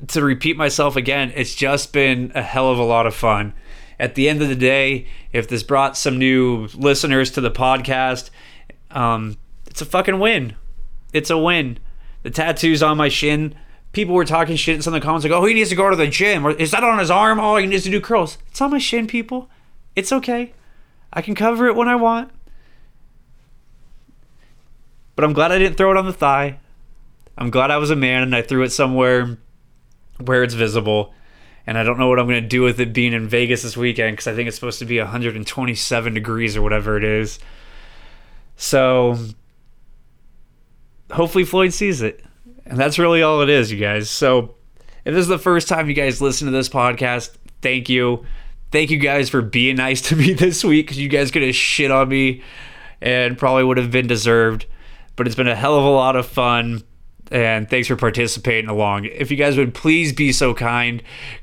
to 0.07 0.21
repeat 0.21 0.57
myself 0.57 0.97
again, 0.97 1.31
it's 1.35 1.55
just 1.55 1.93
been 1.93 2.33
a 2.35 2.41
hell 2.41 2.69
of 2.69 2.79
a 2.79 2.83
lot 2.83 3.07
of 3.07 3.15
fun. 3.15 3.53
At 3.97 4.15
the 4.15 4.27
end 4.27 4.41
of 4.41 4.49
the 4.49 4.55
day, 4.55 5.05
if 5.31 5.47
this 5.47 5.63
brought 5.63 5.95
some 5.95 6.17
new 6.17 6.67
listeners 6.73 7.31
to 7.31 7.41
the 7.41 7.51
podcast, 7.51 8.29
um, 8.93 9.37
it's 9.67 9.81
a 9.81 9.85
fucking 9.85 10.19
win. 10.19 10.55
It's 11.13 11.29
a 11.29 11.37
win. 11.37 11.79
The 12.23 12.29
tattoos 12.29 12.83
on 12.83 12.97
my 12.97 13.09
shin. 13.09 13.55
People 13.93 14.15
were 14.15 14.25
talking 14.25 14.55
shit 14.55 14.75
in 14.75 14.81
some 14.81 14.93
of 14.93 15.01
the 15.01 15.05
comments 15.05 15.25
like, 15.25 15.33
"Oh, 15.33 15.45
he 15.45 15.53
needs 15.53 15.69
to 15.69 15.75
go 15.75 15.89
to 15.89 15.95
the 15.95 16.07
gym." 16.07 16.45
Or 16.45 16.51
is 16.51 16.71
that 16.71 16.83
on 16.83 16.99
his 16.99 17.11
arm? 17.11 17.39
Oh, 17.39 17.57
he 17.57 17.65
needs 17.65 17.83
to 17.83 17.89
do 17.89 17.99
curls. 17.99 18.37
It's 18.49 18.61
on 18.61 18.71
my 18.71 18.77
shin, 18.77 19.07
people. 19.07 19.49
It's 19.95 20.11
okay. 20.11 20.53
I 21.11 21.21
can 21.21 21.35
cover 21.35 21.67
it 21.67 21.75
when 21.75 21.89
I 21.89 21.95
want. 21.95 22.31
But 25.15 25.25
I'm 25.25 25.33
glad 25.33 25.51
I 25.51 25.59
didn't 25.59 25.77
throw 25.77 25.91
it 25.91 25.97
on 25.97 26.05
the 26.05 26.13
thigh. 26.13 26.59
I'm 27.37 27.49
glad 27.49 27.71
I 27.71 27.77
was 27.77 27.89
a 27.89 27.95
man 27.95 28.23
and 28.23 28.35
I 28.35 28.41
threw 28.41 28.63
it 28.63 28.71
somewhere 28.71 29.37
where 30.19 30.43
it's 30.43 30.53
visible. 30.53 31.13
And 31.67 31.77
I 31.77 31.83
don't 31.83 31.99
know 31.99 32.07
what 32.07 32.19
I'm 32.19 32.27
going 32.27 32.41
to 32.41 32.47
do 32.47 32.61
with 32.61 32.79
it 32.79 32.93
being 32.93 33.13
in 33.13 33.27
Vegas 33.27 33.61
this 33.61 33.77
weekend 33.77 34.13
because 34.13 34.27
I 34.27 34.35
think 34.35 34.47
it's 34.47 34.55
supposed 34.55 34.79
to 34.79 34.85
be 34.85 34.99
127 34.99 36.13
degrees 36.13 36.57
or 36.57 36.61
whatever 36.61 36.97
it 36.97 37.03
is. 37.03 37.39
So 38.61 39.17
hopefully 41.11 41.43
Floyd 41.43 41.73
sees 41.73 42.03
it. 42.03 42.23
And 42.63 42.77
that's 42.77 42.99
really 42.99 43.23
all 43.23 43.41
it 43.41 43.49
is, 43.49 43.71
you 43.71 43.79
guys. 43.79 44.07
So 44.07 44.53
if 45.03 45.15
this 45.15 45.23
is 45.23 45.27
the 45.27 45.39
first 45.39 45.67
time 45.67 45.89
you 45.89 45.95
guys 45.95 46.21
listen 46.21 46.45
to 46.45 46.51
this 46.51 46.69
podcast, 46.69 47.31
thank 47.63 47.89
you. 47.89 48.23
Thank 48.71 48.91
you 48.91 48.99
guys 48.99 49.31
for 49.31 49.41
being 49.41 49.77
nice 49.77 50.01
to 50.09 50.15
me 50.15 50.33
this 50.33 50.63
week 50.63 50.85
because 50.85 50.99
you 50.99 51.09
guys 51.09 51.31
could 51.31 51.41
have 51.41 51.55
shit 51.55 51.89
on 51.89 52.07
me 52.07 52.43
and 53.01 53.35
probably 53.35 53.63
would 53.63 53.77
have 53.77 53.89
been 53.89 54.05
deserved. 54.05 54.67
But 55.15 55.25
it's 55.25 55.35
been 55.35 55.47
a 55.47 55.55
hell 55.55 55.75
of 55.75 55.83
a 55.83 55.89
lot 55.89 56.15
of 56.15 56.27
fun. 56.27 56.83
And 57.31 57.67
thanks 57.67 57.87
for 57.87 57.95
participating 57.95 58.69
along. 58.69 59.05
If 59.05 59.31
you 59.31 59.37
guys 59.37 59.57
would 59.57 59.73
please 59.73 60.13
be 60.13 60.31
so 60.31 60.53
kind, 60.53 61.01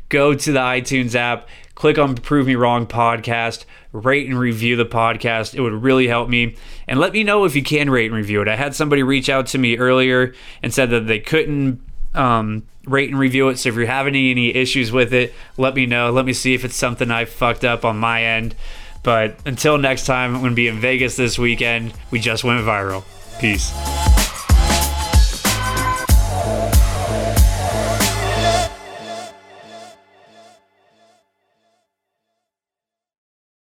go 0.08 0.34
to 0.34 0.52
the 0.52 0.60
iTunes 0.60 1.16
app, 1.16 1.48
click 1.78 1.96
on 1.96 2.16
Prove 2.16 2.48
Me 2.48 2.56
Wrong 2.56 2.88
podcast, 2.88 3.64
rate 3.92 4.28
and 4.28 4.36
review 4.36 4.74
the 4.74 4.84
podcast. 4.84 5.54
It 5.54 5.60
would 5.60 5.72
really 5.72 6.08
help 6.08 6.28
me. 6.28 6.56
And 6.88 6.98
let 6.98 7.12
me 7.12 7.22
know 7.22 7.44
if 7.44 7.54
you 7.54 7.62
can 7.62 7.88
rate 7.88 8.06
and 8.06 8.16
review 8.16 8.42
it. 8.42 8.48
I 8.48 8.56
had 8.56 8.74
somebody 8.74 9.04
reach 9.04 9.28
out 9.28 9.46
to 9.48 9.58
me 9.58 9.78
earlier 9.78 10.34
and 10.60 10.74
said 10.74 10.90
that 10.90 11.06
they 11.06 11.20
couldn't 11.20 11.80
um, 12.14 12.66
rate 12.84 13.10
and 13.10 13.18
review 13.18 13.48
it. 13.48 13.58
So 13.58 13.68
if 13.68 13.76
you're 13.76 13.86
having 13.86 14.16
any 14.16 14.52
issues 14.52 14.90
with 14.90 15.14
it, 15.14 15.32
let 15.56 15.76
me 15.76 15.86
know. 15.86 16.10
Let 16.10 16.24
me 16.24 16.32
see 16.32 16.52
if 16.52 16.64
it's 16.64 16.74
something 16.74 17.12
I 17.12 17.26
fucked 17.26 17.64
up 17.64 17.84
on 17.84 17.96
my 17.96 18.24
end. 18.24 18.56
But 19.04 19.36
until 19.46 19.78
next 19.78 20.04
time, 20.04 20.34
I'm 20.34 20.40
going 20.40 20.50
to 20.50 20.56
be 20.56 20.66
in 20.66 20.80
Vegas 20.80 21.14
this 21.14 21.38
weekend. 21.38 21.94
We 22.10 22.18
just 22.18 22.42
went 22.42 22.60
viral. 22.64 23.04
Peace. 23.38 24.17